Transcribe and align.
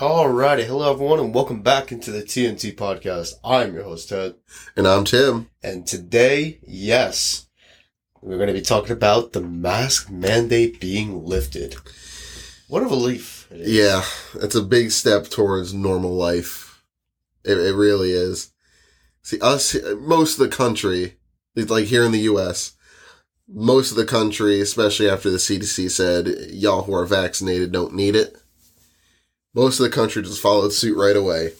Alrighty, 0.00 0.64
hello 0.64 0.90
everyone, 0.90 1.20
and 1.20 1.34
welcome 1.34 1.60
back 1.60 1.92
into 1.92 2.10
the 2.10 2.22
TNT 2.22 2.74
podcast. 2.74 3.34
I'm 3.44 3.74
your 3.74 3.82
host 3.82 4.08
Ted, 4.08 4.34
And 4.74 4.88
I'm 4.88 5.04
Tim. 5.04 5.50
and 5.62 5.86
today, 5.86 6.58
yes, 6.66 7.48
we're 8.22 8.38
going 8.38 8.46
to 8.46 8.54
be 8.54 8.62
talking 8.62 8.92
about 8.92 9.34
the 9.34 9.42
mask 9.42 10.08
mandate 10.08 10.80
being 10.80 11.26
lifted. 11.26 11.76
What 12.66 12.82
a 12.82 12.86
relief! 12.86 13.46
it 13.50 13.60
is. 13.60 13.68
Yeah, 13.76 14.02
it's 14.42 14.54
a 14.54 14.62
big 14.62 14.90
step 14.90 15.28
towards 15.28 15.74
normal 15.74 16.14
life. 16.14 16.82
It, 17.44 17.58
it 17.58 17.74
really 17.74 18.12
is. 18.12 18.52
See, 19.20 19.38
us, 19.40 19.76
most 19.98 20.40
of 20.40 20.48
the 20.48 20.56
country, 20.56 21.18
like 21.54 21.84
here 21.84 22.06
in 22.06 22.12
the 22.12 22.20
U.S., 22.20 22.72
most 23.46 23.90
of 23.90 23.98
the 23.98 24.06
country, 24.06 24.62
especially 24.62 25.10
after 25.10 25.28
the 25.28 25.36
CDC 25.36 25.90
said, 25.90 26.26
y'all 26.52 26.84
who 26.84 26.94
are 26.94 27.04
vaccinated 27.04 27.70
don't 27.70 27.92
need 27.92 28.16
it. 28.16 28.40
Most 29.54 29.80
of 29.80 29.84
the 29.84 29.94
country 29.94 30.22
just 30.22 30.40
followed 30.40 30.72
suit 30.72 30.96
right 30.96 31.16
away. 31.16 31.52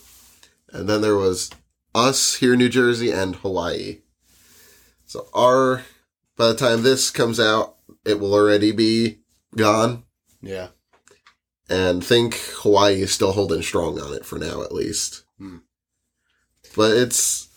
And 0.73 0.89
then 0.89 1.01
there 1.01 1.17
was 1.17 1.51
us 1.95 2.37
here 2.37 2.53
in 2.53 2.59
New 2.59 2.69
Jersey 2.69 3.11
and 3.11 3.37
Hawaii. 3.37 3.99
So 5.07 5.27
our, 5.35 5.85
by 6.37 6.49
the 6.49 6.55
time 6.55 6.83
this 6.83 7.11
comes 7.11 7.41
out, 7.41 7.77
it 8.05 8.21
will 8.21 8.33
already 8.33 8.71
be 8.73 9.19
gone. 9.57 10.05
yeah, 10.41 10.69
and 11.69 12.05
think 12.05 12.35
Hawaii 12.59 13.03
is 13.03 13.13
still 13.13 13.33
holding 13.33 13.63
strong 13.63 14.01
on 14.01 14.13
it 14.13 14.25
for 14.25 14.39
now, 14.39 14.63
at 14.63 14.73
least. 14.73 15.25
Hmm. 15.39 15.59
But 16.77 16.97
it's, 16.97 17.49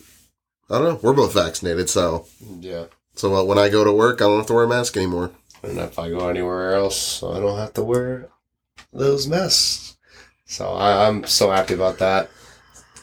I 0.70 0.80
don't 0.80 0.84
know. 0.84 1.00
We're 1.02 1.14
both 1.14 1.34
vaccinated, 1.34 1.90
so 1.90 2.28
yeah. 2.60 2.86
so 3.16 3.36
uh, 3.36 3.44
when 3.44 3.58
I 3.58 3.70
go 3.70 3.84
to 3.84 3.92
work, 3.92 4.22
I 4.22 4.26
don't 4.26 4.38
have 4.38 4.48
to 4.48 4.54
wear 4.54 4.66
a 4.66 4.68
mask 4.68 4.98
anymore. 4.98 5.32
And 5.62 5.80
if 5.80 5.98
I 5.98 6.10
go 6.10 6.28
anywhere 6.30 6.76
else, 6.76 7.24
I 7.24 7.40
don't 7.40 7.58
have 7.58 7.74
to 7.74 7.84
wear 7.84 8.30
those 8.92 9.28
masks. 9.28 9.98
So 10.46 10.74
I, 10.74 11.08
I'm 11.08 11.26
so 11.26 11.52
happy 11.52 11.74
about 11.74 12.00
that. 12.00 12.30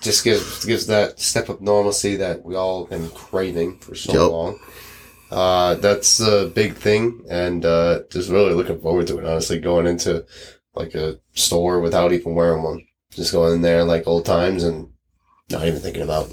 Just 0.01 0.25
gives 0.25 0.65
gives 0.65 0.87
that 0.87 1.19
step 1.21 1.49
of 1.49 1.61
normalcy 1.61 2.17
that 2.17 2.43
we 2.45 2.55
all 2.55 2.87
been 2.87 3.11
craving 3.11 3.79
for 3.81 3.95
so 3.95 4.13
Yep. 4.13 4.31
long. 4.31 4.59
Uh, 5.31 5.75
that's 5.77 6.21
a 6.21 6.47
big 6.55 6.75
thing, 6.75 7.25
and 7.31 7.65
uh, 7.65 8.01
just 8.11 8.31
really 8.31 8.53
looking 8.55 8.81
forward 8.81 9.07
to 9.09 9.19
it. 9.19 9.25
Honestly, 9.27 9.61
going 9.61 9.87
into 9.87 10.25
like 10.75 10.95
a 10.95 11.21
store 11.35 11.81
without 11.81 12.13
even 12.13 12.35
wearing 12.35 12.63
one, 12.63 12.85
just 13.11 13.33
going 13.33 13.55
in 13.55 13.63
there 13.63 13.85
like 13.85 14.07
old 14.07 14.25
times 14.25 14.65
and 14.65 14.89
not 15.51 15.67
even 15.67 15.81
thinking 15.81 16.03
about 16.03 16.33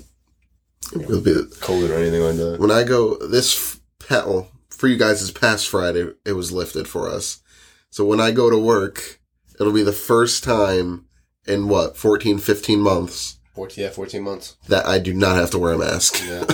It'll 0.94 1.22
be 1.22 1.32
COVID 1.32 1.90
or 1.90 1.96
anything 1.96 2.22
like 2.22 2.38
that. 2.38 2.58
when 2.60 2.72
I 2.72 2.84
go 2.84 3.18
this 3.28 3.80
pet 4.00 4.28
well, 4.28 4.50
for 4.70 4.88
you 4.88 4.98
guys 4.98 5.22
is 5.22 5.32
past 5.32 5.68
Friday. 5.68 6.14
It 6.26 6.34
was 6.34 6.52
lifted 6.54 6.88
for 6.88 7.10
us, 7.10 7.42
so 7.90 8.06
when 8.06 8.22
I 8.22 8.32
go 8.32 8.50
to 8.50 8.58
work, 8.58 9.20
it'll 9.60 9.74
be 9.74 9.84
the 9.84 9.92
first 9.92 10.44
time 10.44 11.06
in 11.46 11.68
what 11.68 11.96
14, 11.98 12.38
15 12.40 12.80
months 12.80 13.38
14, 13.58 13.84
yeah, 13.84 13.90
fourteen 13.90 14.22
months. 14.22 14.56
that 14.68 14.86
I 14.86 15.00
do 15.00 15.14
not 15.16 15.36
have 15.36 15.50
to 15.52 15.58
wear 15.58 15.74
a 15.74 15.78
mask. 15.80 16.24
Yeah. 16.24 16.46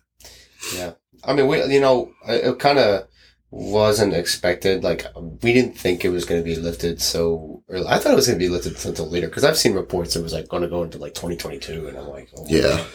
yeah. 0.74 0.92
I 1.22 1.34
mean, 1.34 1.46
we, 1.46 1.62
you 1.72 1.80
know, 1.80 2.12
it, 2.26 2.44
it 2.44 2.58
kind 2.58 2.80
of 2.80 3.06
wasn't 3.52 4.12
expected. 4.12 4.82
Like, 4.82 5.06
we 5.14 5.52
didn't 5.52 5.78
think 5.78 6.04
it 6.04 6.08
was 6.08 6.24
going 6.24 6.40
to 6.40 6.44
be 6.44 6.56
lifted 6.56 7.00
so 7.00 7.62
early. 7.68 7.86
I 7.86 7.98
thought 7.98 8.12
it 8.12 8.16
was 8.16 8.26
going 8.26 8.40
to 8.40 8.44
be 8.44 8.48
lifted 8.48 8.84
until 8.84 9.08
later 9.08 9.28
because 9.28 9.44
I've 9.44 9.56
seen 9.56 9.74
reports 9.74 10.16
it 10.16 10.22
was 10.22 10.32
like 10.32 10.48
going 10.48 10.64
to 10.64 10.68
go 10.68 10.82
into 10.82 10.98
like 10.98 11.14
2022, 11.14 11.86
and 11.86 11.96
I'm 11.96 12.08
like, 12.08 12.28
oh, 12.36 12.44
Yeah. 12.48 12.62
God. 12.62 12.86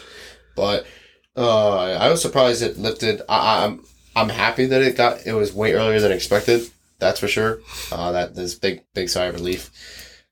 But 0.54 0.86
uh, 1.34 1.92
I 1.92 2.10
was 2.10 2.20
surprised 2.20 2.62
it 2.62 2.76
lifted. 2.76 3.22
I, 3.30 3.64
I'm 3.64 3.82
I'm 4.14 4.28
happy 4.28 4.66
that 4.66 4.82
it 4.82 4.96
got. 4.96 5.24
It 5.26 5.32
was 5.32 5.54
way 5.54 5.72
earlier 5.72 6.00
than 6.00 6.12
expected. 6.12 6.68
That's 6.98 7.20
for 7.20 7.28
sure. 7.28 7.60
Uh, 7.92 8.12
that 8.12 8.34
this 8.34 8.54
big 8.54 8.84
big 8.94 9.08
sigh 9.08 9.26
of 9.26 9.34
relief. 9.34 9.70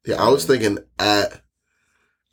Yeah, 0.05 0.23
I 0.23 0.29
was 0.31 0.45
thinking 0.45 0.79
at 0.99 1.43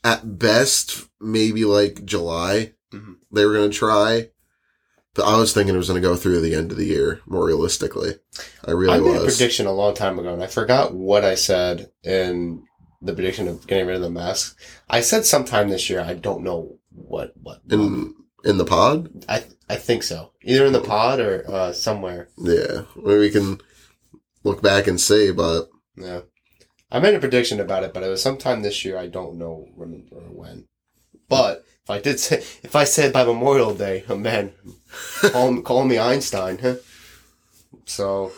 at 0.04 0.38
best 0.40 1.08
maybe 1.22 1.66
like 1.66 2.04
July 2.06 2.74
Mhm. 2.94 3.16
they 3.32 3.46
were 3.46 3.54
gonna 3.54 3.70
try, 3.70 4.30
but 5.16 5.24
I 5.26 5.38
was 5.38 5.54
thinking 5.54 5.74
it 5.76 5.78
was 5.78 5.88
gonna 5.88 6.00
go 6.02 6.16
through 6.16 6.42
the 6.42 6.56
end 6.56 6.72
of 6.72 6.78
the 6.78 6.86
year. 6.86 7.22
More 7.26 7.46
realistically, 7.46 8.16
I 8.66 8.72
really 8.72 8.94
I 8.96 9.00
made 9.00 9.18
a 9.18 9.24
was. 9.24 9.38
prediction 9.38 9.66
a 9.66 9.72
long 9.74 9.94
time 9.96 10.20
ago, 10.20 10.34
and 10.34 10.44
I 10.44 10.48
forgot 10.48 10.94
what 10.94 11.24
I 11.24 11.36
said 11.36 11.92
in 12.04 12.64
the 13.02 13.14
prediction 13.14 13.48
of 13.48 13.66
getting 13.68 13.86
rid 13.88 13.96
of 13.98 14.02
the 14.02 14.10
mask. 14.10 14.58
I 14.90 15.02
said 15.02 15.26
sometime 15.26 15.70
this 15.70 15.90
year. 15.90 16.02
I 16.02 16.14
don't 16.14 16.44
know 16.44 16.80
what 16.92 17.34
what. 17.42 17.62
in 17.70 18.14
in 18.44 18.58
the 18.58 18.66
pod. 18.66 19.10
I 19.30 19.46
I 19.70 19.76
think 19.78 20.04
so. 20.04 20.32
Either 20.44 20.66
in 20.66 20.74
the 20.74 20.82
pod 20.82 21.20
or 21.20 21.46
uh, 21.50 21.72
somewhere. 21.74 22.28
Yeah, 22.38 22.84
maybe 22.96 23.20
we 23.20 23.32
can 23.32 23.60
look 24.44 24.62
back 24.62 24.88
and 24.88 25.00
see, 25.00 25.32
but 25.32 25.70
Yeah, 25.96 26.22
I 26.92 27.00
made 27.00 27.16
a 27.16 27.20
prediction 27.20 27.60
about 27.60 27.84
it, 27.84 27.94
but 27.94 28.04
it 28.04 28.10
was 28.10 28.22
sometime 28.22 28.62
this 28.62 28.84
year. 28.86 28.98
I 28.98 29.08
don't 29.08 29.38
know 29.38 29.68
remember 29.76 30.18
when. 30.30 30.68
But 31.28 31.66
if 31.84 31.90
I 31.90 32.00
did 32.00 32.20
say, 32.20 32.38
if 32.64 32.76
I 32.76 32.84
said 32.84 33.14
by 33.14 33.24
Memorial 33.24 33.74
Day, 33.74 34.06
oh 34.10 34.18
man, 34.18 34.54
call 35.22 35.62
call 35.62 35.86
me 35.86 35.98
Einstein. 35.98 36.60
Huh? 36.60 36.76
So, 37.86 38.32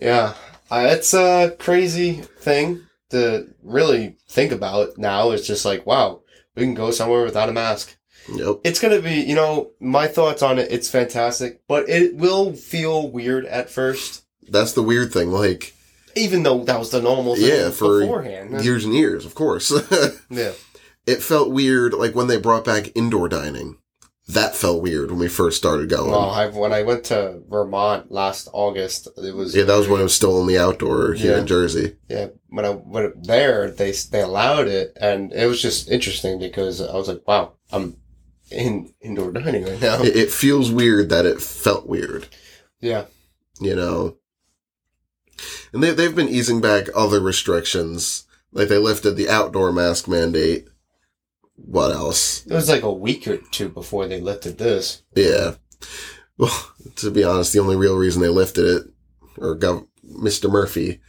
yeah, 0.00 0.34
uh, 0.70 0.88
it's 0.90 1.14
a 1.14 1.56
crazy 1.58 2.14
thing 2.14 2.86
to 3.10 3.48
really 3.62 4.16
think 4.28 4.52
about 4.52 4.98
now. 4.98 5.30
It's 5.30 5.46
just 5.46 5.64
like, 5.64 5.86
wow, 5.86 6.22
we 6.54 6.64
can 6.64 6.74
go 6.74 6.90
somewhere 6.90 7.24
without 7.24 7.48
a 7.48 7.52
mask. 7.52 7.96
Nope. 8.28 8.62
It's 8.64 8.80
gonna 8.80 9.00
be, 9.00 9.20
you 9.20 9.34
know, 9.34 9.70
my 9.80 10.06
thoughts 10.06 10.42
on 10.42 10.58
it. 10.58 10.72
It's 10.72 10.88
fantastic, 10.88 11.60
but 11.68 11.88
it 11.88 12.16
will 12.16 12.54
feel 12.54 13.10
weird 13.10 13.44
at 13.46 13.70
first, 13.70 14.23
that's 14.48 14.72
the 14.72 14.82
weird 14.82 15.12
thing. 15.12 15.30
Like 15.30 15.74
even 16.16 16.42
though 16.44 16.62
that 16.64 16.78
was 16.78 16.90
the 16.90 17.02
normal 17.02 17.34
thing 17.36 17.46
Yeah, 17.48 17.70
for 17.70 18.00
beforehand. 18.00 18.64
years 18.64 18.84
and 18.84 18.94
years, 18.94 19.24
of 19.24 19.34
course. 19.34 19.70
Yeah, 20.30 20.52
it 21.06 21.22
felt 21.22 21.50
weird, 21.52 21.92
like 21.94 22.14
when 22.14 22.26
they 22.28 22.38
brought 22.38 22.64
back 22.64 22.90
indoor 22.94 23.28
dining. 23.28 23.78
That 24.28 24.56
felt 24.56 24.80
weird 24.82 25.10
when 25.10 25.20
we 25.20 25.28
first 25.28 25.58
started 25.58 25.90
going. 25.90 26.10
well, 26.10 26.30
I, 26.30 26.46
when 26.48 26.72
I 26.72 26.82
went 26.82 27.04
to 27.04 27.42
Vermont 27.46 28.10
last 28.10 28.48
August, 28.54 29.06
it 29.18 29.34
was 29.34 29.54
yeah, 29.54 29.64
that 29.64 29.76
was 29.76 29.86
when 29.86 30.00
it 30.00 30.04
was 30.04 30.14
still 30.14 30.38
only 30.38 30.56
outdoor 30.56 31.12
here 31.12 31.32
Yeah. 31.32 31.40
in 31.40 31.46
Jersey. 31.46 31.96
Yeah, 32.08 32.28
when 32.48 32.64
I 32.64 32.70
went 32.70 33.26
there, 33.26 33.70
they 33.70 33.90
they 33.92 34.22
allowed 34.22 34.66
it, 34.66 34.96
and 34.98 35.30
it 35.34 35.46
was 35.46 35.60
just 35.60 35.90
interesting 35.90 36.38
because 36.38 36.80
I 36.80 36.94
was 36.96 37.06
like, 37.08 37.20
"Wow, 37.28 37.52
I'm 37.70 37.98
in 38.50 38.94
indoor 39.02 39.30
dining 39.30 39.64
right 39.66 39.78
now." 39.82 40.02
It, 40.02 40.16
it 40.16 40.30
feels 40.30 40.72
weird 40.72 41.10
that 41.10 41.26
it 41.26 41.42
felt 41.42 41.86
weird. 41.86 42.26
yeah, 42.80 43.04
you 43.60 43.76
know. 43.76 44.16
And 45.72 45.82
they, 45.82 45.92
they've 45.92 46.14
been 46.14 46.28
easing 46.28 46.60
back 46.60 46.86
other 46.94 47.20
restrictions. 47.20 48.24
Like 48.52 48.68
they 48.68 48.78
lifted 48.78 49.12
the 49.16 49.28
outdoor 49.28 49.72
mask 49.72 50.08
mandate. 50.08 50.68
What 51.56 51.92
else? 51.92 52.44
it 52.46 52.52
was 52.52 52.68
like 52.68 52.82
a 52.82 52.92
week 52.92 53.28
or 53.28 53.36
two 53.36 53.68
before 53.68 54.06
they 54.06 54.20
lifted 54.20 54.58
this. 54.58 55.02
Yeah. 55.14 55.54
Well, 56.36 56.72
to 56.96 57.10
be 57.12 57.22
honest, 57.22 57.52
the 57.52 57.60
only 57.60 57.76
real 57.76 57.96
reason 57.96 58.20
they 58.20 58.28
lifted 58.28 58.64
it, 58.64 58.82
or 59.38 59.56
Gov- 59.56 59.86
Mr. 60.04 60.50
Murphy, 60.50 61.00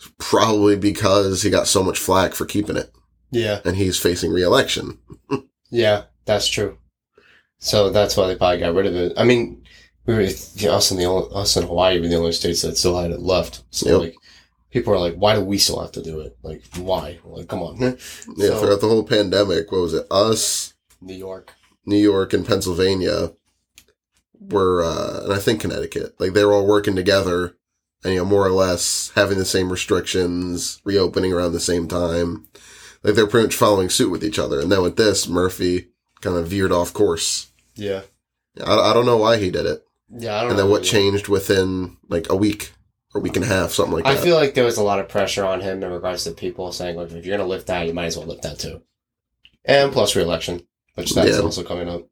is 0.00 0.10
probably 0.18 0.74
because 0.76 1.42
he 1.42 1.50
got 1.50 1.66
so 1.66 1.82
much 1.82 1.98
flack 1.98 2.32
for 2.32 2.46
keeping 2.46 2.76
it, 2.78 2.90
Yeah, 3.30 3.60
and 3.66 3.76
he's 3.76 3.98
facing 3.98 4.32
re-election. 4.32 4.98
yeah, 5.70 6.04
that's 6.24 6.48
true. 6.48 6.78
So 7.58 7.90
that's 7.90 8.16
why 8.16 8.26
they 8.26 8.36
probably 8.36 8.60
got 8.60 8.74
rid 8.74 8.86
of 8.86 8.94
it. 8.96 9.12
I 9.18 9.24
mean, 9.24 9.59
we 10.16 10.24
were 10.68 10.72
us 10.74 10.90
in 10.90 10.96
the 10.98 11.04
only, 11.04 11.28
us 11.34 11.56
in 11.56 11.64
Hawaii 11.66 12.00
were 12.00 12.08
the 12.08 12.16
only 12.16 12.32
states 12.32 12.62
that 12.62 12.76
still 12.76 12.98
had 13.00 13.10
it 13.10 13.20
left. 13.20 13.62
So 13.70 13.88
Yep. 13.88 13.98
like, 14.00 14.16
people 14.70 14.92
are 14.92 14.98
like, 14.98 15.14
"Why 15.16 15.34
do 15.34 15.40
we 15.40 15.58
still 15.58 15.80
have 15.80 15.92
to 15.92 16.02
do 16.02 16.20
it? 16.20 16.36
Like, 16.42 16.62
why? 16.76 17.18
Like, 17.24 17.48
come 17.48 17.62
on." 17.62 17.76
Yeah, 17.80 17.94
So- 18.48 18.60
throughout 18.60 18.80
the 18.80 18.88
whole 18.88 19.02
pandemic, 19.04 19.70
what 19.72 19.80
was 19.82 19.94
it? 19.94 20.06
Us, 20.10 20.74
New 21.00 21.14
York. 21.14 21.52
New 21.86 21.96
York, 21.96 22.32
and 22.32 22.46
Pennsylvania 22.46 23.32
were, 24.40 24.82
uh, 24.84 25.24
and 25.24 25.32
I 25.32 25.38
think 25.38 25.60
Connecticut, 25.60 26.14
like 26.18 26.32
they 26.34 26.44
were 26.44 26.52
all 26.52 26.66
working 26.66 26.96
together 26.96 27.56
and, 28.04 28.14
you 28.14 28.20
know, 28.20 28.24
more 28.24 28.46
or 28.46 28.52
less 28.52 29.12
having 29.14 29.38
the 29.38 29.44
same 29.44 29.70
restrictions, 29.70 30.80
reopening 30.84 31.32
around 31.32 31.52
the 31.52 31.60
same 31.60 31.86
time. 31.88 32.46
Like 33.02 33.14
they're 33.14 33.26
pretty 33.26 33.46
much 33.46 33.54
following 33.56 33.88
suit 33.90 34.10
with 34.10 34.24
each 34.24 34.38
other. 34.38 34.60
And 34.60 34.70
then 34.72 34.82
with 34.82 34.96
this, 34.96 35.28
Murphy 35.28 35.88
kind 36.20 36.36
of 36.36 36.48
veered 36.48 36.72
off 36.72 36.92
course. 36.92 37.48
Yeah, 37.74 38.02
I, 38.64 38.90
I 38.90 38.94
don't 38.94 39.06
know 39.06 39.16
why 39.16 39.36
he 39.38 39.50
did 39.50 39.66
it. 39.66 39.84
Yeah. 40.10 40.36
I 40.36 40.40
don't 40.42 40.50
And 40.50 40.58
then 40.58 40.70
what 40.70 40.82
changed 40.82 41.28
within 41.28 41.96
like 42.08 42.30
a 42.30 42.36
week 42.36 42.72
or 43.14 43.20
week 43.20 43.36
and 43.36 43.44
a 43.44 43.48
half, 43.48 43.72
something 43.72 43.94
like 43.94 44.04
that. 44.04 44.10
I 44.10 44.14
that. 44.14 44.22
feel 44.22 44.36
like 44.36 44.54
there 44.54 44.64
was 44.64 44.76
a 44.78 44.82
lot 44.82 45.00
of 45.00 45.08
pressure 45.08 45.44
on 45.44 45.60
him 45.60 45.82
in 45.82 45.90
regards 45.90 46.24
to 46.24 46.30
people 46.32 46.70
saying, 46.72 46.96
like, 46.96 47.10
if 47.10 47.24
you're 47.26 47.36
going 47.36 47.38
to 47.40 47.44
lift 47.44 47.66
that, 47.66 47.86
you 47.86 47.92
might 47.92 48.06
as 48.06 48.16
well 48.16 48.26
lift 48.26 48.42
that 48.42 48.58
too. 48.58 48.82
And 49.64 49.92
plus 49.92 50.14
re-election, 50.14 50.62
which 50.94 51.14
that's 51.14 51.36
Yeah. 51.36 51.42
also 51.42 51.62
coming 51.62 51.88
up. 51.88 52.06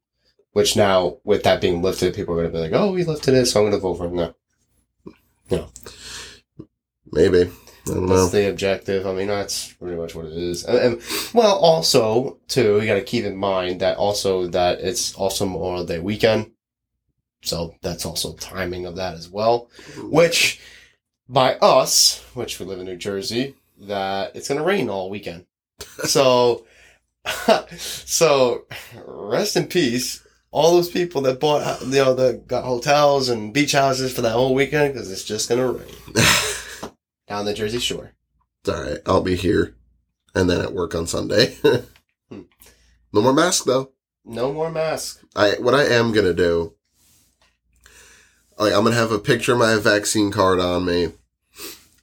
Which 0.51 0.75
now, 0.75 1.17
with 1.23 1.43
that 1.43 1.61
being 1.61 1.81
lifted, 1.81 2.15
people 2.15 2.33
are 2.33 2.37
going 2.37 2.51
to 2.51 2.57
be 2.57 2.61
like, 2.61 2.73
oh, 2.73 2.95
he 2.95 3.03
lifted 3.03 3.35
it, 3.35 3.45
so 3.45 3.59
I'm 3.59 3.69
going 3.69 3.79
to 3.79 3.79
vote 3.79 3.95
for 3.95 4.07
him 4.07 4.15
now. 4.15 4.35
Yeah. 5.49 5.65
Maybe. 7.11 7.41
I 7.87 7.93
don't 7.93 8.07
know. 8.07 8.17
That's 8.17 8.31
the 8.31 8.49
objective. 8.49 9.07
I 9.07 9.13
mean, 9.13 9.27
that's 9.27 9.73
pretty 9.73 9.95
much 9.95 10.15
what 10.15 10.25
it 10.25 10.33
is. 10.33 10.65
And, 10.65 10.77
and 10.77 11.01
well, 11.33 11.57
also 11.57 12.39
too, 12.47 12.81
you 12.81 12.87
got 12.87 12.95
to 12.95 13.01
keep 13.01 13.25
in 13.25 13.37
mind 13.37 13.81
that 13.81 13.97
also 13.97 14.47
that 14.47 14.79
it's 14.81 15.13
also 15.15 15.45
Memorial 15.45 15.85
Day 15.85 15.99
weekend, 15.99 16.51
so 17.41 17.75
that's 17.81 18.05
also 18.05 18.33
timing 18.33 18.85
of 18.85 18.95
that 18.97 19.13
as 19.13 19.29
well. 19.29 19.69
Which, 19.97 20.59
by 21.27 21.55
us, 21.55 22.23
which 22.33 22.59
we 22.59 22.65
live 22.65 22.79
in 22.79 22.85
New 22.85 22.97
Jersey, 22.97 23.55
that 23.79 24.35
it's 24.35 24.47
going 24.47 24.59
to 24.59 24.65
rain 24.65 24.89
all 24.89 25.09
weekend. 25.09 25.45
so, 26.03 26.65
so 27.77 28.65
rest 29.05 29.55
in 29.55 29.67
peace. 29.67 30.25
All 30.51 30.73
those 30.73 30.89
people 30.89 31.21
that 31.21 31.39
bought, 31.39 31.81
you 31.81 31.87
know, 31.89 32.15
that 32.15 32.47
got 32.47 32.63
hotels 32.63 33.29
and 33.29 33.53
beach 33.53 33.73
houses 33.73 34.11
for 34.11 34.21
that 34.21 34.31
whole 34.33 34.55
weekend 34.55 34.93
because 34.93 35.11
it's 35.11 35.23
just 35.23 35.47
gonna 35.47 35.71
rain 35.71 35.85
down 37.27 37.45
the 37.45 37.53
Jersey 37.53 37.77
Shore. 37.77 38.13
It's 38.63 38.69
all 38.69 38.81
right. 38.81 38.97
I'll 39.05 39.21
be 39.21 39.35
here, 39.35 39.75
and 40.33 40.49
then 40.49 40.59
at 40.59 40.73
work 40.73 40.95
on 40.95 41.05
Sunday. 41.05 41.55
Hmm. 42.31 42.41
no 43.13 43.21
more 43.21 43.33
mask 43.33 43.65
though. 43.65 43.91
No 44.25 44.51
more 44.51 44.71
mask. 44.71 45.23
I 45.35 45.51
what 45.59 45.75
I 45.75 45.83
am 45.83 46.11
gonna 46.13 46.33
do. 46.33 46.73
Like 48.59 48.73
I'm 48.73 48.83
gonna 48.83 48.95
have 48.95 49.11
a 49.11 49.19
picture 49.19 49.53
of 49.53 49.59
my 49.59 49.77
vaccine 49.77 50.31
card 50.31 50.59
on 50.59 50.85
me, 50.85 51.13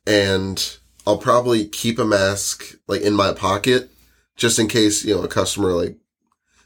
and 0.06 0.76
I'll 1.06 1.19
probably 1.19 1.67
keep 1.67 1.99
a 1.99 2.05
mask 2.05 2.76
like 2.88 3.03
in 3.03 3.14
my 3.14 3.32
pocket 3.32 3.91
just 4.37 4.58
in 4.58 4.67
case 4.67 5.05
you 5.05 5.14
know 5.14 5.23
a 5.23 5.29
customer 5.29 5.73
like 5.73 5.97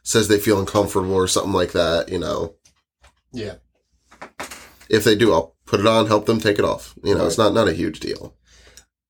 says 0.03 0.29
they 0.29 0.39
feel 0.39 0.59
uncomfortable 0.61 1.13
or 1.15 1.27
something 1.27 1.53
like 1.53 1.73
that. 1.73 2.09
You 2.09 2.21
know, 2.21 2.55
Yeah. 3.33 3.57
if 4.89 5.05
they 5.05 5.15
do, 5.17 5.33
I'll 5.33 5.55
put 5.67 5.81
it 5.81 5.87
on, 5.87 6.07
help 6.07 6.27
them 6.27 6.41
take 6.41 6.59
it 6.59 6.65
off. 6.65 6.95
You 7.03 7.15
know, 7.15 7.27
it's 7.27 7.39
not 7.39 7.53
not 7.53 7.69
a 7.69 7.73
huge 7.75 8.01
deal. 8.01 8.35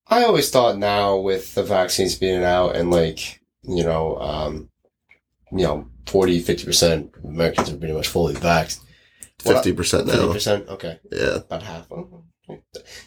I 0.07 0.23
always 0.23 0.49
thought 0.49 0.77
now 0.77 1.15
with 1.15 1.55
the 1.55 1.63
vaccines 1.63 2.15
being 2.15 2.43
out 2.43 2.75
and 2.75 2.91
like, 2.91 3.39
you 3.63 3.83
know, 3.83 4.17
um, 4.17 4.69
you 5.51 5.63
know, 5.63 5.87
40, 6.07 6.43
50% 6.43 7.23
Americans 7.23 7.69
are 7.69 7.77
pretty 7.77 7.93
much 7.93 8.09
fully 8.09 8.33
vaxxed. 8.33 8.81
Fifty 9.41 9.73
percent 9.73 10.07
now. 10.07 10.13
50%? 10.13 10.67
Okay. 10.69 10.99
Yeah, 11.11 11.35
About 11.37 11.63
half. 11.63 11.91
Oh, 11.91 12.23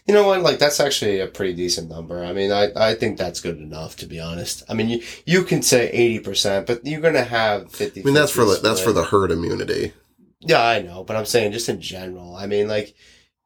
You 0.06 0.14
know 0.14 0.26
what? 0.26 0.40
Like 0.42 0.58
that's 0.58 0.80
actually 0.80 1.20
a 1.20 1.26
pretty 1.26 1.54
decent 1.54 1.88
number. 1.90 2.24
I 2.24 2.32
mean, 2.32 2.50
I, 2.52 2.68
I 2.76 2.94
think 2.94 3.18
that's 3.18 3.40
good 3.40 3.58
enough 3.58 3.96
to 3.96 4.06
be 4.06 4.20
honest. 4.20 4.62
I 4.68 4.74
mean, 4.74 4.88
you 4.88 5.02
you 5.26 5.44
can 5.44 5.62
say 5.62 5.90
eighty 5.90 6.18
percent, 6.20 6.66
but 6.66 6.84
you're 6.86 7.00
gonna 7.00 7.24
have 7.24 7.70
fifty. 7.72 8.00
I 8.00 8.04
mean 8.04 8.14
that's 8.14 8.32
for 8.32 8.44
the, 8.44 8.58
that's 8.62 8.80
for 8.80 8.92
the 8.92 9.04
herd 9.04 9.30
immunity. 9.30 9.92
Yeah, 10.40 10.62
I 10.62 10.82
know, 10.82 11.04
but 11.04 11.16
I'm 11.16 11.24
saying 11.26 11.52
just 11.52 11.68
in 11.70 11.80
general. 11.80 12.36
I 12.36 12.46
mean, 12.46 12.68
like, 12.68 12.94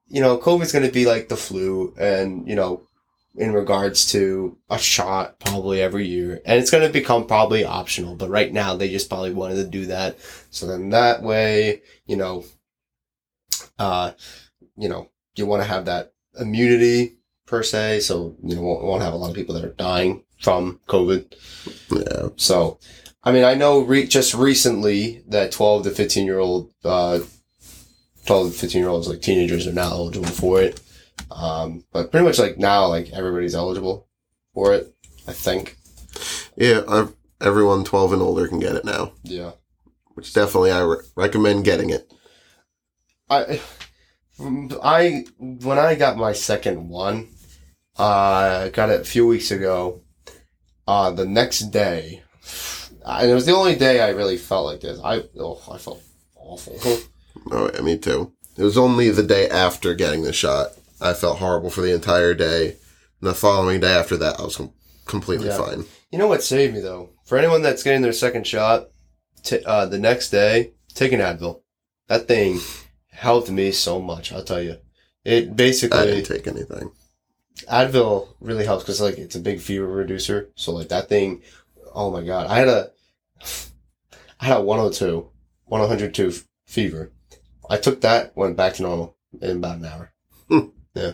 you 0.09 0.21
know, 0.21 0.37
COVID's 0.37 0.73
going 0.73 0.85
to 0.85 0.91
be 0.93 1.07
like 1.07 1.29
the 1.29 1.37
flu, 1.37 1.95
and 1.97 2.49
you 2.49 2.57
know, 2.57 2.83
in 3.37 3.53
regards 3.53 4.11
to 4.13 4.59
a 4.69 4.79
shot 4.79 5.39
probably 5.39 5.81
every 5.81 6.07
year, 6.09 6.41
and 6.45 6.61
it's 6.61 6.73
going 6.73 6.85
to 6.85 6.93
become 6.93 7.25
probably 7.27 7.65
optional. 7.65 8.17
But 8.17 8.31
right 8.31 8.53
now, 8.53 8.75
they 8.75 8.89
just 8.91 9.09
probably 9.09 9.33
wanted 9.33 9.57
to 9.57 9.65
do 9.65 9.87
that, 9.87 10.19
so 10.51 10.67
then 10.67 10.89
that 10.91 11.23
way, 11.23 11.83
you 12.07 12.17
know, 12.17 12.45
uh, 13.79 14.13
you 14.77 14.89
know, 14.89 15.09
you 15.37 15.47
want 15.47 15.63
to 15.63 15.69
have 15.69 15.85
that 15.87 16.13
immunity 16.39 17.17
per 17.47 17.63
se, 17.63 18.01
so 18.01 18.37
you 18.43 18.55
know, 18.57 18.63
won't, 18.63 18.85
won't 18.85 19.03
have 19.03 19.15
a 19.15 19.17
lot 19.17 19.31
of 19.31 19.37
people 19.37 19.55
that 19.55 19.65
are 19.65 19.73
dying 19.73 20.25
from 20.41 20.81
COVID. 20.89 21.35
Yeah, 21.91 22.29
So, 22.37 22.79
I 23.25 23.33
mean, 23.33 23.45
I 23.45 23.55
know 23.55 23.81
re- 23.81 24.07
just 24.07 24.35
recently 24.35 25.23
that 25.29 25.51
12 25.53 25.85
to 25.85 25.91
15 25.91 26.27
year 26.27 26.39
old, 26.39 26.71
uh, 26.85 27.21
12 28.27 28.53
to 28.53 28.59
15 28.59 28.81
year 28.81 28.91
olds, 28.91 29.09
like 29.09 29.21
teenagers, 29.23 29.67
are 29.67 29.73
now 29.73 29.91
eligible 29.91 30.29
for 30.29 30.61
it. 30.63 30.81
Um, 31.31 31.85
but 31.93 32.11
pretty 32.11 32.27
much 32.27 32.39
like 32.39 32.59
now, 32.59 32.87
like 32.87 33.11
everybody's 33.13 33.55
eligible 33.55 34.07
for 34.55 34.75
it, 34.75 34.95
I 35.27 35.33
think. 35.33 35.77
yeah. 36.57 36.83
I've, 36.89 37.15
everyone 37.41 37.85
twelve 37.85 38.13
and 38.13 38.21
older 38.23 38.49
can 38.49 38.59
get 38.61 38.75
it 38.77 38.85
now, 38.85 39.13
Yeah. 39.23 39.53
which 40.15 40.33
definitely 40.35 40.71
I 40.73 40.81
re- 40.81 40.97
recommend 41.17 41.65
getting 41.65 41.91
it. 41.91 42.13
I, 43.31 43.61
I, 44.83 45.25
when 45.39 45.79
I 45.79 45.95
got 45.95 46.17
my 46.17 46.33
second 46.33 46.89
one, 46.89 47.29
uh, 47.99 48.65
I 48.67 48.71
got 48.73 48.91
it 48.91 49.01
a 49.01 49.05
few 49.05 49.27
weeks 49.27 49.51
ago. 49.51 50.03
Uh, 50.87 51.11
the 51.11 51.27
next 51.27 51.61
day, 51.71 52.23
and 53.05 53.31
it 53.31 53.35
was 53.35 53.45
the 53.45 53.55
only 53.55 53.75
day 53.77 54.01
I 54.01 54.09
really 54.11 54.39
felt 54.39 54.65
like 54.65 54.81
this. 54.81 54.99
I, 55.05 55.23
oh, 55.39 55.61
I 55.71 55.79
felt 55.79 56.03
awful. 56.37 56.79
Oh, 57.53 57.71
yeah, 57.73 57.81
me 57.83 57.97
too. 57.97 58.33
It 58.59 58.63
was 58.65 58.77
only 58.77 59.11
the 59.11 59.23
day 59.23 59.49
after 59.49 59.95
getting 59.95 60.23
the 60.23 60.33
shot. 60.33 60.69
I 61.01 61.13
felt 61.15 61.39
horrible 61.39 61.71
for 61.71 61.81
the 61.83 61.95
entire 61.95 62.35
day. 62.35 62.71
And 63.21 63.31
the 63.31 63.35
following 63.35 63.81
day 63.81 63.93
after 63.95 64.17
that, 64.19 64.39
I 64.41 64.43
was 64.43 64.57
com- 64.57 64.73
completely 65.07 65.47
Yeah. 65.47 65.57
fine. 65.57 65.85
You 66.11 66.19
know 66.19 66.27
what 66.27 66.43
saved 66.43 66.75
me 66.75 66.81
though? 66.81 67.11
For 67.25 67.39
anyone 67.39 67.63
that's 67.63 67.83
getting 67.85 68.03
their 68.03 68.13
second 68.13 68.47
shot, 68.47 68.89
t- 69.45 69.63
uh, 69.65 69.87
the 69.87 69.99
next 70.01 70.31
day, 70.31 70.73
take 70.95 71.13
an 71.13 71.21
Advil. 71.21 71.61
That 72.09 72.27
thing 72.29 72.59
helped 73.19 73.51
me 73.51 73.73
so 73.73 74.01
much. 74.01 74.33
I'll 74.33 74.45
tell 74.45 74.63
you. 74.63 74.77
It 75.25 75.57
basically. 75.57 75.99
I 75.99 76.07
didn't 76.07 76.27
take 76.27 76.47
anything. 76.47 76.93
Advil 77.69 78.29
really 78.41 78.65
helps 78.65 78.85
because 78.85 79.01
like 79.01 79.19
it's 79.19 79.35
a 79.35 79.41
big 79.41 79.61
fever 79.61 79.87
reducer. 79.87 80.51
So 80.55 80.73
like 80.73 80.89
that 80.89 81.09
thing, 81.09 81.43
oh 81.93 82.11
my 82.11 82.23
god, 82.23 82.47
I 82.47 82.59
had 82.59 82.69
a, 82.69 82.91
I 84.41 84.45
had 84.47 84.57
a 84.59 84.63
102, 84.63 85.29
102 85.65 86.29
f- 86.29 86.45
fever. 86.67 87.11
I 87.69 87.77
took 87.77 88.01
that, 88.03 88.37
went 88.37 88.57
back 88.57 88.75
to 88.75 88.83
normal 88.83 89.17
in 89.43 89.57
about 89.59 89.79
an 89.79 89.85
hour. 89.85 90.13
Hmm. 90.49 90.69
Yeah. 90.95 91.13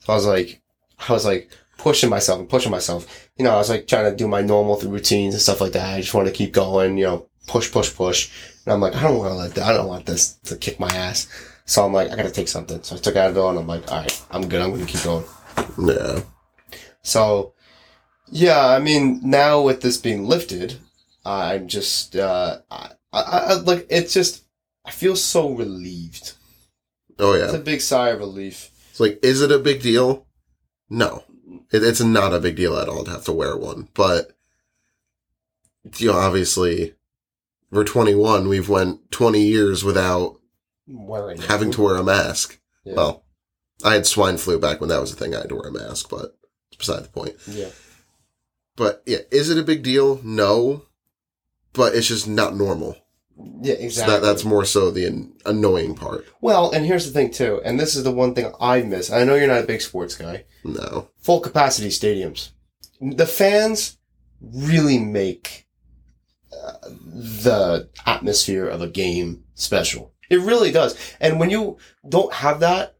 So 0.00 0.12
I 0.12 0.16
was 0.16 0.26
like, 0.26 0.62
I 1.08 1.12
was 1.12 1.26
like 1.26 1.50
pushing 1.76 2.10
myself 2.10 2.40
and 2.40 2.48
pushing 2.48 2.72
myself. 2.72 3.28
You 3.36 3.44
know, 3.44 3.52
I 3.52 3.56
was 3.56 3.68
like 3.68 3.86
trying 3.86 4.10
to 4.10 4.16
do 4.16 4.26
my 4.26 4.40
normal 4.40 4.80
routines 4.80 5.34
and 5.34 5.42
stuff 5.42 5.60
like 5.60 5.72
that. 5.72 5.94
I 5.94 6.00
just 6.00 6.14
want 6.14 6.26
to 6.26 6.32
keep 6.34 6.52
going. 6.52 6.96
You 6.96 7.04
know, 7.04 7.27
push, 7.48 7.72
push, 7.72 7.94
push. 7.94 8.30
And 8.64 8.72
I'm 8.72 8.80
like, 8.80 8.94
I 8.94 9.02
don't 9.02 9.18
want 9.18 9.32
to 9.32 9.36
let 9.36 9.54
that. 9.54 9.64
I 9.64 9.72
don't 9.72 9.88
want 9.88 10.06
this 10.06 10.34
to 10.44 10.56
kick 10.56 10.78
my 10.78 10.88
ass. 10.88 11.26
So 11.64 11.84
I'm 11.84 11.92
like, 11.92 12.10
I 12.10 12.16
gotta 12.16 12.30
take 12.30 12.48
something. 12.48 12.82
So 12.82 12.96
I 12.96 12.98
took 12.98 13.14
Advil 13.14 13.50
and 13.50 13.58
I'm 13.58 13.66
like, 13.66 13.90
all 13.90 14.00
right, 14.00 14.24
I'm 14.30 14.48
good. 14.48 14.62
I'm 14.62 14.70
gonna 14.70 14.86
keep 14.86 15.02
going. 15.02 15.24
Yeah. 15.78 16.20
So, 17.02 17.54
yeah, 18.30 18.66
I 18.66 18.78
mean, 18.78 19.20
now 19.22 19.62
with 19.62 19.82
this 19.82 19.98
being 19.98 20.26
lifted, 20.26 20.78
I'm 21.24 21.68
just, 21.68 22.16
uh, 22.16 22.60
I, 22.70 22.90
I, 23.12 23.20
I 23.22 23.54
like, 23.54 23.86
it's 23.90 24.14
just, 24.14 24.44
I 24.84 24.90
feel 24.90 25.16
so 25.16 25.50
relieved. 25.50 26.32
Oh, 27.18 27.34
yeah, 27.34 27.44
It's 27.44 27.54
a 27.54 27.58
big 27.58 27.80
sigh 27.80 28.10
of 28.10 28.20
relief. 28.20 28.70
It's 28.90 29.00
like, 29.00 29.18
is 29.22 29.42
it 29.42 29.52
a 29.52 29.58
big 29.58 29.82
deal? 29.82 30.26
No. 30.88 31.24
It, 31.70 31.82
it's 31.82 32.00
not 32.00 32.32
a 32.32 32.40
big 32.40 32.56
deal 32.56 32.78
at 32.78 32.88
all 32.88 33.04
to 33.04 33.10
have 33.10 33.24
to 33.24 33.32
wear 33.32 33.56
one. 33.56 33.88
But, 33.92 34.36
you 35.96 36.08
know, 36.08 36.18
obviously, 36.18 36.94
we're 37.70 37.84
21. 37.84 38.48
We've 38.48 38.68
went 38.68 39.10
20 39.10 39.40
years 39.40 39.84
without 39.84 40.36
Wearing 40.86 41.38
having 41.42 41.70
to 41.72 41.82
wear 41.82 41.96
a 41.96 42.02
mask. 42.04 42.58
Yeah. 42.84 42.94
Well, 42.94 43.24
I 43.84 43.94
had 43.94 44.06
swine 44.06 44.38
flu 44.38 44.58
back 44.58 44.80
when 44.80 44.88
that 44.88 45.00
was 45.00 45.12
a 45.12 45.16
thing. 45.16 45.34
I 45.34 45.40
had 45.40 45.50
to 45.50 45.56
wear 45.56 45.68
a 45.68 45.72
mask, 45.72 46.08
but 46.08 46.36
it's 46.70 46.78
beside 46.78 47.04
the 47.04 47.08
point. 47.10 47.34
Yeah. 47.46 47.68
But 48.76 49.02
yeah, 49.06 49.18
is 49.30 49.50
it 49.50 49.58
a 49.58 49.62
big 49.62 49.82
deal? 49.82 50.20
No, 50.24 50.84
but 51.74 51.94
it's 51.94 52.08
just 52.08 52.26
not 52.26 52.56
normal. 52.56 52.96
Yeah, 53.62 53.74
So 53.74 53.80
exactly. 53.82 54.14
that, 54.14 54.22
that's 54.22 54.44
more 54.44 54.64
so 54.64 54.90
the 54.90 55.04
an- 55.06 55.34
annoying 55.46 55.94
part. 55.94 56.26
well, 56.40 56.72
and 56.72 56.84
here's 56.86 57.06
the 57.06 57.12
thing 57.12 57.30
too, 57.30 57.60
and 57.64 57.78
this 57.78 57.94
is 57.94 58.02
the 58.02 58.10
one 58.10 58.34
thing 58.34 58.52
I 58.60 58.82
miss. 58.82 59.12
I 59.12 59.22
know 59.24 59.34
you're 59.36 59.46
not 59.46 59.62
a 59.62 59.66
big 59.66 59.80
sports 59.80 60.16
guy. 60.16 60.44
No, 60.64 61.10
Full 61.18 61.38
capacity 61.40 61.88
stadiums. 61.90 62.50
The 63.00 63.26
fans 63.26 63.96
really 64.40 64.98
make 64.98 65.67
uh, 66.52 66.88
the 66.90 67.88
atmosphere 68.06 68.66
of 68.66 68.82
a 68.82 68.88
game 68.88 69.44
special. 69.54 70.14
It 70.30 70.40
really 70.40 70.70
does. 70.70 70.96
And 71.20 71.40
when 71.40 71.50
you 71.50 71.78
don't 72.08 72.32
have 72.32 72.60
that, 72.60 72.96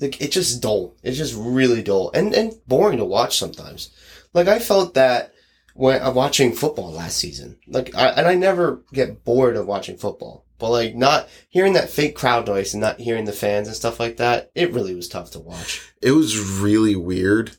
like 0.00 0.20
it's 0.20 0.34
just 0.34 0.62
dull. 0.62 0.96
It's 1.02 1.18
just 1.18 1.34
really 1.36 1.82
dull 1.82 2.10
and 2.12 2.34
and 2.34 2.54
boring 2.66 2.98
to 2.98 3.04
watch 3.04 3.38
sometimes. 3.38 3.90
Like 4.32 4.48
I 4.48 4.58
felt 4.58 4.94
that 4.94 5.32
when 5.74 6.02
I'm 6.02 6.14
watching 6.14 6.52
football 6.52 6.92
last 6.92 7.18
season. 7.18 7.58
Like 7.66 7.94
I 7.94 8.08
and 8.08 8.26
I 8.26 8.34
never 8.34 8.82
get 8.92 9.24
bored 9.24 9.56
of 9.56 9.66
watching 9.66 9.96
football. 9.96 10.46
But 10.58 10.70
like 10.70 10.94
not 10.94 11.28
hearing 11.48 11.72
that 11.74 11.90
fake 11.90 12.14
crowd 12.14 12.46
noise 12.46 12.74
and 12.74 12.80
not 12.80 13.00
hearing 13.00 13.24
the 13.24 13.32
fans 13.32 13.66
and 13.66 13.76
stuff 13.76 13.98
like 13.98 14.18
that, 14.18 14.50
it 14.54 14.72
really 14.72 14.94
was 14.94 15.08
tough 15.08 15.30
to 15.32 15.38
watch. 15.38 15.92
it 16.02 16.12
was 16.12 16.38
really 16.60 16.96
weird. 16.96 17.56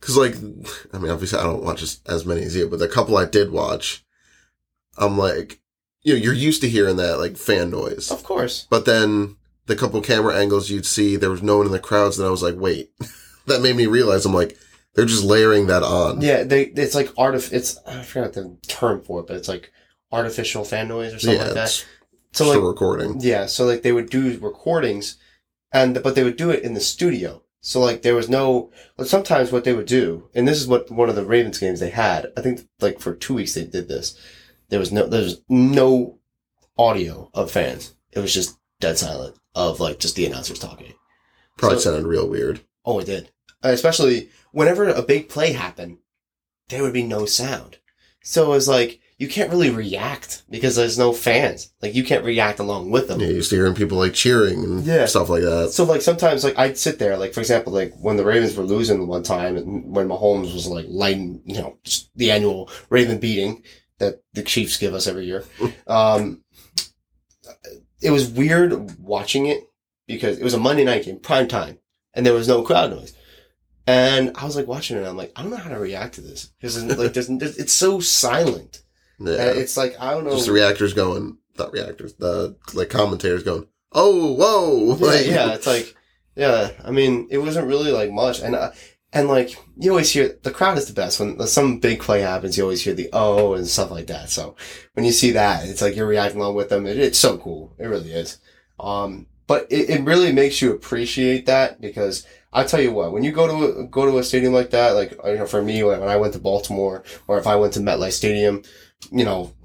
Cause 0.00 0.18
like, 0.18 0.34
I 0.92 0.98
mean, 0.98 1.10
obviously 1.10 1.38
I 1.38 1.44
don't 1.44 1.64
watch 1.64 1.80
as, 1.80 2.00
as 2.06 2.26
many 2.26 2.42
as 2.42 2.54
you, 2.54 2.68
but 2.68 2.78
the 2.78 2.88
couple 2.88 3.16
I 3.16 3.24
did 3.24 3.50
watch, 3.50 4.03
I'm 4.98 5.16
like, 5.18 5.60
you 6.02 6.14
know, 6.14 6.20
you're 6.20 6.32
used 6.34 6.60
to 6.62 6.68
hearing 6.68 6.96
that 6.96 7.18
like 7.18 7.36
fan 7.36 7.70
noise, 7.70 8.10
Of 8.10 8.22
course. 8.24 8.66
but 8.70 8.84
then 8.84 9.36
the 9.66 9.76
couple 9.76 10.00
camera 10.02 10.36
angles 10.36 10.68
you'd 10.70 10.86
see, 10.86 11.16
there 11.16 11.30
was 11.30 11.42
no 11.42 11.56
one 11.58 11.66
in 11.66 11.72
the 11.72 11.78
crowds, 11.78 12.18
and 12.18 12.26
I 12.26 12.30
was 12.30 12.42
like, 12.42 12.56
wait, 12.56 12.90
that 13.46 13.62
made 13.62 13.76
me 13.76 13.86
realize 13.86 14.26
I'm 14.26 14.34
like, 14.34 14.58
they're 14.94 15.06
just 15.06 15.24
layering 15.24 15.66
that 15.68 15.82
on. 15.82 16.20
Yeah, 16.20 16.44
they 16.44 16.64
it's 16.66 16.94
like 16.94 17.08
artif 17.14 17.52
it's 17.52 17.78
I 17.86 18.02
forgot 18.02 18.34
the 18.34 18.56
term 18.68 19.02
for 19.02 19.20
it, 19.20 19.26
but 19.26 19.36
it's 19.36 19.48
like 19.48 19.72
artificial 20.12 20.64
fan 20.64 20.88
noise 20.88 21.14
or 21.14 21.18
something 21.18 21.40
like 21.40 21.54
that. 21.54 21.64
it's 21.68 21.84
So 22.32 22.48
like 22.48 22.60
recording. 22.62 23.16
Yeah, 23.20 23.46
so 23.46 23.64
like 23.64 23.82
they 23.82 23.92
would 23.92 24.10
do 24.10 24.38
recordings, 24.38 25.16
and 25.72 26.00
but 26.02 26.14
they 26.14 26.22
would 26.24 26.36
do 26.36 26.50
it 26.50 26.62
in 26.62 26.74
the 26.74 26.80
studio. 26.80 27.42
So 27.60 27.80
like 27.80 28.02
there 28.02 28.14
was 28.14 28.28
no. 28.28 28.70
But 28.96 29.08
sometimes 29.08 29.50
what 29.50 29.64
they 29.64 29.72
would 29.72 29.86
do, 29.86 30.28
and 30.34 30.46
this 30.46 30.60
is 30.60 30.68
what 30.68 30.90
one 30.90 31.08
of 31.08 31.16
the 31.16 31.24
Ravens 31.24 31.58
games 31.58 31.80
they 31.80 31.90
had. 31.90 32.26
I 32.36 32.42
think 32.42 32.60
like 32.80 33.00
for 33.00 33.14
two 33.14 33.34
weeks 33.34 33.54
they 33.54 33.64
did 33.64 33.88
this. 33.88 34.16
There 34.74 34.80
was 34.80 34.90
no 34.90 35.06
there 35.06 35.22
was 35.22 35.40
no 35.48 36.18
audio 36.76 37.30
of 37.32 37.48
fans. 37.48 37.94
It 38.10 38.18
was 38.18 38.34
just 38.34 38.58
dead 38.80 38.98
silent 38.98 39.36
of 39.54 39.78
like 39.78 40.00
just 40.00 40.16
the 40.16 40.26
announcers 40.26 40.58
talking. 40.58 40.94
Probably 41.56 41.78
So- 41.78 41.92
sounded 41.92 42.08
real 42.08 42.28
weird. 42.28 42.58
Oh, 42.84 42.98
it 42.98 43.04
did. 43.06 43.30
Especially 43.62 44.30
whenever 44.50 44.88
a 44.88 45.00
big 45.00 45.28
play 45.28 45.52
happened, 45.52 45.98
there 46.70 46.82
would 46.82 46.92
be 46.92 47.04
no 47.04 47.24
sound. 47.24 47.78
So 48.24 48.46
it 48.46 48.48
was 48.48 48.66
like, 48.66 48.98
you 49.16 49.28
can't 49.28 49.50
really 49.50 49.70
react 49.70 50.42
because 50.50 50.74
there's 50.74 50.98
no 50.98 51.12
fans. 51.12 51.72
Like 51.80 51.94
you 51.94 52.02
can't 52.02 52.24
react 52.24 52.58
along 52.58 52.90
with 52.90 53.06
them. 53.06 53.20
Yeah, 53.20 53.28
you 53.28 53.34
used 53.34 53.50
to 53.50 53.56
hearing 53.56 53.76
people 53.76 53.96
like 53.96 54.12
cheering 54.12 54.64
and 54.64 54.84
Yeah. 54.84 55.06
stuff 55.06 55.28
like 55.28 55.42
that. 55.42 55.70
So 55.70 55.84
like 55.84 56.02
sometimes 56.02 56.42
like 56.42 56.58
I'd 56.58 56.76
sit 56.76 56.98
there 56.98 57.16
like 57.16 57.32
for 57.32 57.38
example 57.38 57.72
like 57.72 57.94
when 58.00 58.16
the 58.16 58.24
Ravens 58.24 58.56
were 58.56 58.64
losing 58.64 59.06
one 59.06 59.22
time 59.22 59.56
and 59.56 59.94
when 59.94 60.08
Mahomes 60.08 60.52
was 60.52 60.66
like 60.66 60.86
lighting 60.88 61.42
you 61.44 61.54
know 61.54 61.78
just 61.84 62.10
the 62.16 62.32
annual 62.32 62.68
Raven 62.90 63.18
beating 63.20 63.62
that 63.98 64.22
the 64.32 64.42
Chiefs 64.42 64.76
give 64.76 64.94
us 64.94 65.06
every 65.06 65.26
year, 65.26 65.44
um, 65.86 66.42
it 68.02 68.10
was 68.10 68.28
weird 68.28 68.98
watching 68.98 69.46
it 69.46 69.60
because 70.06 70.38
it 70.38 70.44
was 70.44 70.54
a 70.54 70.58
Monday 70.58 70.84
night 70.84 71.04
game 71.04 71.20
prime 71.20 71.48
time 71.48 71.78
and 72.14 72.24
there 72.24 72.34
was 72.34 72.48
no 72.48 72.62
crowd 72.62 72.90
noise. 72.90 73.14
And 73.86 74.32
I 74.36 74.46
was 74.46 74.56
like 74.56 74.66
watching 74.66 74.96
it, 74.96 75.00
and 75.00 75.08
I'm 75.08 75.16
like, 75.16 75.32
I 75.36 75.42
don't 75.42 75.50
know 75.50 75.58
how 75.58 75.68
to 75.68 75.78
react 75.78 76.14
to 76.14 76.22
this 76.22 76.50
because 76.58 76.82
like, 76.82 77.12
there's, 77.12 77.28
there's, 77.28 77.58
it's 77.58 77.72
so 77.72 78.00
silent. 78.00 78.82
Yeah. 79.18 79.32
And 79.32 79.58
it's 79.58 79.76
like 79.76 80.00
I 80.00 80.12
don't 80.12 80.24
know. 80.24 80.30
Just 80.30 80.46
the 80.46 80.52
reactors 80.52 80.94
going, 80.94 81.36
not 81.58 81.72
reactors, 81.72 82.14
the 82.14 82.56
like 82.72 82.88
commentators 82.88 83.42
going, 83.42 83.66
oh, 83.92 84.32
whoa. 84.34 84.96
Yeah, 84.96 85.06
like, 85.06 85.26
yeah, 85.26 85.54
it's 85.54 85.66
like, 85.66 85.94
yeah. 86.34 86.70
I 86.82 86.92
mean, 86.92 87.28
it 87.30 87.38
wasn't 87.38 87.68
really 87.68 87.92
like 87.92 88.10
much, 88.10 88.40
and 88.40 88.54
uh, 88.54 88.70
and 89.14 89.28
like 89.28 89.56
you 89.78 89.90
always 89.90 90.10
hear 90.10 90.36
the 90.42 90.50
crowd 90.50 90.76
is 90.76 90.86
the 90.86 90.92
best 90.92 91.20
when 91.20 91.40
some 91.46 91.78
big 91.78 92.00
play 92.00 92.20
happens. 92.20 92.58
You 92.58 92.64
always 92.64 92.82
hear 92.82 92.94
the 92.94 93.08
oh 93.12 93.54
and 93.54 93.66
stuff 93.66 93.92
like 93.92 94.08
that. 94.08 94.28
So 94.28 94.56
when 94.94 95.06
you 95.06 95.12
see 95.12 95.30
that, 95.30 95.66
it's 95.66 95.80
like 95.80 95.94
you're 95.94 96.06
reacting 96.06 96.40
along 96.40 96.56
with 96.56 96.68
them. 96.68 96.84
It, 96.84 96.98
it's 96.98 97.18
so 97.18 97.38
cool. 97.38 97.74
It 97.78 97.86
really 97.86 98.12
is. 98.12 98.38
Um, 98.78 99.28
but 99.46 99.66
it, 99.70 99.88
it 99.88 100.04
really 100.04 100.32
makes 100.32 100.60
you 100.60 100.72
appreciate 100.72 101.46
that 101.46 101.80
because 101.80 102.26
I 102.52 102.64
tell 102.64 102.80
you 102.80 102.92
what, 102.92 103.12
when 103.12 103.22
you 103.22 103.30
go 103.30 103.46
to 103.46 103.80
a, 103.80 103.86
go 103.86 104.04
to 104.04 104.18
a 104.18 104.24
stadium 104.24 104.52
like 104.52 104.70
that, 104.70 104.94
like 104.94 105.12
you 105.24 105.36
know, 105.36 105.46
for 105.46 105.62
me 105.62 105.84
when 105.84 106.02
I 106.02 106.16
went 106.16 106.32
to 106.34 106.40
Baltimore 106.40 107.04
or 107.28 107.38
if 107.38 107.46
I 107.46 107.54
went 107.54 107.72
to 107.74 107.80
MetLife 107.80 108.12
Stadium, 108.12 108.62
you 109.12 109.24
know. 109.24 109.54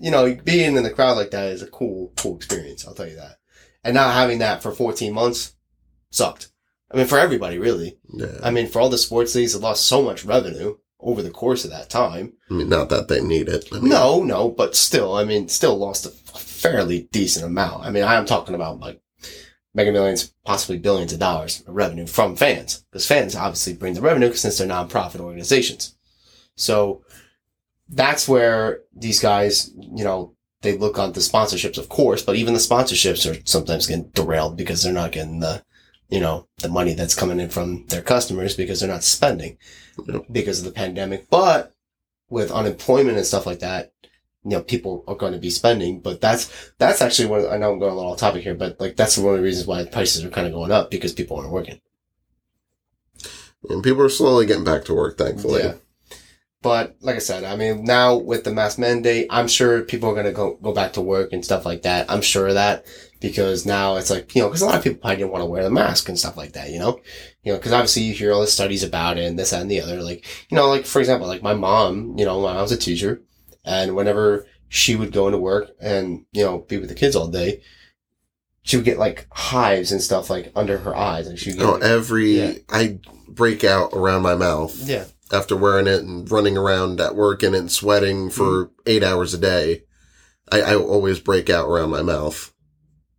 you 0.00 0.10
know, 0.10 0.34
being 0.34 0.76
in 0.76 0.82
the 0.82 0.90
crowd 0.90 1.18
like 1.18 1.30
that 1.32 1.48
is 1.50 1.60
a 1.60 1.66
cool, 1.66 2.12
cool 2.16 2.36
experience. 2.36 2.86
I'll 2.86 2.94
tell 2.94 3.08
you 3.08 3.16
that. 3.16 3.36
And 3.84 3.94
not 3.94 4.14
having 4.14 4.38
that 4.38 4.62
for 4.62 4.72
14 4.72 5.12
months 5.12 5.54
sucked. 6.10 6.48
I 6.90 6.96
mean, 6.96 7.06
for 7.06 7.18
everybody, 7.18 7.58
really. 7.58 7.98
Yeah. 8.12 8.38
I 8.42 8.50
mean, 8.50 8.68
for 8.68 8.80
all 8.80 8.88
the 8.88 8.98
sports 8.98 9.34
leagues 9.34 9.52
that 9.52 9.60
lost 9.60 9.86
so 9.86 10.02
much 10.02 10.24
revenue 10.24 10.76
over 11.00 11.22
the 11.22 11.30
course 11.30 11.64
of 11.64 11.70
that 11.70 11.90
time. 11.90 12.32
I 12.50 12.54
mean, 12.54 12.68
not 12.68 12.88
that 12.90 13.08
they 13.08 13.20
need 13.20 13.48
it. 13.48 13.68
I 13.72 13.76
mean, 13.80 13.88
No, 13.90 14.22
no, 14.22 14.48
but 14.48 14.74
still, 14.74 15.14
I 15.14 15.24
mean, 15.24 15.48
still 15.48 15.76
lost 15.76 16.06
a 16.06 16.10
fairly 16.38 17.02
decent 17.12 17.44
amount. 17.44 17.84
I 17.84 17.90
mean, 17.90 18.04
I 18.04 18.14
am 18.14 18.26
talking 18.26 18.54
about 18.54 18.80
like 18.80 19.00
mega 19.74 19.92
millions, 19.92 20.32
possibly 20.44 20.78
billions 20.78 21.12
of 21.12 21.18
dollars 21.18 21.62
of 21.66 21.74
revenue 21.74 22.06
from 22.06 22.34
fans. 22.34 22.84
Because 22.90 23.06
fans 23.06 23.36
obviously 23.36 23.74
bring 23.74 23.94
the 23.94 24.00
revenue 24.00 24.32
since 24.32 24.58
they're 24.58 24.66
nonprofit 24.66 25.20
organizations. 25.20 25.94
So 26.56 27.02
that's 27.88 28.26
where 28.26 28.80
these 28.94 29.20
guys, 29.20 29.70
you 29.76 30.02
know, 30.02 30.34
they 30.62 30.76
look 30.76 30.98
on 30.98 31.12
the 31.12 31.20
sponsorships, 31.20 31.78
of 31.78 31.88
course, 31.88 32.22
but 32.22 32.36
even 32.36 32.54
the 32.54 32.58
sponsorships 32.60 33.30
are 33.30 33.40
sometimes 33.44 33.86
getting 33.86 34.08
derailed 34.14 34.56
because 34.56 34.82
they're 34.82 34.92
not 34.92 35.12
getting 35.12 35.40
the, 35.40 35.62
you 36.08 36.20
know, 36.20 36.46
the 36.58 36.68
money 36.68 36.94
that's 36.94 37.14
coming 37.14 37.40
in 37.40 37.48
from 37.48 37.86
their 37.86 38.02
customers 38.02 38.56
because 38.56 38.80
they're 38.80 38.88
not 38.88 39.04
spending 39.04 39.58
because 40.30 40.60
of 40.60 40.64
the 40.64 40.70
pandemic. 40.72 41.28
But 41.30 41.74
with 42.28 42.50
unemployment 42.50 43.16
and 43.16 43.26
stuff 43.26 43.46
like 43.46 43.60
that, 43.60 43.92
you 44.44 44.50
know, 44.50 44.62
people 44.62 45.02
are 45.08 45.16
going 45.16 45.32
to 45.32 45.38
be 45.38 45.50
spending, 45.50 46.00
but 46.00 46.20
that's, 46.20 46.72
that's 46.78 47.02
actually 47.02 47.26
one, 47.26 47.46
I 47.46 47.56
know 47.56 47.72
I'm 47.72 47.80
going 47.80 47.92
a 47.92 47.96
little 47.96 48.12
off 48.12 48.18
topic 48.18 48.44
here, 48.44 48.54
but 48.54 48.78
like 48.78 48.94
that's 48.94 49.18
one 49.18 49.34
of 49.34 49.40
the 49.40 49.44
reasons 49.44 49.66
why 49.66 49.84
prices 49.84 50.24
are 50.24 50.30
kind 50.30 50.46
of 50.46 50.52
going 50.52 50.70
up 50.70 50.90
because 50.90 51.12
people 51.12 51.36
aren't 51.36 51.50
working. 51.50 51.80
And 53.68 53.82
people 53.82 54.02
are 54.02 54.08
slowly 54.08 54.46
getting 54.46 54.62
back 54.62 54.84
to 54.84 54.94
work, 54.94 55.18
thankfully. 55.18 55.62
Yeah. 55.62 55.74
But 56.62 56.96
like 57.00 57.16
I 57.16 57.20
said, 57.20 57.44
I 57.44 57.56
mean, 57.56 57.84
now 57.84 58.16
with 58.16 58.44
the 58.44 58.52
mask 58.52 58.78
mandate, 58.78 59.26
I'm 59.30 59.48
sure 59.48 59.82
people 59.82 60.08
are 60.10 60.14
going 60.14 60.26
to 60.26 60.32
go, 60.32 60.54
go 60.62 60.72
back 60.72 60.92
to 60.94 61.00
work 61.00 61.32
and 61.32 61.44
stuff 61.44 61.66
like 61.66 61.82
that. 61.82 62.10
I'm 62.10 62.22
sure 62.22 62.48
of 62.48 62.54
that 62.54 62.86
because 63.26 63.66
now 63.66 63.96
it's 63.96 64.10
like, 64.10 64.34
you 64.34 64.42
know, 64.42 64.48
because 64.48 64.62
a 64.62 64.66
lot 64.66 64.76
of 64.76 64.84
people 64.84 65.00
probably 65.00 65.16
didn't 65.16 65.32
want 65.32 65.42
to 65.42 65.46
wear 65.46 65.62
the 65.62 65.70
mask 65.70 66.08
and 66.08 66.18
stuff 66.18 66.36
like 66.36 66.52
that, 66.52 66.70
you 66.70 66.78
know? 66.78 67.00
You 67.42 67.52
know, 67.52 67.58
because 67.58 67.72
obviously 67.72 68.02
you 68.02 68.14
hear 68.14 68.32
all 68.32 68.40
the 68.40 68.46
studies 68.46 68.82
about 68.82 69.18
it 69.18 69.24
and 69.24 69.38
this 69.38 69.50
that, 69.50 69.62
and 69.62 69.70
the 69.70 69.80
other. 69.80 70.02
Like, 70.02 70.24
you 70.48 70.56
know, 70.56 70.68
like 70.68 70.86
for 70.86 71.00
example, 71.00 71.26
like 71.26 71.42
my 71.42 71.54
mom, 71.54 72.16
you 72.18 72.24
know, 72.24 72.40
when 72.40 72.56
I 72.56 72.62
was 72.62 72.72
a 72.72 72.76
teacher 72.76 73.22
and 73.64 73.96
whenever 73.96 74.46
she 74.68 74.96
would 74.96 75.12
go 75.12 75.26
into 75.26 75.38
work 75.38 75.70
and, 75.80 76.24
you 76.32 76.44
know, 76.44 76.58
be 76.58 76.76
with 76.76 76.88
the 76.88 76.94
kids 76.94 77.16
all 77.16 77.28
day, 77.28 77.62
she 78.62 78.76
would 78.76 78.84
get 78.84 78.98
like 78.98 79.26
hives 79.30 79.92
and 79.92 80.02
stuff 80.02 80.28
like 80.28 80.52
under 80.56 80.78
her 80.78 80.96
eyes. 80.96 81.26
And 81.26 81.38
she 81.38 81.50
would 81.50 81.58
get 81.58 81.66
Oh, 81.66 81.72
like, 81.72 81.82
every, 81.82 82.38
Yeah. 82.38 82.54
I 82.68 82.98
break 83.28 83.64
out 83.64 83.90
around 83.92 84.22
my 84.22 84.34
mouth 84.34 84.76
yeah. 84.88 85.04
after 85.32 85.56
wearing 85.56 85.86
it 85.86 86.02
and 86.02 86.30
running 86.30 86.56
around 86.56 87.00
at 87.00 87.14
work 87.14 87.42
in 87.42 87.54
and 87.54 87.70
sweating 87.70 88.30
for 88.30 88.66
mm. 88.66 88.70
eight 88.86 89.02
hours 89.02 89.34
a 89.34 89.38
day. 89.38 89.82
I, 90.50 90.60
I 90.60 90.76
always 90.76 91.20
break 91.20 91.50
out 91.50 91.66
around 91.68 91.90
my 91.90 92.02
mouth. 92.02 92.52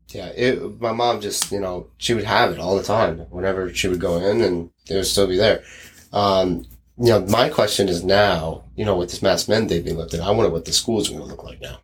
Yeah, 0.09 0.27
it, 0.27 0.79
my 0.79 0.93
mom 0.93 1.19
just, 1.21 1.51
you 1.51 1.59
know, 1.59 1.87
she 1.97 2.13
would 2.13 2.23
have 2.23 2.51
it 2.53 2.59
all 2.59 2.77
the 2.77 2.83
time 2.83 3.19
whenever 3.29 3.73
she 3.73 3.87
would 3.89 3.99
go 3.99 4.17
in 4.17 4.41
and 4.41 4.69
it 4.89 4.95
would 4.95 5.05
still 5.05 5.27
be 5.27 5.35
there. 5.37 5.63
Um, 6.13 6.65
you 6.97 7.09
know, 7.09 7.19
my 7.25 7.49
question 7.49 7.89
is 7.89 8.03
now, 8.03 8.63
you 8.75 8.85
know, 8.85 8.95
with 8.97 9.09
this 9.09 9.21
mask 9.21 9.49
mandate 9.49 9.83
being 9.83 9.97
lifted, 9.97 10.21
I 10.21 10.31
wonder 10.31 10.49
what 10.49 10.65
the 10.65 10.71
schools 10.73 11.09
are 11.09 11.13
going 11.13 11.23
to 11.23 11.29
look 11.29 11.43
like 11.43 11.61
now. 11.61 11.79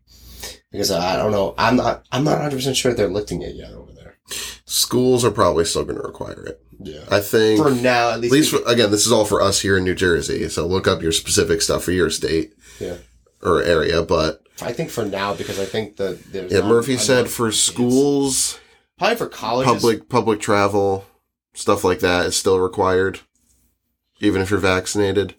Because 0.72 0.90
I 0.90 1.18
don't 1.18 1.32
know, 1.32 1.54
I'm 1.58 1.76
not, 1.76 2.06
I'm 2.12 2.24
not 2.24 2.40
100% 2.40 2.76
sure 2.76 2.94
they're 2.94 3.08
lifting 3.10 3.42
it 3.42 3.56
yet 3.56 3.74
over 3.74 3.92
there. 3.92 4.18
Schools 4.66 5.24
are 5.26 5.30
probably 5.32 5.66
still 5.66 5.84
going 5.84 5.98
to 5.98 6.02
require 6.08 6.46
it. 6.46 6.62
Yeah. 6.80 7.04
I 7.12 7.20
think. 7.20 7.62
For 7.62 7.70
now, 7.72 8.10
at 8.10 8.14
At 8.16 8.20
least. 8.22 8.34
least, 8.34 8.52
for, 8.52 8.62
again, 8.72 8.90
this 8.90 9.06
is 9.06 9.12
all 9.12 9.26
for 9.26 9.42
us 9.42 9.60
here 9.62 9.78
in 9.78 9.84
New 9.84 9.94
Jersey. 9.96 10.50
So 10.50 10.66
look 10.66 10.88
up 10.88 11.02
your 11.04 11.12
specific 11.12 11.62
stuff 11.62 11.84
for 11.84 11.92
your 11.92 12.10
state 12.10 12.54
Yeah. 12.80 12.96
Or 13.44 13.62
area. 13.64 14.04
But 14.04 14.44
I 14.62 14.74
think 14.74 14.90
for 14.90 15.06
now, 15.06 15.34
because 15.34 15.60
I 15.60 15.66
think 15.66 15.98
that 15.98 16.24
there's. 16.32 16.52
yeah, 16.52 16.60
not 16.60 16.70
Murphy 16.70 16.98
said 16.98 17.30
for 17.30 17.52
schools, 17.52 18.60
Probably 18.98 19.18
for 19.18 19.28
colleges. 19.28 19.74
public 19.74 20.10
public 20.10 20.40
travel, 20.40 21.06
stuff 21.54 21.84
like 21.84 22.00
that 22.00 22.26
is 22.26 22.36
still 22.36 22.60
required, 22.60 23.20
even 24.20 24.42
if 24.42 24.50
you're 24.50 24.60
vaccinated. 24.60 25.36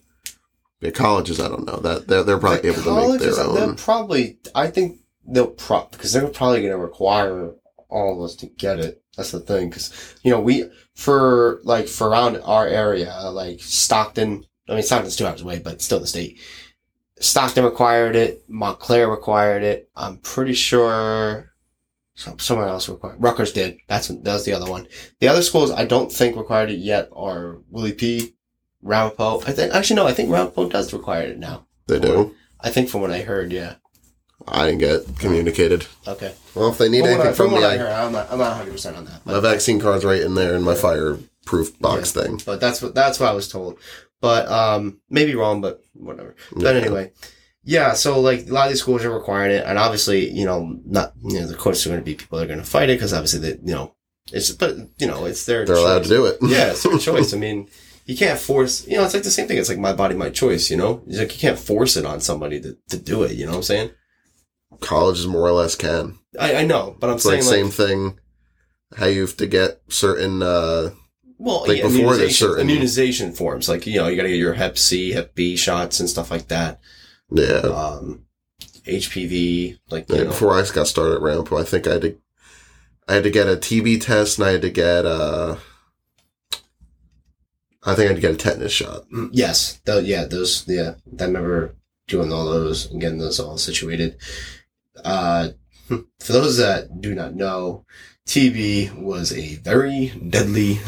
Yeah, 0.81 0.91
colleges, 0.91 1.39
I 1.39 1.47
don't 1.47 1.65
know 1.65 1.77
that 1.77 2.07
they're, 2.07 2.23
they're 2.23 2.37
probably 2.37 2.69
able 2.69 2.83
to 2.83 3.09
make 3.11 3.19
their 3.21 3.39
own. 3.39 3.75
probably, 3.77 4.37
I 4.53 4.67
think 4.67 4.99
they'll 5.25 5.47
pro 5.47 5.87
because 5.91 6.13
they're 6.13 6.27
probably 6.27 6.59
going 6.59 6.73
to 6.73 6.77
require 6.77 7.53
all 7.89 8.13
of 8.17 8.23
us 8.23 8.35
to 8.37 8.47
get 8.47 8.79
it. 8.79 9.01
That's 9.15 9.31
the 9.31 9.39
thing, 9.39 9.69
because 9.69 10.15
you 10.23 10.31
know 10.31 10.41
we 10.41 10.69
for 10.93 11.61
like 11.63 11.87
for 11.87 12.09
around 12.09 12.37
our 12.43 12.67
area, 12.67 13.13
like 13.31 13.61
Stockton. 13.61 14.45
I 14.67 14.73
mean, 14.73 14.83
Stockton's 14.83 15.15
two 15.15 15.25
hours 15.25 15.41
away, 15.41 15.59
but 15.59 15.81
still 15.81 15.99
the 15.99 16.07
state. 16.07 16.39
Stockton 17.19 17.63
required 17.63 18.15
it. 18.15 18.43
Montclair 18.47 19.09
required 19.09 19.63
it. 19.63 19.89
I'm 19.95 20.17
pretty 20.17 20.53
sure 20.53 21.51
somewhere 22.15 22.67
else 22.67 22.89
required. 22.89 23.21
Rutgers 23.21 23.53
did. 23.53 23.77
That's 23.87 24.07
that 24.07 24.23
was 24.25 24.45
the 24.45 24.53
other 24.53 24.69
one. 24.69 24.87
The 25.19 25.27
other 25.27 25.41
schools 25.41 25.71
I 25.71 25.85
don't 25.85 26.11
think 26.11 26.35
required 26.35 26.71
it 26.71 26.79
yet 26.79 27.09
are 27.13 27.57
Willie 27.69 27.93
P, 27.93 28.35
Ramapo. 28.81 29.41
I 29.41 29.51
think 29.51 29.73
actually 29.73 29.97
no, 29.97 30.07
I 30.07 30.13
think 30.13 30.31
Ramapo 30.31 30.69
does 30.69 30.93
require 30.93 31.27
it 31.27 31.39
now. 31.39 31.65
They 31.87 31.99
do. 31.99 32.35
I 32.59 32.69
think 32.69 32.89
from 32.89 33.01
what 33.01 33.11
I 33.11 33.21
heard, 33.21 33.51
yeah. 33.51 33.75
I 34.47 34.65
didn't 34.65 34.79
get 34.79 35.19
communicated. 35.19 35.87
Okay. 36.07 36.33
Well, 36.53 36.69
if 36.69 36.77
they 36.77 36.89
need 36.89 37.01
what, 37.01 37.11
anything 37.11 37.27
I, 37.27 37.33
from 37.33 37.49
from 37.49 37.59
me, 37.59 37.65
I, 37.65 38.05
I'm 38.05 38.11
not, 38.11 38.31
I'm 38.31 38.37
not 38.37 38.49
100 38.49 38.71
percent 38.71 38.97
on 38.97 39.05
that. 39.05 39.25
my 39.25 39.39
vaccine 39.39 39.79
card's 39.79 40.05
right 40.05 40.21
in 40.21 40.35
there 40.35 40.55
in 40.55 40.63
my 40.63 40.75
fireproof 40.75 41.79
box 41.79 42.11
thing. 42.11 42.41
But 42.45 42.59
that's 42.59 42.81
what 42.81 42.93
that's 42.93 43.19
what 43.19 43.29
I 43.29 43.33
was 43.33 43.47
told. 43.47 43.79
But 44.21 44.47
um, 44.47 45.01
maybe 45.09 45.35
wrong, 45.35 45.61
but 45.61 45.81
whatever. 45.93 46.35
But 46.51 46.75
Yeah. 46.75 46.81
anyway, 46.81 47.11
yeah. 47.63 47.93
So 47.93 48.19
like 48.21 48.47
a 48.47 48.51
lot 48.53 48.65
of 48.67 48.71
these 48.71 48.81
schools 48.81 49.03
are 49.05 49.11
requiring 49.11 49.51
it, 49.57 49.63
and 49.65 49.77
obviously, 49.77 50.29
you 50.31 50.45
know, 50.45 50.79
not 50.85 51.13
you 51.23 51.39
know, 51.41 51.53
course, 51.53 51.83
there 51.83 51.93
are 51.93 51.95
going 51.97 52.03
to 52.05 52.11
be 52.11 52.15
people 52.15 52.37
that 52.37 52.45
are 52.45 52.47
going 52.47 52.59
to 52.59 52.65
fight 52.65 52.89
it 52.89 52.93
because 52.97 53.13
obviously, 53.13 53.39
they, 53.41 53.59
you 53.63 53.73
know, 53.75 53.93
it's 54.31 54.51
but 54.51 54.75
you 54.97 55.07
know, 55.07 55.25
it's 55.25 55.45
their 55.45 55.65
They're 55.65 55.75
allowed 55.75 56.03
to 56.03 56.09
do 56.09 56.25
it. 56.25 56.37
yeah, 56.41 56.71
it's 56.71 56.83
their 56.83 56.97
choice. 57.09 57.33
I 57.33 57.37
mean, 57.37 57.67
you 58.05 58.15
can't 58.17 58.39
force. 58.39 58.87
You 58.87 58.97
know, 58.97 59.03
it's 59.03 59.13
like 59.13 59.23
the 59.23 59.31
same 59.31 59.47
thing. 59.47 59.57
It's 59.57 59.69
like 59.69 59.77
my 59.79 59.93
body, 59.93 60.15
my 60.15 60.29
choice. 60.29 60.71
You 60.71 60.77
know, 60.77 61.03
it's 61.07 61.19
like 61.19 61.33
you 61.33 61.39
can't 61.39 61.59
force 61.59 61.95
it 61.97 62.05
on 62.05 62.21
somebody 62.21 62.59
to 62.61 62.77
to 62.89 62.97
do 62.97 63.23
it. 63.23 63.33
You 63.33 63.45
know 63.45 63.51
what 63.51 63.57
I'm 63.57 63.63
saying? 63.63 63.91
Colleges 64.81 65.27
more 65.27 65.47
or 65.47 65.51
less 65.53 65.75
can. 65.75 66.17
I, 66.39 66.55
I 66.55 66.65
know, 66.65 66.95
but 66.99 67.09
I'm 67.09 67.15
It's 67.15 67.23
saying 67.23 67.41
like 67.43 67.49
same 67.49 67.69
thing. 67.69 68.19
How 68.97 69.05
you 69.07 69.21
have 69.21 69.37
to 69.37 69.47
get 69.47 69.81
certain. 69.89 70.41
uh 70.41 70.91
Well, 71.37 71.65
Like 71.67 71.77
yeah, 71.77 71.83
before 71.83 71.89
there's 71.89 71.99
immunization, 72.19 72.47
certain- 72.47 72.61
immunization 72.69 73.31
forms, 73.33 73.67
like 73.69 73.85
you 73.85 73.95
know, 73.97 74.07
you 74.07 74.15
got 74.15 74.23
to 74.23 74.29
get 74.29 74.37
your 74.37 74.53
Hep 74.53 74.77
C, 74.77 75.11
Hep 75.11 75.35
B 75.35 75.55
shots 75.57 75.99
and 75.99 76.09
stuff 76.09 76.31
like 76.31 76.47
that. 76.47 76.79
Yeah. 77.31 77.57
Um, 77.59 78.25
HPV, 78.85 79.79
like 79.89 80.07
you 80.09 80.15
Yeah, 80.15 80.23
know, 80.23 80.29
before 80.29 80.53
I 80.53 80.63
got 80.73 80.87
started 80.87 81.15
at 81.15 81.21
Ramapo, 81.21 81.57
I 81.57 81.63
think 81.63 81.87
I 81.87 81.93
had 81.93 82.01
to, 82.03 82.17
I 83.07 83.13
had 83.15 83.23
to 83.23 83.31
get 83.31 83.47
a 83.47 83.55
TB 83.57 83.99
test 84.01 84.37
and 84.37 84.47
I 84.47 84.51
had 84.51 84.61
to 84.61 84.69
get 84.69 85.05
a. 85.05 85.57
I 87.87 87.93
think 87.93 88.05
I 88.05 88.13
had 88.13 88.15
to 88.15 88.21
get 88.21 88.31
a 88.31 88.37
tetanus 88.37 88.71
shot. 88.71 89.07
Mm, 89.09 89.29
yes, 89.31 89.79
tho- 89.85 89.99
yeah, 89.99 90.25
those, 90.25 90.65
yeah, 90.67 90.95
I 91.19 91.23
remember 91.25 91.75
doing 92.07 92.31
all 92.33 92.45
those 92.45 92.89
and 92.89 92.99
getting 92.99 93.19
those 93.19 93.39
all 93.39 93.57
situated. 93.59 94.17
Uh, 95.03 95.49
for 95.87 96.33
those 96.33 96.57
that 96.57 96.99
do 97.01 97.13
not 97.13 97.35
know, 97.35 97.85
TB 98.27 98.99
was 98.99 99.31
a 99.33 99.55
very 99.57 100.07
deadly 100.29 100.79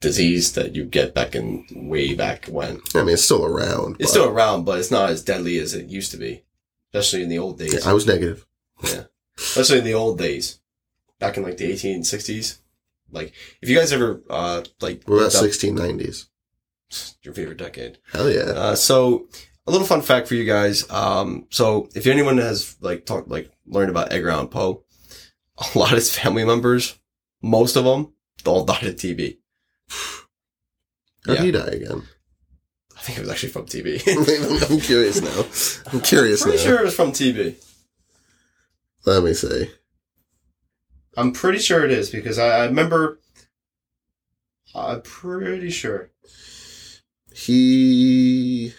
disease 0.00 0.52
that 0.52 0.74
you 0.74 0.84
get 0.84 1.14
back 1.14 1.34
in 1.34 1.66
way 1.72 2.14
back 2.14 2.46
when. 2.46 2.80
I 2.94 2.98
mean, 3.00 3.14
it's 3.14 3.24
still 3.24 3.44
around. 3.44 3.96
It's 3.98 4.10
still 4.10 4.28
around, 4.28 4.64
but 4.64 4.78
it's 4.78 4.90
not 4.90 5.10
as 5.10 5.22
deadly 5.22 5.58
as 5.58 5.74
it 5.74 5.86
used 5.86 6.10
to 6.12 6.16
be, 6.16 6.44
especially 6.92 7.22
in 7.24 7.28
the 7.28 7.38
old 7.38 7.58
days. 7.58 7.74
Yeah, 7.74 7.90
I 7.90 7.92
was 7.92 8.06
negative. 8.06 8.46
Yeah, 8.84 9.04
especially 9.36 9.78
in 9.78 9.84
the 9.84 9.94
old 9.94 10.18
days, 10.18 10.60
back 11.18 11.36
in 11.36 11.42
like 11.42 11.56
the 11.56 11.72
1860s. 11.72 12.58
Like, 13.10 13.32
if 13.62 13.68
you 13.68 13.76
guys 13.76 13.92
ever 13.92 14.22
uh 14.28 14.62
like 14.80 15.02
What 15.06 15.16
about 15.16 15.32
1690s? 15.32 16.26
your 17.22 17.34
favorite 17.34 17.58
decade, 17.58 17.98
Hell 18.12 18.30
yeah. 18.30 18.40
uh, 18.42 18.74
so 18.74 19.26
a 19.66 19.70
little 19.70 19.86
fun 19.86 20.00
fact 20.00 20.28
for 20.28 20.34
you 20.34 20.44
guys. 20.44 20.88
Um, 20.90 21.46
so 21.50 21.88
if 21.94 22.06
anyone 22.06 22.38
has 22.38 22.76
like 22.80 23.04
talked 23.04 23.28
like 23.28 23.50
learned 23.66 23.90
about 23.90 24.12
Edgar 24.12 24.30
Allan 24.30 24.48
Poe, 24.48 24.84
a 25.74 25.78
lot 25.78 25.90
of 25.92 25.96
his 25.96 26.16
family 26.16 26.44
members, 26.44 26.98
most 27.42 27.76
of 27.76 27.84
them, 27.84 28.12
all 28.46 28.64
died 28.64 28.84
of 28.84 28.94
TB. 28.96 29.38
How'd 31.26 31.36
yeah. 31.36 31.42
he 31.42 31.50
die 31.50 31.66
again? 31.66 32.02
I 32.96 33.00
think 33.00 33.18
it 33.18 33.20
was 33.20 33.30
actually 33.30 33.50
from 33.50 33.66
TB. 33.66 34.70
I'm 34.70 34.80
curious 34.80 35.20
now. 35.20 35.92
I'm 35.92 36.00
curious 36.00 36.40
now. 36.40 36.50
Pretty 36.50 36.64
now. 36.64 36.70
sure 36.70 36.80
it 36.80 36.84
was 36.84 36.94
from 36.94 37.12
TB. 37.12 37.54
Let 39.06 39.22
me 39.22 39.34
see. 39.34 39.70
I'm 41.16 41.32
pretty 41.32 41.58
sure 41.58 41.84
it 41.84 41.90
is 41.90 42.10
because 42.10 42.38
I, 42.38 42.60
I 42.60 42.64
remember. 42.66 43.20
I'm 44.74 45.02
pretty 45.02 45.70
sure. 45.70 46.10
He 47.34 48.74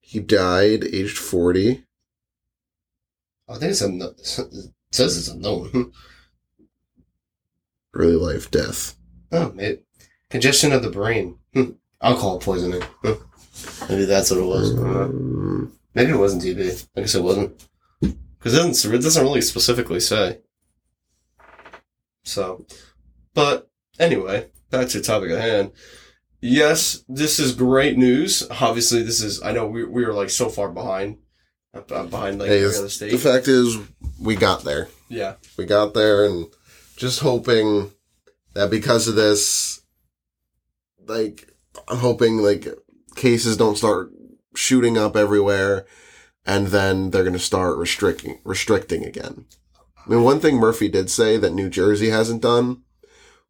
he 0.00 0.20
died 0.20 0.84
aged 0.84 1.18
40. 1.18 1.84
I 3.48 3.54
think 3.58 3.70
it's 3.70 3.82
a. 3.82 3.88
It 3.88 4.72
says 4.92 5.18
it's 5.18 5.28
unknown. 5.28 5.92
Early 7.94 8.16
life 8.16 8.50
death. 8.50 8.96
Oh, 9.32 9.54
it, 9.58 9.84
congestion 10.30 10.72
of 10.72 10.82
the 10.82 10.90
brain. 10.90 11.38
Hmm. 11.54 11.70
Alcohol 12.02 12.38
poisoning. 12.38 12.82
Hmm. 13.02 13.12
Maybe 13.88 14.04
that's 14.06 14.30
what 14.30 14.40
it 14.40 14.44
was. 14.46 14.70
Um, 14.78 15.72
Maybe 15.94 16.10
it 16.12 16.16
wasn't 16.16 16.42
TB. 16.42 16.88
I 16.96 17.00
guess 17.00 17.14
it 17.14 17.22
wasn't. 17.22 17.68
Because 18.00 18.54
it 18.54 18.56
doesn't, 18.56 18.92
it 18.94 18.98
doesn't 19.02 19.22
really 19.22 19.40
specifically 19.42 20.00
say. 20.00 20.38
So, 22.24 22.66
but 23.34 23.68
anyway, 23.98 24.48
back 24.70 24.88
to 24.88 24.98
the 24.98 25.04
topic 25.04 25.30
at 25.30 25.40
hand. 25.40 25.72
Yes, 26.40 27.04
this 27.08 27.38
is 27.38 27.54
great 27.54 27.96
news. 27.96 28.46
Obviously, 28.50 29.02
this 29.02 29.22
is, 29.22 29.42
I 29.42 29.52
know 29.52 29.66
we, 29.66 29.84
we 29.84 30.04
were 30.04 30.12
like 30.14 30.30
so 30.30 30.48
far 30.48 30.70
behind. 30.70 31.18
uh, 31.74 31.82
uh, 31.92 32.04
Behind 32.06 32.38
like 32.38 32.48
Hey, 32.48 32.56
every 32.58 32.68
it's- 32.68 32.78
other 32.80 32.88
state. 32.88 33.10
the 33.12 33.18
fact 33.18 33.46
is, 33.48 33.76
we 34.20 34.34
got 34.34 34.64
there. 34.64 34.88
yeah. 35.08 35.34
We 35.56 35.64
got 35.66 35.94
there 35.94 36.24
and 36.24 36.46
just 36.96 37.20
hoping 37.20 37.90
that 38.54 38.70
because 38.70 39.08
of 39.08 39.14
this, 39.14 39.82
like, 41.06 41.52
I'm 41.88 41.98
hoping, 41.98 42.38
like, 42.38 42.66
cases 43.16 43.56
don't 43.56 43.78
start 43.78 44.10
shooting 44.54 44.98
up 44.98 45.16
everywhere 45.16 45.86
and 46.44 46.68
then 46.68 47.10
they're 47.10 47.22
going 47.22 47.32
to 47.32 47.38
start 47.38 47.76
restricting, 47.78 48.38
restricting 48.44 49.04
again. 49.04 49.46
I 50.04 50.10
mean, 50.10 50.22
one 50.22 50.40
thing 50.40 50.56
Murphy 50.56 50.88
did 50.88 51.10
say 51.10 51.36
that 51.36 51.54
New 51.54 51.70
Jersey 51.70 52.10
hasn't 52.10 52.42
done, 52.42 52.82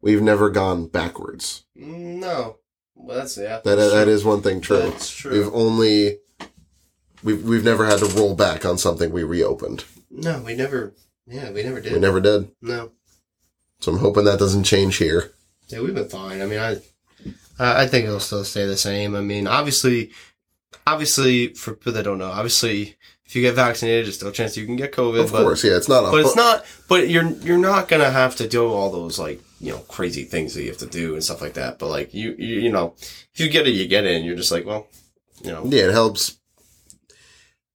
we've 0.01 0.21
never 0.21 0.49
gone 0.49 0.87
backwards. 0.87 1.65
No. 1.75 2.57
Well, 2.95 3.17
that's, 3.17 3.37
yeah. 3.37 3.59
That, 3.63 3.75
that's 3.75 3.91
that 3.91 4.07
is 4.07 4.23
one 4.23 4.41
thing 4.41 4.61
true. 4.61 4.77
That's 4.77 5.09
true. 5.09 5.31
We've 5.31 5.53
only, 5.53 6.19
we've, 7.23 7.43
we've 7.43 7.63
never 7.63 7.85
had 7.85 7.99
to 7.99 8.05
roll 8.05 8.35
back 8.35 8.65
on 8.65 8.77
something 8.77 9.11
we 9.11 9.23
reopened. 9.23 9.83
No, 10.11 10.41
we 10.41 10.55
never, 10.55 10.93
yeah, 11.25 11.51
we 11.51 11.63
never 11.63 11.81
did. 11.81 11.93
We 11.93 11.99
never 11.99 12.21
did. 12.21 12.51
No. 12.61 12.91
So 13.83 13.91
I'm 13.91 13.97
hoping 13.97 14.23
that 14.23 14.39
doesn't 14.39 14.63
change 14.63 14.95
here. 14.95 15.33
Yeah, 15.67 15.81
we've 15.81 15.93
been 15.93 16.07
fine. 16.07 16.41
I 16.41 16.45
mean, 16.45 16.59
I, 16.59 16.77
I 17.59 17.85
think 17.85 18.05
it'll 18.05 18.21
still 18.21 18.45
stay 18.45 18.65
the 18.65 18.77
same. 18.77 19.13
I 19.13 19.19
mean, 19.19 19.45
obviously, 19.45 20.11
obviously, 20.87 21.49
for 21.49 21.73
people 21.73 21.91
that 21.91 22.03
don't 22.03 22.17
know, 22.17 22.31
obviously, 22.31 22.95
if 23.25 23.35
you 23.35 23.41
get 23.41 23.55
vaccinated, 23.55 24.05
there's 24.05 24.15
still 24.15 24.29
a 24.29 24.31
chance 24.31 24.55
you 24.55 24.65
can 24.65 24.77
get 24.77 24.93
COVID. 24.93 25.25
Of 25.25 25.33
but, 25.33 25.43
course, 25.43 25.65
yeah, 25.65 25.75
it's 25.75 25.89
not 25.89 26.05
a 26.05 26.11
but 26.11 26.21
it's 26.21 26.33
not. 26.33 26.65
But 26.87 27.09
you're 27.09 27.29
you're 27.41 27.57
not 27.57 27.89
gonna 27.89 28.09
have 28.09 28.37
to 28.37 28.47
do 28.47 28.65
all 28.65 28.89
those 28.89 29.19
like 29.19 29.41
you 29.59 29.73
know 29.73 29.79
crazy 29.79 30.23
things 30.23 30.53
that 30.53 30.61
you 30.61 30.69
have 30.69 30.77
to 30.77 30.85
do 30.85 31.15
and 31.15 31.21
stuff 31.21 31.41
like 31.41 31.55
that. 31.55 31.77
But 31.77 31.89
like 31.89 32.13
you 32.13 32.35
you, 32.39 32.61
you 32.61 32.71
know, 32.71 32.93
if 33.33 33.39
you 33.41 33.49
get 33.49 33.67
it, 33.67 33.71
you 33.71 33.85
get 33.89 34.05
it, 34.05 34.15
and 34.15 34.25
you're 34.25 34.37
just 34.37 34.51
like, 34.53 34.65
well, 34.65 34.87
you 35.43 35.51
know, 35.51 35.65
Yeah, 35.65 35.89
it 35.89 35.91
helps 35.91 36.37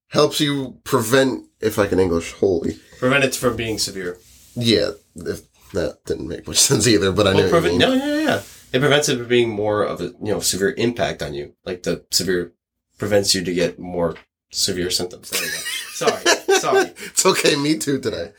helps 0.08 0.40
you 0.40 0.78
prevent 0.84 1.44
if 1.60 1.78
I 1.78 1.86
can 1.86 2.00
English 2.00 2.32
holy. 2.32 2.78
prevent 2.98 3.24
it 3.24 3.34
from 3.34 3.56
being 3.56 3.76
severe. 3.76 4.16
Yeah, 4.54 4.92
if 5.14 5.42
that 5.72 5.98
didn't 6.06 6.28
make 6.28 6.46
much 6.46 6.56
sense 6.68 6.86
either, 6.86 7.12
but 7.12 7.26
I 7.26 7.32
know 7.32 7.50
Well, 7.50 7.62
what 7.62 7.72
you 7.72 7.78
mean. 7.78 7.78
no, 7.78 7.92
yeah, 7.94 8.18
yeah. 8.22 8.42
It 8.72 8.80
prevents 8.80 9.08
it 9.08 9.16
from 9.16 9.28
being 9.28 9.48
more 9.50 9.82
of 9.82 10.00
a 10.00 10.04
you 10.04 10.32
know 10.32 10.40
severe 10.40 10.74
impact 10.76 11.22
on 11.22 11.34
you. 11.34 11.54
Like 11.64 11.82
the 11.84 12.04
severe 12.10 12.52
prevents 12.98 13.34
you 13.34 13.42
to 13.44 13.54
get 13.54 13.78
more 13.78 14.16
severe 14.50 14.90
symptoms. 14.90 15.30
There 15.30 15.40
we 15.40 15.48
go. 15.48 15.58
Sorry, 15.94 16.58
sorry. 16.60 16.92
it's 17.06 17.24
okay, 17.24 17.56
me 17.56 17.78
too 17.78 17.98
today. 18.00 18.32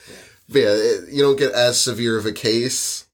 But 0.47 0.59
yeah, 0.59 0.69
it, 0.73 1.09
you 1.11 1.23
don't 1.23 1.37
get 1.39 1.51
as 1.53 1.79
severe 1.81 2.17
of 2.17 2.25
a 2.25 2.31
case. 2.31 3.05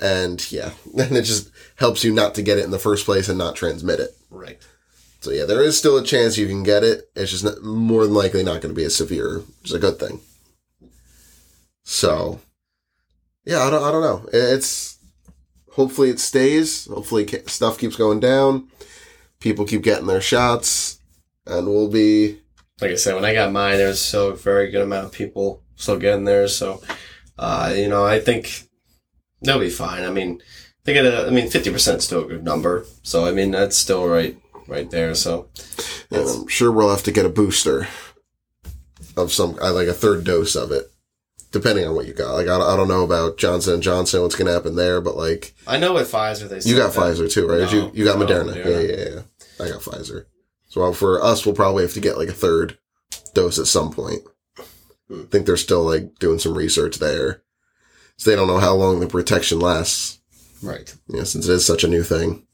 And 0.00 0.50
yeah, 0.52 0.70
and 0.98 1.16
it 1.16 1.22
just 1.22 1.50
helps 1.76 2.04
you 2.04 2.12
not 2.12 2.34
to 2.36 2.42
get 2.42 2.58
it 2.58 2.64
in 2.64 2.70
the 2.70 2.78
first 2.78 3.04
place 3.04 3.28
and 3.28 3.38
not 3.38 3.56
transmit 3.56 3.98
it. 4.00 4.10
Right. 4.30 4.58
So 5.20 5.32
yeah, 5.32 5.46
there 5.46 5.62
is 5.64 5.76
still 5.76 5.96
a 5.98 6.04
chance 6.04 6.38
you 6.38 6.46
can 6.46 6.62
get 6.62 6.84
it. 6.84 7.10
It's 7.16 7.32
just 7.32 7.42
not, 7.42 7.60
more 7.64 8.04
than 8.04 8.14
likely 8.14 8.44
not 8.44 8.60
going 8.60 8.72
to 8.72 8.78
be 8.80 8.84
as 8.84 8.94
severe, 8.94 9.38
which 9.38 9.70
is 9.70 9.74
a 9.74 9.80
good 9.80 9.98
thing. 9.98 10.20
So, 11.82 12.40
yeah, 13.48 13.62
I 13.62 13.70
don't, 13.70 13.82
I 13.82 13.90
don't 13.90 14.02
know. 14.02 14.28
It's 14.30 14.98
hopefully 15.72 16.10
it 16.10 16.20
stays. 16.20 16.84
Hopefully 16.84 17.26
stuff 17.46 17.78
keeps 17.78 17.96
going 17.96 18.20
down. 18.20 18.68
People 19.40 19.64
keep 19.64 19.82
getting 19.82 20.06
their 20.06 20.20
shots, 20.20 21.00
and 21.46 21.66
we'll 21.66 21.88
be 21.88 22.40
Like 22.82 22.90
I 22.90 22.96
said, 22.96 23.14
when 23.14 23.24
I 23.24 23.32
got 23.32 23.50
mine, 23.50 23.78
there 23.78 23.88
was 23.88 24.02
still 24.02 24.32
a 24.32 24.36
very 24.36 24.70
good 24.70 24.82
amount 24.82 25.06
of 25.06 25.12
people 25.12 25.62
still 25.76 25.98
getting 25.98 26.24
there. 26.24 26.46
So, 26.46 26.82
uh, 27.38 27.72
you 27.74 27.88
know, 27.88 28.04
I 28.04 28.20
think 28.20 28.68
they'll 29.40 29.58
be 29.58 29.70
fine. 29.70 30.04
I 30.04 30.10
mean, 30.10 30.42
they 30.84 30.92
get 30.92 31.06
a, 31.06 31.26
I 31.26 31.30
mean, 31.30 31.46
50% 31.46 31.96
is 31.96 32.04
still 32.04 32.24
a 32.24 32.28
good 32.28 32.44
number. 32.44 32.84
So, 33.02 33.24
I 33.24 33.32
mean, 33.32 33.52
that's 33.52 33.76
still 33.76 34.06
right, 34.06 34.36
right 34.66 34.90
there. 34.90 35.14
So, 35.14 35.48
And 36.10 36.28
I'm 36.28 36.48
sure 36.48 36.70
we'll 36.70 36.90
have 36.90 37.04
to 37.04 37.12
get 37.12 37.24
a 37.24 37.30
booster 37.30 37.88
of 39.16 39.32
some, 39.32 39.58
uh, 39.62 39.72
like 39.72 39.88
a 39.88 39.94
third 39.94 40.24
dose 40.24 40.54
of 40.54 40.70
it, 40.70 40.90
depending 41.50 41.86
on 41.86 41.94
what 41.94 42.06
you 42.06 42.12
got. 42.12 42.32
Like 42.34 42.46
I, 42.48 42.58
don't- 42.58 42.70
I 42.70 42.76
don't 42.76 42.88
know 42.88 43.04
about 43.04 43.36
Johnson 43.38 43.74
and 43.74 43.82
Johnson, 43.82 44.22
what's 44.22 44.34
gonna 44.36 44.52
happen 44.52 44.76
there, 44.76 45.00
but 45.00 45.16
like 45.16 45.54
I 45.66 45.78
know 45.78 45.94
with 45.94 46.10
Pfizer, 46.10 46.48
they 46.48 46.60
you 46.68 46.76
got 46.76 46.92
that- 46.92 47.00
Pfizer 47.00 47.30
too, 47.30 47.46
right? 47.48 47.60
No, 47.60 47.70
you 47.70 47.90
you 47.94 48.04
got 48.04 48.18
no, 48.18 48.26
Moderna. 48.26 48.54
Moderna. 48.54 48.64
Yeah, 48.64 48.80
yeah, 48.96 49.08
yeah. 49.14 49.64
I 49.64 49.68
got 49.70 49.80
Pfizer. 49.82 50.26
So 50.68 50.92
for 50.92 51.22
us, 51.22 51.44
we'll 51.46 51.54
probably 51.54 51.82
have 51.84 51.94
to 51.94 52.00
get 52.00 52.18
like 52.18 52.28
a 52.28 52.32
third 52.32 52.78
dose 53.34 53.58
at 53.58 53.66
some 53.66 53.90
point. 53.90 54.22
Hmm. 55.08 55.22
I 55.22 55.24
think 55.30 55.46
they're 55.46 55.56
still 55.56 55.82
like 55.84 56.18
doing 56.18 56.38
some 56.38 56.54
research 56.56 56.98
there, 56.98 57.42
so 58.16 58.30
they 58.30 58.36
don't 58.36 58.48
know 58.48 58.58
how 58.58 58.74
long 58.74 59.00
the 59.00 59.06
protection 59.06 59.60
lasts. 59.60 60.20
Right. 60.62 60.92
Yeah, 61.08 61.22
since 61.24 61.46
it 61.48 61.52
is 61.52 61.64
such 61.64 61.84
a 61.84 61.88
new 61.88 62.02
thing. 62.02 62.44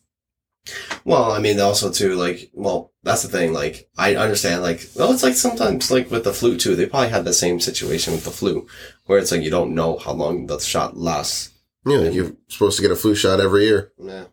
Well, 1.04 1.32
I 1.32 1.38
mean, 1.38 1.60
also 1.60 1.90
too, 1.92 2.14
like, 2.14 2.50
well, 2.54 2.92
that's 3.02 3.22
the 3.22 3.28
thing. 3.28 3.52
Like, 3.52 3.88
I 3.98 4.16
understand, 4.16 4.62
like, 4.62 4.88
well, 4.96 5.12
it's 5.12 5.22
like 5.22 5.34
sometimes, 5.34 5.90
like, 5.90 6.10
with 6.10 6.24
the 6.24 6.32
flu 6.32 6.56
too, 6.56 6.74
they 6.74 6.86
probably 6.86 7.10
had 7.10 7.24
the 7.24 7.34
same 7.34 7.60
situation 7.60 8.14
with 8.14 8.24
the 8.24 8.30
flu, 8.30 8.66
where 9.04 9.18
it's 9.18 9.30
like 9.30 9.42
you 9.42 9.50
don't 9.50 9.74
know 9.74 9.98
how 9.98 10.12
long 10.12 10.46
the 10.46 10.58
shot 10.58 10.96
lasts. 10.96 11.50
You 11.86 12.00
know, 12.00 12.10
you're 12.10 12.32
supposed 12.48 12.76
to 12.76 12.82
get 12.82 12.90
a 12.90 12.96
flu 12.96 13.14
shot 13.14 13.40
every 13.40 13.64
year. 13.64 13.92
Yeah. 13.98 14.24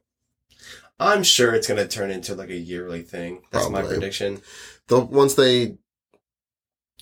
I'm 1.02 1.24
sure 1.24 1.54
it's 1.54 1.68
gonna 1.68 1.88
turn 1.88 2.12
into 2.12 2.36
like 2.36 2.50
a 2.50 2.56
yearly 2.56 3.02
thing. 3.02 3.42
That's 3.52 3.70
my 3.70 3.82
prediction. 3.82 4.42
They'll 4.88 5.06
once 5.06 5.34
they 5.34 5.78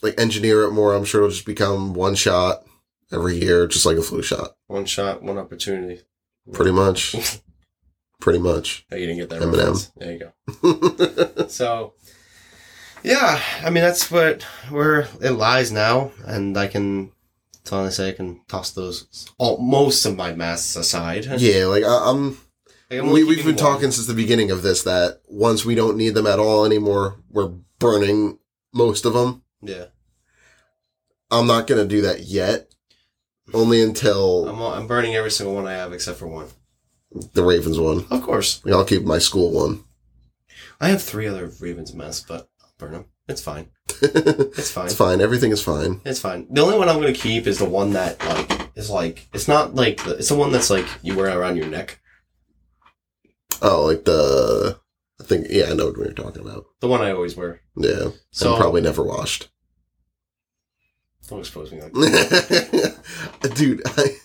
like 0.02 0.20
engineer 0.20 0.64
it 0.64 0.72
more, 0.72 0.96
I'm 0.96 1.04
sure 1.04 1.22
it'll 1.22 1.32
just 1.32 1.46
become 1.46 1.94
one 1.94 2.16
shot 2.16 2.64
every 3.12 3.38
year, 3.38 3.68
just 3.68 3.86
like 3.86 3.98
a 3.98 4.02
flu 4.02 4.22
shot. 4.22 4.56
One 4.68 4.86
shot, 4.86 5.22
one 5.22 5.38
opportunity. 5.38 6.02
Pretty 6.54 6.72
much. 6.72 7.16
Pretty 8.20 8.40
much. 8.40 8.86
Oh, 8.92 8.96
you 8.96 9.06
didn't 9.08 9.20
get 9.20 9.30
that 9.30 9.42
Eminem. 9.42 9.58
reference. 9.58 9.92
There 9.98 10.12
you 10.12 10.20
go. 10.20 11.46
So, 11.50 11.94
yeah, 13.04 13.42
I 13.64 13.70
mean, 13.72 13.84
that's 13.84 14.12
what 14.12 14.44
where 14.70 15.08
it 15.22 15.32
lies 15.32 15.72
now, 15.72 16.12
and 16.26 16.56
I 16.58 16.68
can, 16.68 17.12
all 17.72 17.86
I 17.86 17.90
say, 17.90 18.10
I 18.10 18.12
can 18.14 18.42
toss 18.48 18.72
those, 18.72 19.28
all, 19.40 19.58
most 19.58 20.06
of 20.06 20.16
my 20.16 20.34
masks 20.34 20.76
aside. 20.76 21.26
yeah, 21.40 21.66
like 21.66 21.84
I, 21.84 22.10
I'm 22.12 22.38
Like, 22.92 23.02
we, 23.04 23.24
we've 23.24 23.44
been 23.46 23.56
talking 23.56 23.90
since 23.92 24.06
the 24.06 24.14
beginning 24.14 24.52
of 24.52 24.62
this 24.62 24.84
that 24.84 25.22
once 25.28 25.66
we 25.66 25.74
don't 25.76 25.98
need 25.98 26.14
them 26.14 26.28
at 26.28 26.40
all 26.40 26.66
anymore, 26.66 27.16
we're 27.32 27.52
burning 27.80 28.38
most 28.74 29.06
of 29.06 29.14
them. 29.14 29.42
Yeah. 29.62 29.86
I'm 31.32 31.48
not 31.48 31.68
going 31.68 31.82
to 31.82 31.88
do 31.88 32.02
that 32.02 32.22
yet. 32.22 32.74
Only 33.54 33.82
until 33.82 34.48
I'm, 34.48 34.62
I'm 34.62 34.88
burning 34.88 35.16
every 35.16 35.32
single 35.32 35.56
one 35.56 35.66
I 35.66 35.74
have 35.74 35.94
except 35.94 36.20
for 36.20 36.28
one. 36.28 36.48
The 37.34 37.44
Ravens 37.44 37.80
one. 37.80 38.06
Of 38.12 38.22
course. 38.24 38.62
I'll 38.68 38.86
keep 38.86 39.04
my 39.04 39.18
school 39.20 39.52
one. 39.52 39.84
I 40.82 40.90
have 40.90 41.02
three 41.02 41.28
other 41.28 41.52
Ravens 41.60 41.94
masks, 41.94 42.26
but 42.28 42.50
I'll 42.62 42.74
burn 42.78 42.92
them. 42.94 43.06
It's 43.28 43.42
fine. 43.42 43.70
it's 44.02 44.72
fine. 44.72 44.86
It's 44.86 44.96
fine. 44.96 45.22
Everything 45.22 45.52
is 45.52 45.62
fine. 45.62 46.02
It's 46.06 46.20
fine. 46.20 46.48
The 46.50 46.62
only 46.62 46.78
one 46.78 46.90
I'm 46.90 47.00
going 47.02 47.14
to 47.14 47.20
keep 47.20 47.48
is 47.48 47.60
the 47.60 47.66
one 47.66 47.92
that 47.94 48.24
like 48.26 48.70
is 48.76 48.90
like 48.90 49.28
it's 49.34 49.48
not 49.48 49.76
like 49.76 50.04
the, 50.04 50.16
it's 50.18 50.30
the 50.30 50.36
one 50.36 50.52
that's 50.52 50.70
like 50.70 50.86
you 51.02 51.16
wear 51.16 51.38
around 51.38 51.58
your 51.58 51.68
neck. 51.68 52.00
Oh, 53.62 53.86
like 53.86 54.06
the 54.06 54.80
I 55.20 55.24
think 55.26 55.48
yeah, 55.50 55.66
I 55.70 55.74
know 55.74 55.88
what 55.88 55.98
you're 55.98 56.14
talking 56.14 56.42
about. 56.42 56.66
The 56.80 56.88
one 56.88 57.02
I 57.02 57.12
always 57.12 57.36
wear. 57.36 57.62
Yeah, 57.76 58.10
So 58.32 58.54
and 58.54 58.62
probably 58.62 58.82
never 58.82 59.04
washed. 59.04 59.50
don't 61.28 61.40
expose 61.40 61.72
me 61.72 61.82
like 61.82 61.92
that. 61.94 63.52
Dude, 63.56 63.82
I, 63.86 63.92
Don't 63.92 63.98
expose 63.98 64.06
me. 64.06 64.18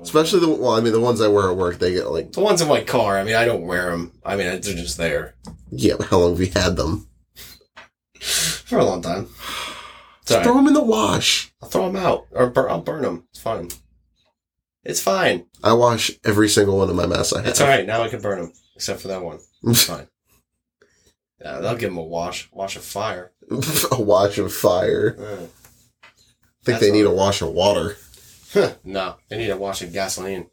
Especially 0.00 0.40
the 0.40 0.48
well, 0.48 0.72
I 0.72 0.80
mean 0.80 0.92
the 0.92 1.00
ones 1.00 1.20
I 1.20 1.28
wear 1.28 1.50
at 1.50 1.56
work, 1.56 1.78
they 1.78 1.92
get 1.92 2.10
like 2.10 2.32
the 2.32 2.40
ones 2.40 2.60
in 2.60 2.68
my 2.68 2.82
car. 2.82 3.18
I 3.18 3.24
mean, 3.24 3.34
I 3.34 3.44
don't 3.44 3.66
wear 3.66 3.90
them. 3.90 4.12
I 4.24 4.36
mean, 4.36 4.46
they're 4.46 4.60
just 4.60 4.96
there 4.96 5.34
yeah. 5.72 5.94
but 5.98 6.08
How 6.08 6.18
long 6.18 6.32
have 6.32 6.40
you 6.40 6.52
had 6.52 6.76
them? 6.76 7.08
for 8.20 8.78
a 8.78 8.84
long 8.84 9.02
time. 9.02 9.28
It's 10.22 10.26
Just 10.30 10.44
throw 10.44 10.52
right. 10.52 10.58
them 10.58 10.68
in 10.68 10.74
the 10.74 10.82
wash. 10.82 11.52
I'll 11.60 11.68
throw 11.68 11.86
them 11.90 11.96
out 11.96 12.26
or 12.30 12.48
bur- 12.48 12.70
I'll 12.70 12.80
burn 12.80 13.02
them. 13.02 13.26
It's 13.30 13.40
fine. 13.40 13.68
It's 14.84 15.00
fine. 15.00 15.46
I 15.62 15.72
wash 15.72 16.10
every 16.24 16.48
single 16.48 16.78
one 16.78 16.88
of 16.88 16.96
my 16.96 17.06
masks 17.06 17.32
I 17.32 17.38
have. 17.38 17.48
It's 17.48 17.60
all 17.60 17.68
right. 17.68 17.86
Now 17.86 18.02
I 18.02 18.08
can 18.08 18.20
burn 18.20 18.40
them, 18.40 18.52
except 18.76 19.00
for 19.00 19.08
that 19.08 19.22
one. 19.22 19.40
It's 19.64 19.84
fine. 19.84 20.08
Yeah, 21.44 21.58
they'll 21.58 21.74
give 21.74 21.90
them 21.90 21.98
a 21.98 22.04
wash. 22.04 22.48
Wash 22.52 22.76
of 22.76 22.84
fire. 22.84 23.32
a 23.90 24.00
wash 24.00 24.38
of 24.38 24.54
fire. 24.54 25.16
Uh, 25.18 25.24
I 25.24 26.06
think 26.06 26.18
That's 26.64 26.80
they 26.82 26.92
need 26.92 27.04
all 27.04 27.14
a 27.14 27.16
wash 27.16 27.42
of 27.42 27.48
water. 27.48 27.96
no, 28.84 29.16
they 29.28 29.38
need 29.38 29.50
a 29.50 29.56
wash 29.56 29.82
of 29.82 29.92
gasoline. 29.92 30.46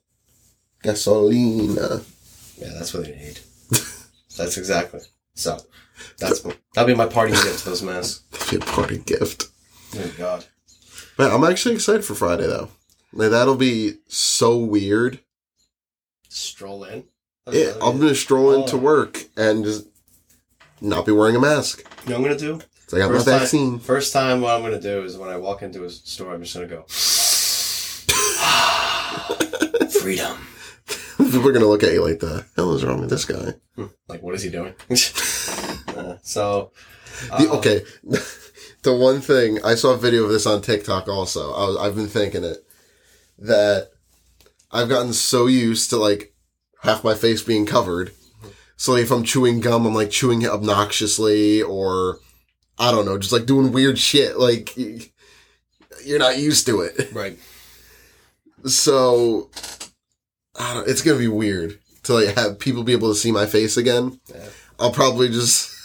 Gasoline. 0.83 1.75
Yeah, 1.75 2.69
that's 2.77 2.93
what 2.93 3.05
they 3.05 3.15
need. 3.15 3.39
that's 4.37 4.57
exactly. 4.57 5.01
So, 5.35 5.57
that's 6.17 6.41
that'll 6.73 6.87
be 6.87 6.95
my 6.95 7.05
party 7.07 7.33
gift 7.33 7.59
to 7.63 7.69
those 7.69 7.81
masks. 7.83 8.23
A 8.53 8.59
party 8.59 8.97
gift. 8.99 9.47
Oh 9.95 10.11
God. 10.17 10.45
Man, 11.17 11.31
I'm 11.31 11.43
actually 11.43 11.75
excited 11.75 12.05
for 12.05 12.15
Friday 12.15 12.47
though. 12.47 12.69
Like 13.13 13.31
that'll 13.31 13.55
be 13.55 13.95
so 14.07 14.57
weird. 14.57 15.19
Stroll 16.29 16.83
in. 16.85 17.05
Yeah, 17.51 17.73
I'm 17.81 17.99
gonna 17.99 18.15
stroll 18.15 18.53
into 18.53 18.75
Oh. 18.75 18.79
work 18.79 19.23
and 19.35 19.63
just 19.63 19.87
not 20.81 21.05
be 21.05 21.11
wearing 21.11 21.35
a 21.35 21.39
mask. 21.39 21.79
You 22.05 22.11
know 22.11 22.19
what 22.21 22.31
I'm 22.31 22.37
gonna 22.37 22.59
do? 22.59 22.65
So 22.87 22.97
I 22.97 22.99
got 23.01 23.09
First 23.09 23.25
my 23.27 23.31
time- 23.33 23.39
vaccine. 23.41 23.79
First 23.79 24.13
time, 24.13 24.41
what 24.41 24.53
I'm 24.55 24.61
gonna 24.61 24.79
do 24.81 25.03
is 25.03 25.17
when 25.17 25.29
I 25.29 25.37
walk 25.37 25.61
into 25.63 25.83
a 25.83 25.89
store, 25.89 26.33
I'm 26.33 26.41
just 26.41 26.53
gonna 26.53 26.67
go. 26.67 26.85
Freedom. 30.01 30.37
We're 31.19 31.51
gonna 31.51 31.67
look 31.67 31.83
at 31.83 31.93
you 31.93 32.03
like 32.03 32.19
the 32.19 32.45
hell 32.55 32.73
is 32.73 32.83
wrong 32.83 33.01
with 33.01 33.09
this 33.09 33.25
guy? 33.25 33.53
Like, 34.07 34.21
what 34.21 34.35
is 34.35 34.43
he 34.43 34.49
doing? 34.49 34.73
Uh, 35.89 36.17
so. 36.21 36.71
The, 37.27 37.49
uh, 37.49 37.57
okay, 37.57 37.81
the 38.83 38.95
one 38.95 39.19
thing 39.19 39.59
I 39.65 39.75
saw 39.75 39.93
a 39.93 39.97
video 39.97 40.23
of 40.23 40.29
this 40.29 40.45
on 40.45 40.61
TikTok. 40.61 41.09
Also, 41.09 41.51
I 41.51 41.67
was, 41.67 41.77
I've 41.77 41.95
been 41.95 42.07
thinking 42.07 42.43
it 42.43 42.63
that 43.39 43.89
I've 44.71 44.87
gotten 44.87 45.13
so 45.13 45.47
used 45.47 45.89
to 45.89 45.97
like 45.97 46.33
half 46.83 47.03
my 47.03 47.15
face 47.15 47.41
being 47.41 47.65
covered. 47.65 48.11
So 48.77 48.95
if 48.95 49.11
I'm 49.11 49.23
chewing 49.23 49.59
gum, 49.59 49.85
I'm 49.85 49.93
like 49.93 50.09
chewing 50.11 50.41
it 50.41 50.51
obnoxiously, 50.51 51.61
or 51.61 52.19
I 52.77 52.91
don't 52.91 53.05
know, 53.05 53.17
just 53.17 53.33
like 53.33 53.45
doing 53.45 53.73
weird 53.73 53.99
shit. 53.99 54.37
Like 54.37 54.77
you're 54.77 56.19
not 56.19 56.37
used 56.37 56.65
to 56.67 56.81
it. 56.81 57.11
Right. 57.11 57.37
So 58.65 59.49
I 60.57 60.73
don't, 60.73 60.87
it's 60.87 61.01
gonna 61.01 61.17
be 61.19 61.27
weird 61.27 61.79
to 62.03 62.13
like 62.13 62.35
have 62.35 62.59
people 62.59 62.83
be 62.83 62.93
able 62.93 63.09
to 63.09 63.15
see 63.19 63.31
my 63.31 63.45
face 63.45 63.77
again. 63.77 64.19
Yeah. 64.27 64.45
I'll 64.79 64.91
probably 64.91 65.29
just 65.29 65.75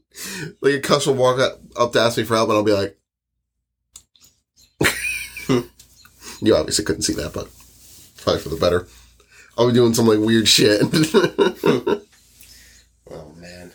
like 0.60 0.74
a 0.74 0.80
customer 0.80 1.16
will 1.16 1.22
walk 1.22 1.38
up, 1.40 1.60
up 1.76 1.92
to 1.92 2.00
ask 2.00 2.16
me 2.18 2.24
for 2.24 2.34
help, 2.36 2.48
and 2.48 2.58
I'll 2.58 2.64
be 2.64 2.72
like, 2.72 2.98
"You 6.40 6.54
obviously 6.56 6.84
couldn't 6.84 7.02
see 7.02 7.14
that, 7.14 7.32
but 7.32 7.48
probably 8.22 8.40
for 8.40 8.48
the 8.50 8.56
better." 8.56 8.86
I'll 9.56 9.66
be 9.66 9.72
doing 9.74 9.92
some 9.94 10.06
like 10.06 10.20
weird 10.20 10.48
shit. 10.48 10.82
Oh 13.10 13.32
man. 13.38 13.72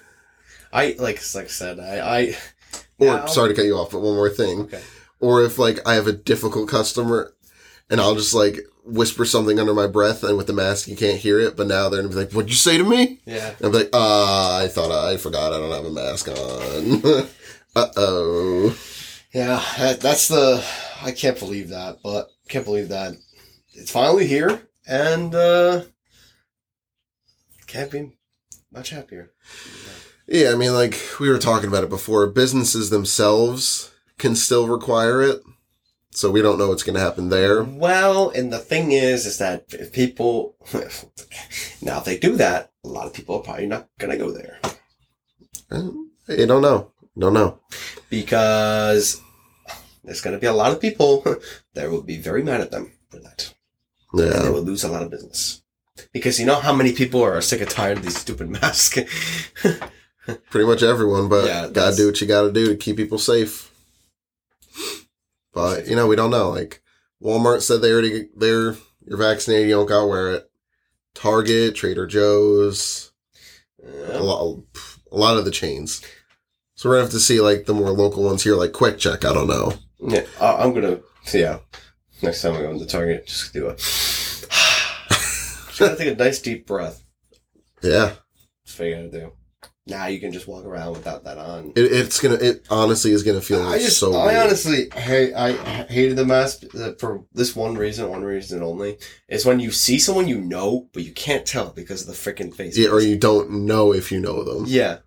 I 0.71 0.95
like 0.99 1.19
like 1.33 1.45
I 1.45 1.47
said. 1.47 1.79
I. 1.79 1.97
I 2.19 2.35
or 2.99 3.07
now- 3.07 3.25
sorry 3.25 3.49
to 3.49 3.55
cut 3.55 3.65
you 3.65 3.75
off, 3.75 3.89
but 3.91 4.01
one 4.01 4.13
more 4.13 4.29
thing. 4.29 4.61
Okay. 4.61 4.81
Or 5.19 5.43
if 5.43 5.57
like 5.57 5.79
I 5.87 5.95
have 5.95 6.05
a 6.05 6.11
difficult 6.13 6.69
customer, 6.69 7.32
and 7.93 8.01
I'll 8.01 8.15
just 8.15 8.33
like 8.33 8.57
whisper 8.83 9.23
something 9.23 9.59
under 9.59 9.73
my 9.73 9.85
breath, 9.85 10.23
and 10.23 10.35
with 10.35 10.47
the 10.47 10.53
mask 10.53 10.87
you 10.87 10.95
can't 10.95 11.19
hear 11.19 11.39
it, 11.39 11.55
but 11.55 11.67
now 11.67 11.87
they're 11.87 12.01
gonna 12.01 12.09
be 12.09 12.19
like, 12.19 12.31
"What'd 12.31 12.49
you 12.49 12.57
say 12.57 12.75
to 12.75 12.83
me?" 12.83 13.21
Yeah. 13.23 13.49
And 13.49 13.65
I'll 13.65 13.71
be 13.71 13.77
like, 13.77 13.89
uh, 13.93 14.57
I 14.63 14.67
thought 14.67 14.91
I, 14.91 15.15
forgot 15.17 15.53
I 15.53 15.59
don't 15.59 15.71
have 15.71 15.85
a 15.85 15.91
mask 15.91 16.27
on. 16.27 17.27
uh 17.75 17.87
oh. 17.95 18.77
Yeah. 19.31 19.63
That, 19.77 20.01
that's 20.01 20.27
the. 20.27 20.65
I 21.03 21.11
can't 21.11 21.37
believe 21.37 21.69
that, 21.69 21.99
but 22.03 22.29
can't 22.49 22.65
believe 22.65 22.89
that 22.89 23.13
it's 23.73 23.91
finally 23.91 24.25
here, 24.25 24.67
and 24.87 25.35
uh 25.35 25.83
can't 27.67 27.91
be 27.91 28.13
much 28.71 28.89
happier. 28.89 29.31
Yeah, 30.25 30.49
I 30.51 30.55
mean, 30.55 30.73
like 30.73 30.99
we 31.19 31.29
were 31.29 31.37
talking 31.37 31.69
about 31.69 31.83
it 31.83 31.91
before, 31.91 32.25
businesses 32.25 32.89
themselves 32.89 33.91
can 34.17 34.35
still 34.35 34.67
require 34.67 35.21
it. 35.21 35.43
So 36.15 36.29
we 36.29 36.41
don't 36.43 36.59
know 36.59 36.69
what's 36.69 36.83
going 36.83 36.95
to 36.95 37.01
happen 37.01 37.29
there. 37.29 37.63
Well, 37.63 38.29
and 38.29 38.53
the 38.53 38.59
thing 38.59 38.91
is, 38.91 39.25
is 39.25 39.39
that 39.39 39.65
if 39.73 39.91
people 39.91 40.55
now 41.81 41.97
if 41.99 42.05
they 42.05 42.17
do 42.17 42.35
that, 42.37 42.71
a 42.85 42.87
lot 42.87 43.07
of 43.07 43.13
people 43.13 43.37
are 43.37 43.41
probably 43.41 43.65
not 43.65 43.87
gonna 43.97 44.17
go 44.17 44.29
there 44.31 44.59
eh, 45.71 46.35
You 46.37 46.45
don't 46.45 46.61
know. 46.61 46.91
Don't 47.17 47.33
know. 47.33 47.59
because 48.09 49.21
there's 50.03 50.21
gonna 50.21 50.37
be 50.37 50.47
a 50.47 50.53
lot 50.53 50.71
of 50.71 50.79
people 50.81 51.23
that 51.73 51.89
will 51.89 52.01
be 52.03 52.17
very 52.17 52.43
mad 52.43 52.61
at 52.61 52.71
them 52.71 52.91
for 53.09 53.17
that. 53.19 53.53
And 54.13 54.45
they 54.45 54.49
will 54.49 54.61
lose 54.61 54.83
a 54.83 54.91
lot 54.91 55.01
of 55.01 55.09
business 55.09 55.63
because 56.11 56.39
you 56.39 56.45
know 56.45 56.59
how 56.59 56.73
many 56.73 56.91
people 56.93 57.23
are 57.23 57.41
sick 57.41 57.61
and 57.61 57.69
tired 57.69 57.97
of 57.97 58.03
these 58.03 58.19
stupid 58.19 58.49
masks. 58.49 58.99
Pretty 60.51 60.67
much 60.67 60.83
everyone, 60.83 61.27
but 61.27 61.45
Yeah, 61.45 61.69
gotta 61.69 61.95
do 61.95 62.05
what 62.07 62.21
you 62.21 62.27
gotta 62.27 62.51
do 62.51 62.67
to 62.67 62.75
keep 62.75 62.97
people 62.97 63.17
safe. 63.17 63.72
But, 65.53 65.87
you 65.87 65.95
know, 65.95 66.07
we 66.07 66.15
don't 66.15 66.31
know. 66.31 66.49
Like, 66.49 66.81
Walmart 67.21 67.61
said 67.61 67.81
they 67.81 67.91
already, 67.91 68.29
they're, 68.35 68.75
you're 69.05 69.17
vaccinated, 69.17 69.69
you 69.69 69.75
don't 69.75 69.85
gotta 69.85 70.07
wear 70.07 70.33
it. 70.33 70.49
Target, 71.13 71.75
Trader 71.75 72.07
Joe's, 72.07 73.11
a 74.07 74.19
lot, 74.19 74.63
a 75.11 75.17
lot 75.17 75.37
of 75.37 75.45
the 75.45 75.51
chains. 75.51 76.01
So 76.75 76.89
we're 76.89 76.95
gonna 76.95 77.05
have 77.05 77.13
to 77.13 77.19
see 77.19 77.39
like 77.39 77.65
the 77.65 77.73
more 77.73 77.91
local 77.91 78.23
ones 78.23 78.43
here, 78.43 78.55
like 78.55 78.71
QuickChek. 78.71 79.23
I 79.23 79.33
don't 79.33 79.47
know. 79.47 79.73
Yeah, 79.99 80.25
I'm 80.41 80.73
gonna. 80.73 80.99
Yeah, 81.33 81.59
next 82.21 82.41
time 82.41 82.55
I 82.55 82.61
go 82.61 82.71
into 82.71 82.85
Target, 82.85 83.27
just 83.27 83.53
do 83.53 83.67
a. 83.67 83.75
just 83.75 85.79
gotta 85.79 85.95
take 85.95 86.13
a 86.13 86.15
nice 86.15 86.39
deep 86.39 86.67
breath. 86.67 87.03
Yeah, 87.81 88.13
That's 88.65 88.79
what 88.79 88.87
you 88.87 88.95
gotta 88.95 89.11
do. 89.11 89.31
Now 89.85 90.07
you 90.07 90.19
can 90.21 90.31
just 90.31 90.47
walk 90.47 90.63
around 90.63 90.93
without 90.93 91.25
that 91.25 91.37
on. 91.37 91.73
it, 91.75 91.91
it's 91.91 92.21
gonna. 92.21 92.35
It 92.35 92.65
honestly 92.69 93.11
is 93.11 93.21
gonna 93.23 93.41
feel 93.41 93.61
I 93.61 93.79
just, 93.79 93.99
so. 93.99 94.13
I 94.15 94.27
weird. 94.27 94.37
honestly, 94.45 94.89
hate, 94.95 95.33
I 95.33 95.51
hated 95.89 96.15
the 96.15 96.25
mask 96.25 96.63
uh, 96.73 96.93
for 96.99 97.25
this 97.33 97.53
one 97.53 97.75
reason, 97.75 98.09
one 98.09 98.23
reason 98.23 98.63
only. 98.63 98.97
Is 99.27 99.45
when 99.45 99.59
you 99.59 99.71
see 99.71 99.99
someone 99.99 100.29
you 100.29 100.39
know, 100.39 100.87
but 100.93 101.03
you 101.03 101.11
can't 101.11 101.45
tell 101.45 101.69
because 101.69 102.01
of 102.01 102.07
the 102.07 102.13
freaking 102.13 102.55
face. 102.55 102.77
yeah, 102.77 102.89
or 102.89 103.01
you 103.01 103.17
don't 103.17 103.51
know 103.65 103.93
if 103.93 104.09
you 104.11 104.21
know 104.21 104.43
them. 104.43 104.63
Yeah. 104.67 104.99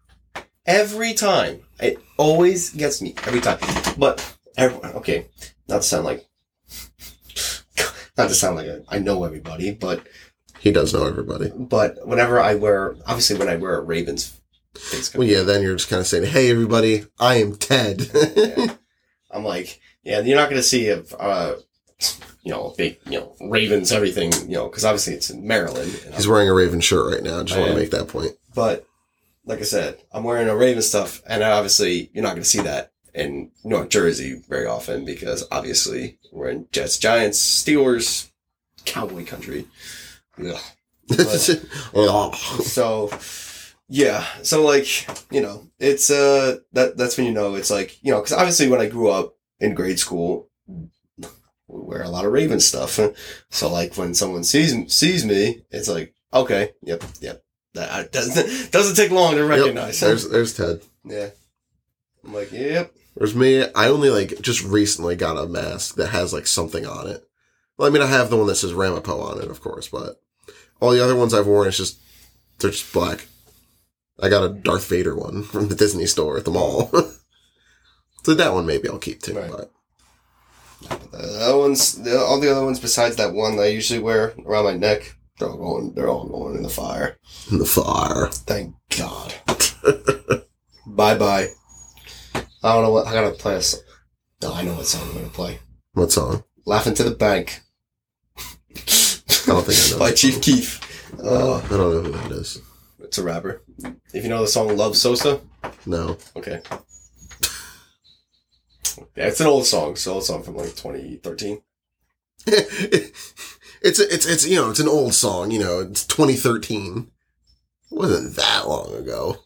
Every 0.67 1.15
time. 1.15 1.63
It 1.81 1.99
always 2.17 2.71
gets 2.71 3.01
me. 3.01 3.15
Every 3.27 3.41
time. 3.41 3.59
But, 3.99 4.37
everyone, 4.57 4.93
okay. 4.95 5.27
Not 5.69 5.77
to 5.77 5.83
sound 5.83 6.05
like, 6.07 6.27
not 8.19 8.29
to 8.29 8.35
sound 8.35 8.57
like 8.57 8.67
a, 8.67 8.83
I 8.89 8.99
know 8.99 9.25
everybody, 9.25 9.73
but, 9.73 10.07
He 10.59 10.73
does 10.73 10.93
know 10.93 11.07
everybody. 11.07 11.51
but 11.55 12.07
whenever 12.07 12.41
I 12.41 12.55
wear, 12.55 12.97
obviously 13.07 13.37
when 13.39 13.49
I 13.49 13.57
wear 13.57 13.77
a 13.79 13.83
Ravens 13.83 14.36
Well, 15.15 15.27
yeah. 15.27 15.43
Then 15.43 15.63
you're 15.63 15.77
just 15.77 15.89
kind 15.89 16.01
of 16.01 16.07
saying, 16.07 16.25
"Hey, 16.27 16.51
everybody, 16.51 17.05
I 17.19 17.37
am 17.37 17.57
Ted." 17.57 18.11
Yeah. 18.37 18.75
I'm 19.31 19.45
like, 19.45 19.81
yeah, 20.03 20.21
you're 20.21 20.37
not 20.39 20.49
going 20.49 20.61
to 20.61 20.67
see 20.67 20.89
a, 20.89 21.03
uh, 21.19 21.57
you 22.43 22.53
know, 22.53 22.73
big, 22.79 22.99
you 23.07 23.21
know, 23.21 23.35
Ravens, 23.41 23.93
everything, 23.93 24.33
you 24.49 24.55
know, 24.55 24.69
because 24.69 24.85
obviously 24.85 25.15
it's 25.15 25.29
in 25.31 25.47
Maryland. 25.47 25.91
and 26.07 26.15
He's 26.15 26.25
I'm- 26.27 26.33
wearing 26.33 26.49
a 26.49 26.55
Raven 26.55 26.81
shirt 26.81 27.13
right 27.13 27.23
now. 27.23 27.41
I 27.41 27.43
just 27.43 27.59
want 27.59 27.73
to 27.73 27.77
make 27.77 27.91
that 27.91 28.09
point. 28.09 28.33
But 28.55 28.87
like 29.45 29.59
I 29.59 29.65
said, 29.65 29.99
I'm 30.13 30.25
wearing 30.25 30.49
a 30.49 30.57
Raven 30.57 30.81
stuff, 30.83 31.23
and 31.29 31.43
obviously 31.43 32.11
you're 32.15 32.23
not 32.23 32.31
going 32.31 32.43
to 32.43 32.49
see 32.49 32.63
that 32.63 32.93
in 33.15 33.51
North 33.65 33.89
Jersey 33.91 34.43
very 34.49 34.67
often 34.67 35.05
because 35.05 35.45
obviously 35.51 36.19
we're 36.33 36.49
in 36.51 36.67
Jets, 36.73 36.99
Giants, 36.99 37.39
Steelers, 37.41 38.31
Cowboy 38.85 39.25
country. 39.27 39.67
Oh. 40.43 40.63
So 42.65 43.09
yeah, 43.89 44.25
so 44.43 44.65
like 44.65 44.87
you 45.31 45.41
know, 45.41 45.69
it's 45.79 46.11
uh 46.11 46.59
that 46.73 46.97
that's 46.97 47.17
when 47.17 47.27
you 47.27 47.33
know 47.33 47.55
it's 47.55 47.71
like 47.71 48.03
you 48.03 48.11
know 48.13 48.21
because 48.21 48.33
obviously 48.37 48.69
when 48.69 48.81
I 48.81 48.89
grew 48.89 49.11
up 49.11 49.35
in 49.61 49.75
grade 49.75 49.99
school. 49.99 50.49
We 51.69 51.81
wear 51.83 52.03
a 52.03 52.09
lot 52.09 52.25
of 52.25 52.31
Raven 52.31 52.61
stuff, 52.61 53.01
so 53.51 53.73
like 53.73 53.97
when 53.97 54.15
someone 54.15 54.45
sees 54.45 54.73
sees 54.95 55.25
me, 55.27 55.63
it's 55.73 55.89
like 55.89 56.15
okay, 56.33 56.73
yep, 56.83 57.03
yep. 57.21 57.43
That 57.75 58.13
doesn't 58.13 58.71
doesn't 58.71 58.95
take 58.95 59.11
long 59.11 59.33
to 59.35 59.41
Yep, 59.41 59.49
recognize. 59.49 59.99
there's 60.01 60.29
there's 60.31 60.57
Ted. 60.57 60.83
Yeah. 61.05 61.31
I'm 62.25 62.33
like, 62.35 62.53
yep. 62.53 62.93
There's 63.17 63.35
me. 63.35 63.65
I 63.75 63.89
only 63.89 64.11
like 64.11 64.41
just 64.43 64.63
recently 64.65 65.17
got 65.17 65.37
a 65.43 65.47
mask 65.49 65.97
that 65.97 66.09
has 66.11 66.33
like 66.33 66.47
something 66.47 66.87
on 66.87 67.09
it. 67.09 67.25
Well, 67.77 67.89
I 67.89 67.91
mean, 67.93 68.03
I 68.03 68.07
have 68.07 68.31
the 68.31 68.37
one 68.37 68.47
that 68.47 68.55
says 68.57 68.73
Ramapo 68.73 69.21
on 69.21 69.41
it, 69.43 69.51
of 69.51 69.61
course, 69.61 69.89
but 69.89 70.21
all 70.81 70.93
the 70.93 71.03
other 71.03 71.17
ones 71.17 71.35
I've 71.35 71.47
worn, 71.49 71.67
it's 71.69 71.77
just 71.77 71.99
they're 72.61 72.71
just 72.71 72.93
black. 72.93 73.27
I 74.21 74.29
got 74.29 74.45
a 74.45 74.49
Darth 74.55 74.89
Vader 74.89 75.15
one 75.17 75.43
from 75.43 75.69
the 75.69 75.75
Disney 75.75 76.07
store 76.07 76.39
at 76.39 76.45
the 76.45 76.51
mall. 76.51 76.91
so 78.25 78.35
that 78.35 78.53
one 78.53 78.67
maybe 78.67 78.89
I'll 78.89 78.99
keep 78.99 79.21
too. 79.23 79.35
Right. 79.35 79.51
But 79.51 79.73
The 81.13 81.39
other 81.43 81.59
ones, 81.59 82.03
the, 82.03 82.19
all 82.19 82.41
the 82.41 82.51
other 82.51 82.65
ones 82.65 82.81
besides 82.81 83.17
that 83.17 83.35
one 83.35 83.57
that 83.57 83.65
I 83.65 83.69
usually 83.69 84.01
wear 84.01 84.35
around 84.45 84.65
my 84.65 84.75
neck, 84.77 85.17
they're 85.39 85.49
all 85.51 85.59
going. 85.59 85.93
They're 85.95 86.09
all 86.09 86.27
going 86.27 86.57
in 86.57 86.63
the 86.63 86.69
fire. 86.71 87.19
in 87.51 87.59
the 87.59 87.67
fire. 87.67 88.29
Thank 88.33 88.75
God. 88.97 89.35
bye 90.87 91.17
bye. 91.19 91.49
I 92.63 92.73
don't 92.73 92.83
know 92.83 92.93
what 92.93 93.07
I 93.07 93.13
gotta 93.13 93.33
play. 93.33 93.57
A 93.57 93.63
song. 93.63 93.81
No, 94.43 94.53
I 94.55 94.63
know 94.63 94.75
what 94.75 94.87
song 94.87 95.09
I'm 95.09 95.15
gonna 95.15 95.29
play. 95.29 95.59
What 95.93 96.11
song? 96.11 96.43
Laughing 96.65 96.95
to 96.95 97.05
the 97.05 97.15
bank. 97.15 97.61
I 98.39 98.43
don't 99.47 99.65
think 99.65 99.79
I 99.79 99.91
know 99.93 99.99
By 99.99 100.11
that 100.11 100.17
Chief. 100.17 100.41
Keef. 100.41 100.81
Uh, 101.23 101.57
I 101.59 101.69
don't 101.69 101.79
know 101.79 102.01
who 102.03 102.13
that 102.13 102.33
is. 102.33 102.61
It's 103.17 103.23
a 103.23 103.25
rapper. 103.25 103.63
If 104.13 104.25
you 104.25 104.29
know 104.29 104.43
the 104.43 104.47
song 104.47 104.77
"Love 104.77 104.95
Sosa," 104.95 105.41
No. 105.87 106.19
okay. 106.37 106.61
Yeah, 109.15 109.29
it's 109.29 109.41
an 109.41 109.47
old 109.47 109.65
song. 109.65 109.97
So 109.97 110.19
it's 110.19 110.29
an 110.29 110.35
old 110.37 110.43
song 110.43 110.43
from 110.43 110.57
like 110.57 110.77
2013. 110.77 111.63
it's 112.47 113.99
a, 113.99 114.15
it's 114.15 114.27
it's 114.27 114.47
you 114.47 114.57
know 114.57 114.69
it's 114.69 114.81
an 114.81 114.89
old 114.89 115.15
song. 115.15 115.51
You 115.51 115.61
know 115.61 115.81
it's 115.81 116.07
2013. 116.07 117.11
It 117.91 117.95
wasn't 117.97 118.37
that 118.37 118.69
long 118.69 118.95
ago. 118.95 119.39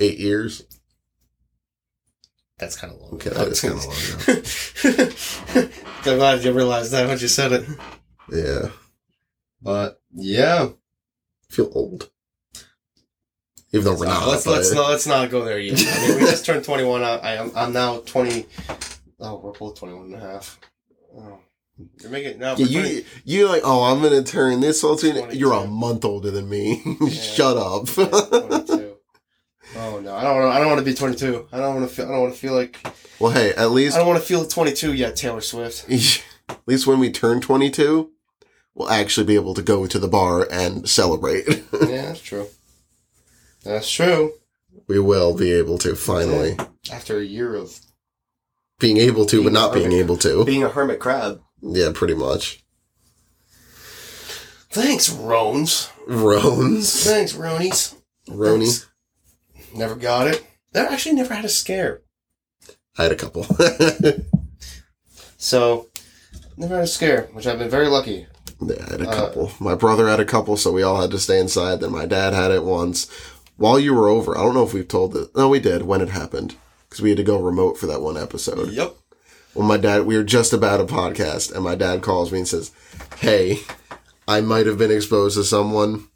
Eight 0.00 0.18
years. 0.18 0.62
That's 2.58 2.76
kind 2.76 2.94
of 2.94 3.00
long. 3.00 3.14
Okay, 3.14 3.30
that 3.30 3.48
is 3.48 3.60
kinda 3.60 3.76
long 3.76 3.94
long. 5.56 5.68
I'm 6.12 6.18
glad 6.18 6.44
you 6.44 6.52
realized 6.52 6.92
that 6.92 7.06
when 7.06 7.18
you 7.18 7.28
said 7.28 7.52
it. 7.52 7.66
Yeah. 8.32 8.70
But 9.60 10.00
yeah, 10.14 10.68
I 10.70 11.52
feel 11.54 11.70
old. 11.74 12.10
Even 13.72 13.84
though 13.84 13.98
we're 13.98 14.06
not. 14.06 14.26
let's 14.26 14.44
but- 14.44 14.52
let's 14.52 14.72
not 14.72 14.90
let's 14.90 15.06
not 15.06 15.30
go 15.30 15.44
there 15.44 15.58
yet. 15.58 15.78
I 15.78 16.08
mean, 16.08 16.18
we 16.18 16.26
just 16.26 16.46
turned 16.46 16.64
21. 16.64 17.02
I, 17.02 17.16
I 17.18 17.32
am 17.34 17.52
I'm 17.54 17.72
now 17.72 17.98
20. 17.98 18.46
Oh, 19.20 19.38
we're 19.38 19.52
both 19.52 19.78
21 19.78 20.06
and 20.06 20.14
a 20.14 20.20
half. 20.20 20.58
Oh, 21.16 21.38
you're 22.00 22.10
making 22.10 22.38
no. 22.38 22.54
Yeah, 22.56 22.66
we're 22.66 22.82
20 22.82 22.94
you 22.94 23.04
you 23.24 23.48
like 23.48 23.62
oh 23.64 23.84
I'm 23.84 24.02
gonna 24.02 24.22
turn 24.22 24.60
this 24.60 24.82
old 24.82 25.00
to 25.00 25.28
you're 25.36 25.52
a 25.52 25.66
month 25.66 26.04
older 26.04 26.30
than 26.30 26.48
me. 26.48 26.82
Shut 27.10 27.56
up. 27.56 27.88
Yeah, 27.96 28.88
Oh 29.76 30.00
no, 30.00 30.14
I 30.14 30.22
don't. 30.22 30.36
Wanna, 30.36 30.48
I 30.48 30.58
don't 30.58 30.68
want 30.68 30.78
to 30.78 30.84
be 30.84 30.94
22. 30.94 31.48
I 31.52 31.58
don't 31.58 31.74
want 31.74 31.88
to 31.88 31.94
feel. 31.94 32.06
I 32.06 32.12
don't 32.12 32.22
want 32.22 32.34
to 32.34 32.40
feel 32.40 32.54
like. 32.54 32.78
well, 33.20 33.32
hey, 33.32 33.52
at 33.54 33.70
least 33.70 33.96
I 33.96 33.98
don't 33.98 34.08
want 34.08 34.20
to 34.20 34.26
feel 34.26 34.44
22 34.44 34.94
yet. 34.94 35.14
Taylor 35.16 35.40
Swift. 35.40 35.84
at 36.48 36.58
least 36.66 36.86
when 36.86 36.98
we 36.98 37.10
turn 37.10 37.40
22, 37.40 38.10
we'll 38.74 38.90
actually 38.90 39.26
be 39.26 39.34
able 39.34 39.54
to 39.54 39.62
go 39.62 39.86
to 39.86 39.98
the 39.98 40.08
bar 40.08 40.48
and 40.50 40.88
celebrate. 40.88 41.46
yeah, 41.72 42.06
that's 42.06 42.20
true. 42.20 42.46
That's 43.68 43.90
true. 43.90 44.32
we 44.86 44.98
will 44.98 45.36
be 45.36 45.52
able 45.52 45.76
to 45.78 45.94
finally 45.94 46.56
After 46.90 47.18
a 47.18 47.24
year 47.24 47.54
of 47.54 47.78
being 48.80 48.96
able 48.96 49.26
to, 49.26 49.38
but 49.38 49.50
Being 49.50 49.52
not 49.52 49.74
being 49.74 49.92
able 49.92 50.16
to. 50.18 50.44
being 50.44 50.62
a 50.64 50.68
hermit 50.68 51.00
crab. 51.00 51.40
Yeah, 51.60 51.90
pretty 51.94 52.14
much. 52.14 52.62
Thanks, 54.70 55.10
Rones. 55.10 55.90
Rones, 56.06 57.04
Thanks, 57.04 57.32
Ronies. 57.34 57.94
Roni. 58.28 58.58
Thanks. 58.64 58.86
Never 59.74 59.94
got 59.96 60.26
it. 60.28 60.46
I 60.74 60.80
actually 60.86 61.14
never 61.16 61.34
had 61.34 61.44
a 61.44 61.48
scare. 61.48 62.02
I 62.96 63.02
had 63.04 63.12
a 63.12 63.16
couple. 63.16 63.46
So, 65.40 65.88
never 66.56 66.74
had 66.74 66.84
a 66.84 66.88
scare, 66.88 67.28
which 67.32 67.46
I've 67.46 67.60
been 67.60 67.70
very 67.70 67.86
lucky. 67.86 68.26
Yeah, 68.60 68.74
I 68.88 68.90
had 68.90 69.00
a 69.02 69.08
Uh, 69.08 69.14
couple. 69.14 69.52
My 69.60 69.76
brother 69.76 70.08
had 70.08 70.18
a 70.18 70.24
couple, 70.24 70.56
so 70.56 70.72
we 70.72 70.82
all 70.82 71.00
had 71.00 71.12
to 71.12 71.18
stay 71.20 71.38
inside. 71.38 71.78
Then 71.78 71.92
my 71.92 72.06
dad 72.06 72.32
had 72.34 72.50
it 72.50 72.64
once. 72.64 73.06
While 73.58 73.78
you 73.78 73.92
were 73.92 74.08
over, 74.08 74.38
I 74.38 74.42
don't 74.42 74.54
know 74.54 74.64
if 74.64 74.72
we've 74.72 74.88
told 74.88 75.14
it. 75.16 75.28
No, 75.36 75.48
we 75.48 75.58
did 75.60 75.82
when 75.82 76.00
it 76.00 76.08
happened. 76.10 76.54
Because 76.88 77.02
we 77.02 77.10
had 77.10 77.18
to 77.18 77.24
go 77.24 77.38
remote 77.38 77.76
for 77.76 77.86
that 77.86 78.00
one 78.00 78.16
episode. 78.16 78.70
Yep. 78.70 78.94
When 79.52 79.66
my 79.66 79.76
dad, 79.76 80.06
we 80.06 80.16
were 80.16 80.24
just 80.24 80.52
about 80.52 80.80
a 80.80 80.84
podcast, 80.84 81.52
and 81.52 81.62
my 81.64 81.74
dad 81.74 82.00
calls 82.00 82.32
me 82.32 82.38
and 82.38 82.48
says, 82.48 82.70
Hey, 83.18 83.58
I 84.26 84.40
might 84.40 84.66
have 84.66 84.78
been 84.78 84.92
exposed 84.92 85.36
to 85.36 85.44
someone. 85.44 86.06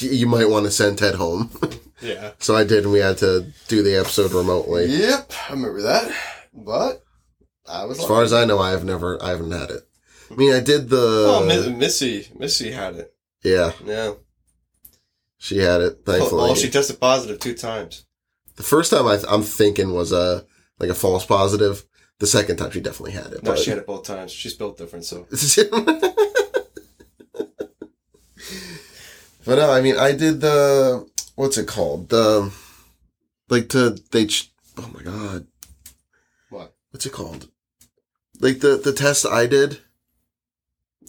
You 0.00 0.26
might 0.26 0.50
want 0.50 0.66
to 0.66 0.70
send 0.70 0.98
Ted 0.98 1.14
home. 1.14 1.50
Yeah. 2.00 2.30
so 2.38 2.54
I 2.54 2.62
did, 2.62 2.84
and 2.84 2.92
we 2.92 3.00
had 3.00 3.18
to 3.18 3.52
do 3.66 3.82
the 3.82 3.96
episode 3.96 4.30
remotely. 4.32 4.86
Yep. 4.86 5.32
I 5.48 5.52
remember 5.52 5.82
that. 5.82 6.14
But, 6.54 7.02
I 7.68 7.86
was 7.86 7.98
As 7.98 8.04
far 8.06 8.22
as 8.22 8.32
I 8.32 8.44
know, 8.44 8.60
I 8.60 8.70
have 8.70 8.84
never, 8.84 9.20
I 9.20 9.30
haven't 9.30 9.50
had 9.50 9.70
it. 9.70 9.82
I 10.30 10.34
mean, 10.36 10.52
I 10.54 10.60
did 10.60 10.90
the. 10.90 11.24
Oh, 11.26 11.44
Missy. 11.44 12.28
Missy 12.38 12.70
had 12.70 12.94
it. 12.94 13.14
yeah, 13.42 13.72
Yeah. 13.84 14.12
She 15.38 15.58
had 15.58 15.80
it. 15.80 16.00
Thankfully, 16.04 16.50
Oh, 16.50 16.54
she 16.54 16.68
tested 16.70 17.00
positive 17.00 17.38
two 17.40 17.54
times. 17.54 18.04
The 18.56 18.62
first 18.62 18.90
time 18.90 19.06
I 19.06 19.16
th- 19.16 19.26
I'm 19.28 19.42
thinking 19.42 19.92
was 19.94 20.12
a 20.12 20.44
like 20.78 20.90
a 20.90 20.94
false 20.94 21.24
positive. 21.24 21.84
The 22.18 22.26
second 22.26 22.56
time 22.56 22.70
she 22.72 22.80
definitely 22.80 23.12
had 23.12 23.26
it. 23.32 23.42
No, 23.44 23.52
but- 23.52 23.58
she 23.60 23.70
had 23.70 23.78
it 23.78 23.86
both 23.86 24.04
times. 24.04 24.32
She's 24.32 24.54
built 24.54 24.76
different, 24.78 25.04
so. 25.04 25.26
but 29.44 29.56
no, 29.56 29.70
I 29.70 29.80
mean, 29.80 29.96
I 29.96 30.12
did 30.12 30.40
the 30.40 31.08
what's 31.36 31.58
it 31.58 31.66
called? 31.66 32.08
The 32.08 32.52
like 33.48 33.68
to 33.70 33.90
they. 34.10 34.26
ch- 34.26 34.52
Oh 34.76 34.88
my 34.94 35.02
god, 35.02 35.46
What? 36.50 36.72
what's 36.90 37.04
it 37.06 37.12
called? 37.12 37.48
Like 38.40 38.60
the 38.60 38.76
the 38.76 38.92
test 38.92 39.26
I 39.26 39.46
did, 39.46 39.78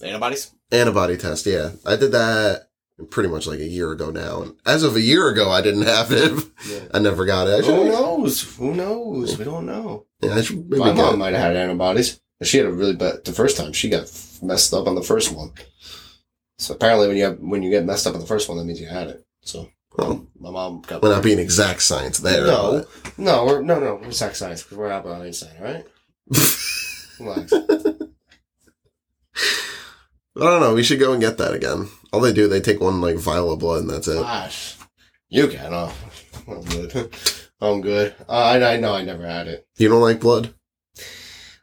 Antibodies? 0.01 0.51
antibody 0.71 1.17
test. 1.17 1.45
Yeah, 1.45 1.71
I 1.85 1.95
did 1.95 2.11
that 2.13 2.68
pretty 3.09 3.29
much 3.29 3.47
like 3.47 3.59
a 3.59 3.65
year 3.65 3.91
ago 3.91 4.09
now. 4.11 4.41
And 4.41 4.55
as 4.65 4.83
of 4.83 4.95
a 4.95 5.01
year 5.01 5.29
ago, 5.29 5.49
I 5.49 5.61
didn't 5.61 5.83
have 5.83 6.11
it. 6.11 6.31
Yeah. 6.67 6.79
I 6.93 6.99
never 6.99 7.25
got 7.25 7.47
it. 7.47 7.65
Who 7.65 7.85
knows? 7.85 8.55
Who 8.57 8.73
knows? 8.73 9.37
We 9.37 9.45
don't 9.45 9.65
know. 9.65 10.05
yeah, 10.21 10.35
I 10.35 10.41
should 10.41 10.69
maybe 10.69 10.79
My 10.83 10.91
mom 10.93 11.19
might 11.19 11.33
have 11.33 11.41
had 11.41 11.55
antibodies. 11.55 12.19
She 12.41 12.57
had 12.57 12.67
a 12.67 12.71
really 12.71 12.95
bad 12.95 13.25
the 13.25 13.33
first 13.33 13.57
time. 13.57 13.73
She 13.73 13.89
got 13.89 14.09
messed 14.41 14.73
up 14.73 14.87
on 14.87 14.95
the 14.95 15.01
first 15.03 15.33
one. 15.33 15.51
So 16.57 16.73
apparently, 16.73 17.07
when 17.07 17.17
you 17.17 17.23
have 17.23 17.39
when 17.39 17.63
you 17.63 17.69
get 17.69 17.85
messed 17.85 18.07
up 18.07 18.13
on 18.15 18.21
the 18.21 18.27
first 18.27 18.47
one, 18.49 18.57
that 18.57 18.63
means 18.65 18.79
you 18.79 18.87
had 18.87 19.07
it. 19.07 19.25
So 19.41 19.69
Well, 19.97 20.25
my 20.39 20.49
mom 20.49 20.81
got. 20.81 21.01
we're 21.01 21.09
not 21.09 21.23
being 21.23 21.39
exact 21.39 21.81
science 21.81 22.19
there. 22.19 22.45
no, 22.47 22.85
no, 23.17 23.45
we're 23.45 23.61
no, 23.61 23.79
no, 23.79 23.95
we're 23.95 24.07
exact 24.07 24.37
science 24.37 24.63
because 24.63 24.77
we're 24.77 24.87
Albert 24.89 25.15
Einstein, 25.15 25.61
right? 25.61 25.85
Relax. 27.19 27.51
I 30.35 30.43
don't 30.45 30.61
know. 30.61 30.73
We 30.75 30.83
should 30.83 30.99
go 30.99 31.11
and 31.11 31.21
get 31.21 31.37
that 31.37 31.53
again. 31.53 31.89
All 32.11 32.19
they 32.21 32.33
do, 32.33 32.47
they 32.47 32.59
take 32.61 32.79
one 32.81 33.01
like 33.01 33.17
vial 33.17 33.51
of 33.51 33.59
blood 33.59 33.81
and 33.81 33.89
that's 33.89 34.07
it. 34.07 34.15
Gosh, 34.21 34.75
you 35.29 35.47
can. 35.47 35.73
Oh, 35.73 35.93
I'm 36.47 36.61
good. 36.63 37.09
I'm 37.61 37.81
good. 37.81 38.15
Uh, 38.27 38.31
I 38.31 38.73
I 38.73 38.77
know 38.77 38.93
I 38.93 39.03
never 39.03 39.25
had 39.27 39.47
it. 39.47 39.67
You 39.77 39.89
don't 39.89 40.01
like 40.01 40.19
blood? 40.19 40.53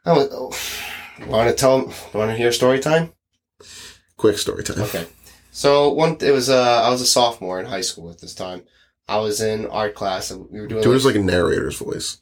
I 0.05 0.13
was, 0.13 0.29
oh, 0.31 1.27
want 1.27 1.49
to 1.49 1.55
tell? 1.55 1.85
Want 2.13 2.31
to 2.31 2.35
hear 2.37 2.51
story 2.51 2.79
time? 2.79 3.13
Quick 4.15 4.37
story 4.37 4.63
time. 4.63 4.79
Okay. 4.81 5.05
So 5.51 5.91
one, 5.91 6.17
it 6.21 6.31
was 6.31 6.49
uh, 6.49 6.81
I 6.83 6.89
was 6.89 7.01
a 7.01 7.05
sophomore 7.05 7.59
in 7.59 7.65
high 7.65 7.81
school 7.81 8.09
at 8.09 8.19
this 8.21 8.33
time. 8.35 8.63
I 9.09 9.17
was 9.19 9.41
in 9.41 9.65
art 9.67 9.95
class 9.95 10.31
and 10.31 10.49
we 10.49 10.61
were 10.61 10.67
doing. 10.67 10.81
Do 10.83 10.89
it 10.89 10.93
like- 10.93 10.97
as 10.97 11.05
like 11.05 11.15
a 11.15 11.19
narrator's 11.19 11.77
voice. 11.77 12.21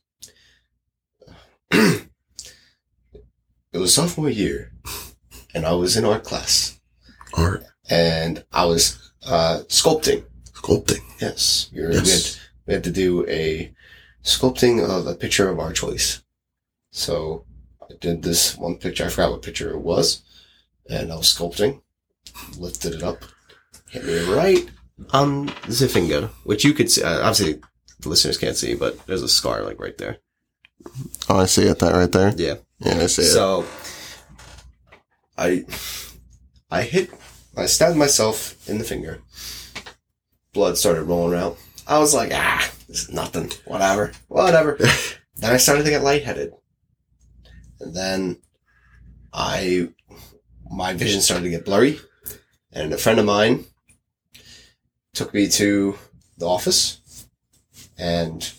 it 1.71 2.07
was 3.73 3.93
sophomore 3.93 4.29
year, 4.29 4.71
and 5.53 5.65
I 5.65 5.73
was 5.73 5.97
in 5.97 6.05
art 6.05 6.23
class, 6.23 6.79
Art. 7.33 7.63
And 7.89 8.43
I 8.51 8.65
was 8.65 9.11
uh, 9.25 9.61
sculpting. 9.67 10.23
Sculpting. 10.53 11.01
Yes, 11.21 11.69
we, 11.73 11.81
were, 11.81 11.89
we, 11.89 11.95
had, 11.95 12.29
we 12.65 12.73
had 12.73 12.83
to 12.83 12.91
do 12.91 13.27
a 13.27 13.73
sculpting 14.23 14.83
of 14.83 15.07
a 15.07 15.15
picture 15.15 15.49
of 15.49 15.59
our 15.59 15.71
choice. 15.71 16.21
So 16.91 17.45
I 17.81 17.93
did 17.99 18.23
this 18.23 18.57
one 18.57 18.77
picture. 18.77 19.05
I 19.05 19.09
forgot 19.09 19.31
what 19.31 19.41
picture 19.41 19.71
it 19.71 19.81
was, 19.81 20.23
and 20.89 21.11
I 21.11 21.15
was 21.15 21.33
sculpting. 21.33 21.81
Lifted 22.57 22.95
it 22.95 23.03
up, 23.03 23.23
hit 23.89 24.03
me 24.03 24.19
right 24.33 24.69
on 25.11 25.45
the 25.67 25.89
finger, 25.91 26.29
which 26.43 26.65
you 26.65 26.73
could 26.73 26.91
see. 26.91 27.03
Uh, 27.03 27.19
obviously, 27.19 27.61
the 27.99 28.09
listeners 28.09 28.37
can't 28.37 28.57
see, 28.57 28.75
but 28.75 29.05
there's 29.05 29.21
a 29.21 29.29
scar 29.29 29.63
like 29.63 29.79
right 29.79 29.97
there. 29.97 30.17
Oh, 31.29 31.37
I 31.37 31.45
see 31.45 31.63
it. 31.63 31.79
That 31.79 31.93
right 31.93 32.11
there. 32.11 32.33
Yeah. 32.35 32.55
Yeah, 32.79 32.97
I 32.97 33.07
see 33.07 33.21
it. 33.21 33.25
So 33.25 33.65
I 35.37 35.65
I 36.69 36.81
hit 36.81 37.09
I 37.57 37.65
stabbed 37.67 37.97
myself 37.97 38.67
in 38.69 38.77
the 38.77 38.83
finger. 38.83 39.21
Blood 40.53 40.77
started 40.77 41.03
rolling 41.03 41.39
out. 41.39 41.57
I 41.87 41.99
was 41.99 42.13
like, 42.13 42.31
ah, 42.33 42.69
this 42.87 43.03
is 43.03 43.11
nothing. 43.11 43.51
Whatever. 43.65 44.11
Whatever. 44.27 44.77
then 45.37 45.51
I 45.53 45.57
started 45.57 45.83
to 45.83 45.89
get 45.89 46.03
lightheaded. 46.03 46.53
And 47.79 47.93
then 47.95 48.37
I 49.33 49.89
my 50.69 50.93
vision 50.93 51.21
started 51.21 51.43
to 51.43 51.49
get 51.49 51.65
blurry. 51.65 51.99
And 52.71 52.91
a 52.93 52.97
friend 52.97 53.19
of 53.19 53.25
mine 53.25 53.65
took 55.13 55.33
me 55.33 55.47
to 55.47 55.97
the 56.37 56.45
office 56.45 57.27
and 57.97 58.41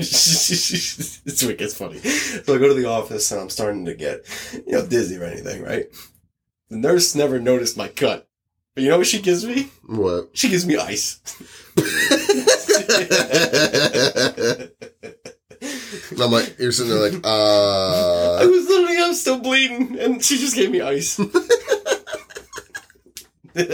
it's 0.00 1.42
wicked 1.42 1.62
it's 1.62 1.74
funny. 1.74 1.98
So 1.98 2.54
I 2.54 2.58
go 2.58 2.68
to 2.68 2.74
the 2.74 2.88
office 2.88 3.30
and 3.30 3.40
I'm 3.40 3.50
starting 3.50 3.84
to 3.84 3.94
get, 3.94 4.24
you 4.66 4.72
know, 4.72 4.86
dizzy 4.86 5.18
or 5.18 5.24
anything, 5.24 5.62
right? 5.62 5.86
The 6.70 6.76
nurse 6.76 7.14
never 7.14 7.40
noticed 7.40 7.76
my 7.76 7.88
cut. 7.88 8.28
But 8.74 8.84
you 8.84 8.90
know 8.90 8.98
what 8.98 9.06
she 9.06 9.20
gives 9.20 9.44
me? 9.44 9.68
What? 9.86 10.30
She 10.34 10.48
gives 10.48 10.66
me 10.66 10.76
ice. 10.76 11.20
And 16.10 16.22
I'm 16.22 16.30
like, 16.30 16.58
you're 16.58 16.72
sitting 16.72 16.92
there 16.92 17.10
like, 17.10 17.24
I 17.24 17.28
uh. 17.28 18.46
was 18.46 18.68
literally, 18.68 18.98
I'm 19.02 19.14
still 19.14 19.40
bleeding, 19.40 19.98
and 19.98 20.24
she 20.24 20.38
just 20.38 20.54
gave 20.54 20.70
me 20.70 20.80
ice. 20.80 21.18
And 23.54 23.66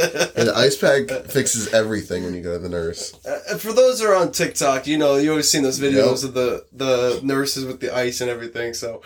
the 0.48 0.52
ice 0.56 0.76
pack 0.78 1.08
fixes 1.26 1.72
everything 1.74 2.24
when 2.24 2.32
you 2.34 2.40
go 2.42 2.54
to 2.54 2.58
the 2.58 2.70
nurse. 2.70 3.14
Uh, 3.26 3.58
for 3.58 3.72
those 3.74 4.00
who 4.00 4.06
are 4.06 4.14
on 4.16 4.32
TikTok, 4.32 4.86
you 4.86 4.96
know, 4.96 5.16
you 5.16 5.30
always 5.30 5.50
seen 5.50 5.62
those 5.62 5.78
videos 5.78 6.22
Yep. 6.22 6.28
of 6.28 6.34
the 6.34 6.66
the 6.72 7.20
nurses 7.22 7.66
with 7.66 7.80
the 7.80 7.94
ice 7.94 8.22
and 8.22 8.30
everything. 8.30 8.72
So, 8.72 9.02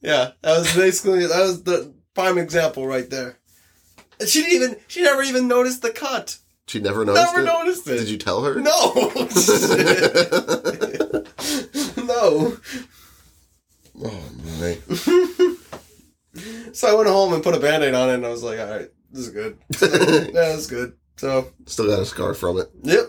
yeah, 0.00 0.30
that 0.42 0.58
was 0.58 0.72
basically 0.76 1.26
that 1.26 1.40
was 1.40 1.64
the 1.64 1.92
prime 2.14 2.38
example 2.38 2.86
right 2.86 3.08
there. 3.10 3.38
And 4.18 4.28
she 4.28 4.42
didn't 4.42 4.54
even 4.62 4.76
she 4.88 5.02
never 5.02 5.22
even 5.22 5.46
noticed 5.48 5.82
the 5.82 5.90
cut. 5.90 6.38
She 6.66 6.80
never 6.80 7.04
noticed 7.04 7.26
never 7.34 7.40
it? 7.40 7.44
noticed 7.44 7.86
it. 7.88 7.98
Did 7.98 8.08
you 8.08 8.16
tell 8.18 8.42
her? 8.44 8.54
No. 8.60 8.92
no. 11.96 12.56
Oh, 14.02 14.22
my. 14.60 14.78
So 16.72 16.88
I 16.88 16.94
went 16.94 17.08
home 17.08 17.32
and 17.34 17.42
put 17.42 17.56
a 17.56 17.60
band-aid 17.60 17.92
on 17.92 18.08
it, 18.10 18.14
and 18.14 18.24
I 18.26 18.30
was 18.30 18.42
like, 18.44 18.60
all 18.60 18.70
right, 18.70 18.88
this 19.10 19.26
is 19.26 19.32
good. 19.32 19.58
yeah, 20.32 20.54
it's 20.54 20.68
good. 20.68 20.92
So, 21.16 21.50
Still 21.66 21.88
got 21.88 21.98
a 22.00 22.06
scar 22.06 22.32
from 22.34 22.58
it. 22.58 22.70
yep. 22.82 23.06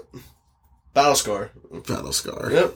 Battle 0.93 1.15
scar. 1.15 1.51
Battle 1.87 2.11
scar. 2.11 2.51
Yep. 2.51 2.73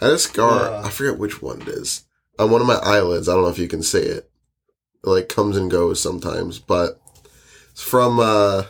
I 0.00 0.04
had 0.04 0.12
a 0.14 0.18
scar. 0.18 0.84
I 0.84 0.90
forget 0.90 1.18
which 1.18 1.40
one 1.40 1.62
it 1.62 1.68
is. 1.68 2.04
On 2.38 2.50
one 2.50 2.60
of 2.60 2.66
my 2.66 2.78
eyelids. 2.82 3.28
I 3.28 3.34
don't 3.34 3.44
know 3.44 3.48
if 3.48 3.58
you 3.58 3.68
can 3.68 3.82
see 3.82 4.00
it. 4.00 4.27
Like 5.02 5.28
comes 5.28 5.56
and 5.56 5.70
goes 5.70 6.00
sometimes, 6.00 6.58
but 6.58 7.00
it's 7.70 7.82
from 7.82 8.18
uh 8.20 8.64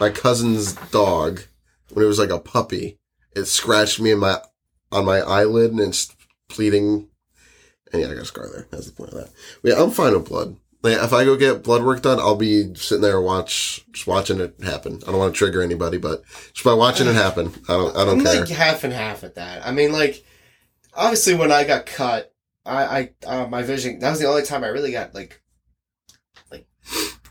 my 0.00 0.10
cousin's 0.10 0.74
dog 0.90 1.42
when 1.92 2.04
it 2.04 2.08
was 2.08 2.18
like 2.18 2.30
a 2.30 2.38
puppy. 2.38 2.98
It 3.34 3.44
scratched 3.44 4.00
me 4.00 4.10
in 4.10 4.18
my 4.18 4.40
on 4.90 5.04
my 5.04 5.20
eyelid 5.20 5.70
and 5.70 5.80
it's 5.80 6.14
bleeding. 6.54 7.08
And 7.92 8.02
yeah, 8.02 8.08
I 8.08 8.14
got 8.14 8.22
a 8.22 8.26
scar 8.26 8.48
there. 8.52 8.66
That's 8.70 8.86
the 8.86 8.92
point 8.92 9.10
of 9.12 9.18
that. 9.18 9.30
But 9.62 9.72
yeah, 9.72 9.82
I'm 9.82 9.90
fine 9.90 10.12
with 10.14 10.28
blood. 10.28 10.56
Like, 10.82 10.96
if 10.96 11.12
I 11.12 11.24
go 11.24 11.36
get 11.36 11.62
blood 11.62 11.84
work 11.84 12.02
done, 12.02 12.18
I'll 12.18 12.34
be 12.34 12.74
sitting 12.74 13.02
there 13.02 13.20
watch, 13.20 13.84
just 13.92 14.08
watching 14.08 14.40
it 14.40 14.56
happen. 14.64 14.98
I 15.06 15.10
don't 15.10 15.18
want 15.18 15.32
to 15.32 15.38
trigger 15.38 15.62
anybody, 15.62 15.96
but 15.96 16.24
just 16.52 16.64
by 16.64 16.74
watching 16.74 17.06
it 17.06 17.14
happen, 17.14 17.52
I 17.68 17.74
don't, 17.74 17.96
I 17.96 18.04
don't 18.04 18.18
I'm 18.18 18.24
care. 18.24 18.40
like 18.40 18.48
half 18.48 18.82
and 18.82 18.92
half 18.92 19.22
at 19.22 19.36
that. 19.36 19.64
I 19.64 19.70
mean, 19.70 19.92
like, 19.92 20.24
obviously 20.94 21.34
when 21.34 21.52
I 21.52 21.62
got 21.62 21.86
cut, 21.86 22.31
I, 22.64 23.10
I, 23.24 23.26
uh, 23.26 23.46
my 23.48 23.62
vision, 23.62 23.98
that 23.98 24.10
was 24.10 24.20
the 24.20 24.26
only 24.26 24.42
time 24.42 24.64
I 24.64 24.68
really 24.68 24.92
got, 24.92 25.14
like, 25.14 25.40
like, 26.50 26.66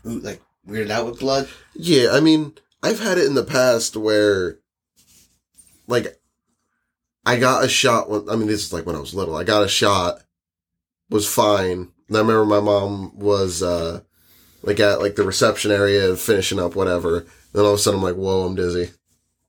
ooh, 0.06 0.18
like, 0.20 0.42
weirded 0.68 0.90
out 0.90 1.06
with 1.06 1.20
blood. 1.20 1.48
Yeah, 1.74 2.10
I 2.12 2.20
mean, 2.20 2.54
I've 2.82 3.00
had 3.00 3.18
it 3.18 3.26
in 3.26 3.34
the 3.34 3.44
past 3.44 3.96
where, 3.96 4.58
like, 5.86 6.18
I 7.24 7.38
got 7.38 7.64
a 7.64 7.68
shot 7.68 8.10
when, 8.10 8.28
I 8.28 8.36
mean, 8.36 8.48
this 8.48 8.64
is 8.64 8.72
like 8.72 8.84
when 8.84 8.96
I 8.96 9.00
was 9.00 9.14
little. 9.14 9.36
I 9.36 9.44
got 9.44 9.62
a 9.62 9.68
shot, 9.68 10.22
was 11.08 11.32
fine. 11.32 11.92
And 12.08 12.16
I 12.16 12.20
remember 12.20 12.44
my 12.44 12.60
mom 12.60 13.16
was, 13.16 13.62
uh, 13.62 14.00
like 14.62 14.80
at 14.80 15.00
like 15.00 15.14
the 15.14 15.22
reception 15.24 15.70
area 15.70 16.16
finishing 16.16 16.58
up 16.58 16.74
whatever. 16.74 17.26
Then 17.52 17.64
all 17.64 17.72
of 17.72 17.74
a 17.74 17.78
sudden 17.78 18.00
I'm 18.00 18.04
like, 18.04 18.16
whoa, 18.16 18.44
I'm 18.44 18.56
dizzy. 18.56 18.90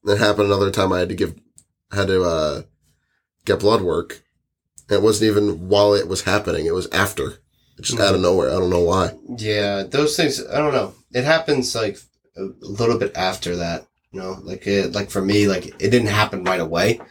It 0.05 0.17
happened 0.17 0.47
another 0.47 0.69
time 0.69 0.93
I 0.93 0.99
had 0.99 1.09
to 1.09 1.15
give, 1.15 1.35
had 1.91 2.07
to, 2.07 2.23
uh, 2.23 2.61
get 3.45 3.59
blood 3.59 3.81
work. 3.81 4.23
And 4.89 4.97
it 4.97 5.01
wasn't 5.01 5.31
even 5.31 5.67
while 5.69 5.93
it 5.93 6.07
was 6.07 6.23
happening. 6.23 6.65
It 6.65 6.73
was 6.73 6.89
after. 6.91 7.39
Just 7.81 7.99
out 7.99 8.09
of 8.09 8.13
mm-hmm. 8.15 8.23
nowhere. 8.23 8.49
I 8.49 8.59
don't 8.59 8.69
know 8.69 8.83
why. 8.83 9.13
Yeah, 9.37 9.83
those 9.83 10.15
things, 10.15 10.45
I 10.45 10.59
don't 10.59 10.73
know. 10.73 10.93
It 11.11 11.23
happens, 11.23 11.73
like, 11.75 11.97
a 12.37 12.43
little 12.61 12.99
bit 12.99 13.15
after 13.15 13.55
that, 13.55 13.87
you 14.11 14.19
know? 14.19 14.37
Like, 14.43 14.67
it, 14.67 14.93
like, 14.93 15.09
for 15.09 15.21
me, 15.21 15.47
like, 15.47 15.65
it 15.65 15.89
didn't 15.89 16.07
happen 16.07 16.43
right 16.43 16.59
away. 16.59 17.01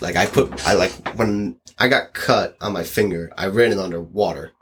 Like, 0.00 0.16
I 0.16 0.26
put, 0.26 0.66
I, 0.68 0.74
like, 0.74 0.92
when 1.16 1.58
I 1.78 1.88
got 1.88 2.12
cut 2.12 2.56
on 2.60 2.72
my 2.74 2.84
finger, 2.84 3.32
I 3.38 3.46
ran 3.46 3.72
it 3.72 3.78
under 3.78 4.00
water. 4.00 4.52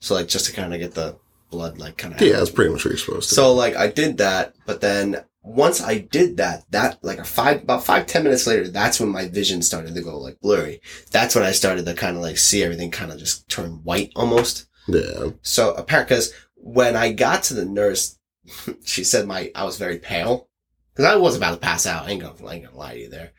So, 0.00 0.14
like, 0.14 0.28
just 0.28 0.46
to 0.46 0.52
kind 0.52 0.72
of 0.72 0.80
get 0.80 0.94
the 0.94 1.16
blood, 1.50 1.78
like, 1.78 1.98
kind 1.98 2.14
of 2.14 2.20
Yeah, 2.20 2.38
that's 2.38 2.50
pretty 2.50 2.72
much 2.72 2.84
what 2.84 2.90
you're 2.90 2.98
supposed 2.98 3.28
to. 3.28 3.34
So 3.34 3.52
like 3.52 3.76
I 3.76 3.88
did 3.88 4.16
that, 4.18 4.54
but 4.66 4.80
then 4.80 5.22
once 5.42 5.82
I 5.82 5.98
did 5.98 6.36
that, 6.36 6.64
that 6.70 7.02
like 7.02 7.18
a 7.18 7.24
five 7.24 7.62
about 7.62 7.84
five 7.84 8.06
ten 8.06 8.22
minutes 8.24 8.46
later, 8.46 8.68
that's 8.68 9.00
when 9.00 9.08
my 9.08 9.28
vision 9.28 9.62
started 9.62 9.94
to 9.94 10.02
go 10.02 10.18
like 10.18 10.40
blurry. 10.40 10.80
That's 11.10 11.34
when 11.34 11.44
I 11.44 11.50
started 11.50 11.84
to 11.86 11.94
kind 11.94 12.16
of 12.16 12.22
like 12.22 12.38
see 12.38 12.62
everything 12.62 12.90
kind 12.90 13.10
of 13.10 13.18
just 13.18 13.48
turn 13.48 13.80
white 13.82 14.12
almost. 14.14 14.66
yeah. 14.86 15.30
So 15.42 15.74
apparent 15.74 16.08
because 16.08 16.32
when 16.54 16.96
I 16.96 17.12
got 17.12 17.42
to 17.44 17.54
the 17.54 17.64
nurse, 17.64 18.18
she 18.84 19.04
said 19.04 19.26
my 19.26 19.50
I 19.54 19.64
was 19.64 19.78
very 19.78 19.98
pale 19.98 20.48
because 20.94 21.10
I 21.10 21.16
was 21.16 21.36
about 21.36 21.52
to 21.52 21.56
pass 21.56 21.86
out. 21.86 22.06
I 22.06 22.10
ain't 22.10 22.22
gonna 22.22 22.46
I 22.46 22.54
ain't 22.54 22.64
gonna 22.64 22.76
lie 22.76 22.94
to 22.94 23.00
you 23.00 23.08
there. 23.08 23.32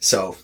So 0.00 0.36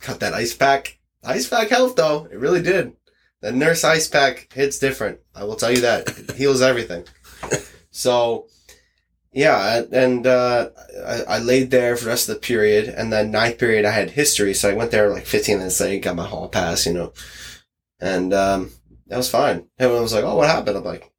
cut 0.00 0.20
that 0.20 0.34
ice 0.34 0.54
pack. 0.54 0.98
Ice 1.22 1.48
pack 1.48 1.68
helped 1.68 1.96
though. 1.96 2.26
It 2.32 2.38
really 2.38 2.62
did. 2.62 2.94
The 3.42 3.52
nurse 3.52 3.84
ice 3.84 4.08
pack 4.08 4.52
hits 4.52 4.78
different. 4.78 5.20
I 5.34 5.44
will 5.44 5.56
tell 5.56 5.70
you 5.70 5.82
that. 5.82 6.08
It 6.08 6.32
heals 6.32 6.62
everything. 6.62 7.04
So, 7.94 8.46
yeah, 9.32 9.82
and 9.92 10.26
uh, 10.26 10.68
I, 11.06 11.22
I 11.22 11.38
laid 11.38 11.70
there 11.70 11.96
for 11.96 12.04
the 12.04 12.10
rest 12.10 12.28
of 12.28 12.34
the 12.34 12.40
period, 12.40 12.88
and 12.88 13.12
then 13.12 13.30
ninth 13.30 13.58
period 13.58 13.84
I 13.84 13.90
had 13.90 14.10
history, 14.10 14.54
so 14.54 14.70
I 14.70 14.74
went 14.74 14.90
there 14.90 15.08
like 15.10 15.24
15 15.26 15.58
minutes 15.58 15.80
late, 15.80 16.02
got 16.02 16.16
my 16.16 16.26
hall 16.26 16.48
pass, 16.48 16.84
you 16.86 16.92
know, 16.92 17.12
and 18.00 18.32
um, 18.34 18.70
that 19.06 19.16
was 19.16 19.30
fine. 19.30 19.68
Everyone 19.78 20.02
was 20.02 20.12
like, 20.14 20.24
"Oh, 20.24 20.36
what 20.36 20.48
happened?" 20.48 20.76
I'm 20.76 20.84
like, 20.84 21.10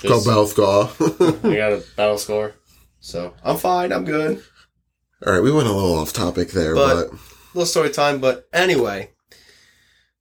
Go 0.00 0.08
"Just- 0.10 0.26
Belfgall. 0.26 1.44
I 1.52 1.56
got 1.56 1.72
a 1.72 1.82
battle 1.96 2.18
score, 2.18 2.54
so 3.00 3.34
I'm 3.44 3.56
fine. 3.56 3.92
I'm 3.92 4.04
good." 4.04 4.42
All 5.26 5.32
right, 5.34 5.42
we 5.42 5.52
went 5.52 5.68
a 5.68 5.72
little 5.72 5.98
off 5.98 6.12
topic 6.14 6.50
there, 6.52 6.74
but, 6.74 7.10
But- 7.10 7.18
Little 7.52 7.66
story 7.66 7.90
time, 7.90 8.20
but 8.20 8.48
anyway, 8.52 9.10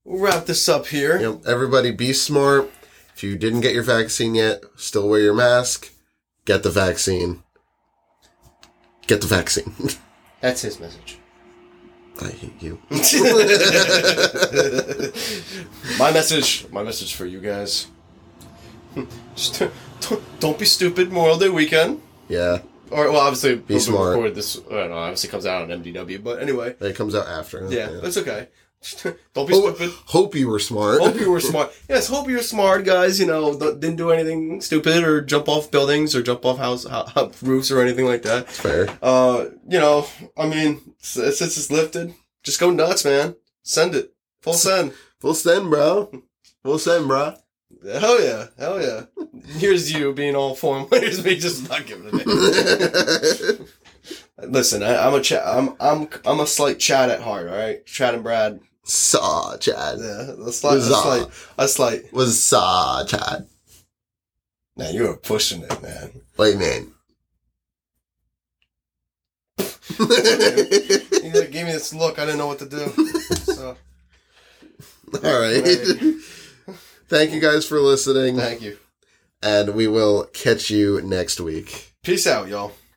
we'll 0.03 0.19
wrap 0.19 0.45
this 0.47 0.67
up 0.67 0.87
here. 0.87 1.37
everybody 1.45 1.91
be 1.91 2.11
smart. 2.11 2.71
If 3.15 3.21
you 3.23 3.37
didn't 3.37 3.61
get 3.61 3.73
your 3.75 3.83
vaccine 3.83 4.33
yet, 4.33 4.63
still 4.77 5.07
wear 5.07 5.19
your 5.19 5.35
mask. 5.35 5.91
Get 6.49 6.63
the 6.63 6.71
vaccine. 6.71 7.43
Get 9.05 9.21
the 9.21 9.27
vaccine. 9.27 9.71
That's 10.41 10.63
his 10.63 10.79
message. 10.79 11.19
I 12.19 12.29
hate 12.29 12.59
you. 12.59 12.79
my 15.99 16.11
message, 16.11 16.65
my 16.71 16.81
message 16.81 17.13
for 17.13 17.27
you 17.27 17.39
guys. 17.39 17.85
Just 19.35 19.59
don't, 19.59 20.39
don't 20.39 20.57
be 20.57 20.65
stupid. 20.65 21.09
Memorial 21.09 21.37
Day 21.37 21.49
weekend, 21.49 22.01
Yeah, 22.27 22.61
or 22.89 23.11
well, 23.11 23.21
obviously 23.21 23.57
Be 23.57 23.75
we'll 23.75 23.79
smart. 23.81 24.15
Record 24.15 24.33
this, 24.33 24.57
I 24.57 24.73
don't 24.73 24.89
know, 24.89 24.95
obviously 24.97 25.29
comes 25.29 25.45
out 25.45 25.69
on 25.69 25.83
MDW, 25.83 26.23
but 26.23 26.41
anyway, 26.41 26.75
it 26.81 26.95
comes 26.95 27.13
out 27.13 27.27
after. 27.27 27.67
yeah, 27.71 27.91
that's 28.01 28.17
okay. 28.17 28.47
Don't 29.33 29.47
be 29.47 29.53
Hope, 29.53 29.75
stupid. 29.75 29.93
hope 30.05 30.35
you 30.35 30.47
were 30.47 30.59
smart. 30.59 31.01
Hope 31.01 31.19
you 31.19 31.29
were 31.29 31.39
smart. 31.51 31.71
Yes, 31.89 32.07
hope 32.07 32.29
you're 32.29 32.41
smart, 32.41 32.85
guys. 32.85 33.19
You 33.19 33.25
know, 33.25 33.57
didn't 33.57 33.97
do 33.97 34.11
anything 34.11 34.61
stupid 34.61 35.03
or 35.03 35.21
jump 35.21 35.49
off 35.49 35.69
buildings 35.69 36.15
or 36.15 36.21
jump 36.23 36.45
off 36.45 36.57
house 36.59 36.85
ho- 36.85 37.31
roofs 37.41 37.71
or 37.71 37.81
anything 37.81 38.05
like 38.05 38.21
that. 38.23 38.49
Fair. 38.49 38.87
Uh, 39.01 39.45
you 39.67 39.79
know, 39.79 40.07
I 40.37 40.47
mean, 40.47 40.93
since 40.99 41.41
it's 41.41 41.69
lifted, 41.69 42.13
just 42.43 42.59
go 42.59 42.71
nuts, 42.71 43.03
man. 43.03 43.35
Send 43.63 43.95
it, 43.95 44.13
full 44.41 44.53
send. 44.53 44.93
Full 45.19 45.33
send, 45.33 45.69
bro. 45.69 46.09
Full 46.63 46.79
send, 46.79 47.07
bro. 47.07 47.35
Hell 47.83 48.21
yeah, 48.23 48.47
hell 48.57 48.81
yeah. 48.81 49.05
Here's 49.57 49.91
you 49.91 50.13
being 50.13 50.35
all 50.37 50.55
formal. 50.55 50.87
Here's 50.91 51.23
me 51.23 51.35
just 51.37 51.69
not 51.69 51.85
giving 51.85 52.07
a 52.07 52.11
damn. 52.23 53.65
Listen, 54.51 54.83
I, 54.83 55.05
I'm 55.05 55.13
a 55.13 55.21
chat. 55.21 55.43
I'm 55.45 55.75
I'm 55.81 56.07
I'm 56.25 56.39
a 56.39 56.47
slight 56.47 56.79
chat 56.79 57.09
at 57.09 57.21
heart. 57.21 57.47
All 57.49 57.55
right, 57.57 57.85
Chad 57.85 58.13
and 58.15 58.23
Brad. 58.23 58.61
Saw, 58.89 59.55
Chad. 59.57 59.99
Yeah, 59.99 60.33
slight, 60.51 60.77
a 60.77 60.81
Huzzah. 60.81 60.93
slight, 61.01 61.27
a 61.57 61.67
slight. 61.67 62.13
Was 62.13 62.41
saw, 62.43 63.03
Chad. 63.05 63.47
Now 64.75 64.89
you 64.89 65.03
were 65.03 65.17
pushing 65.17 65.61
it, 65.63 65.81
man. 65.81 66.21
Wait, 66.37 66.57
man. 66.57 66.91
You 69.99 71.31
like, 71.33 71.51
gave 71.51 71.65
me 71.65 71.71
this 71.73 71.93
look. 71.93 72.17
I 72.19 72.25
didn't 72.25 72.37
know 72.37 72.47
what 72.47 72.59
to 72.59 72.69
do. 72.69 72.87
So 73.43 73.75
All. 75.13 75.19
Right. 75.21 75.85
Thank 77.07 77.31
you 77.31 77.39
guys 77.41 77.65
for 77.65 77.79
listening, 77.79 78.37
thank 78.37 78.61
you. 78.61 78.77
and 79.41 79.73
we 79.73 79.87
will 79.87 80.25
catch 80.25 80.69
you 80.69 81.01
next 81.01 81.39
week. 81.39 81.93
Peace 82.03 82.27
out, 82.27 82.47
y'all. 82.47 82.71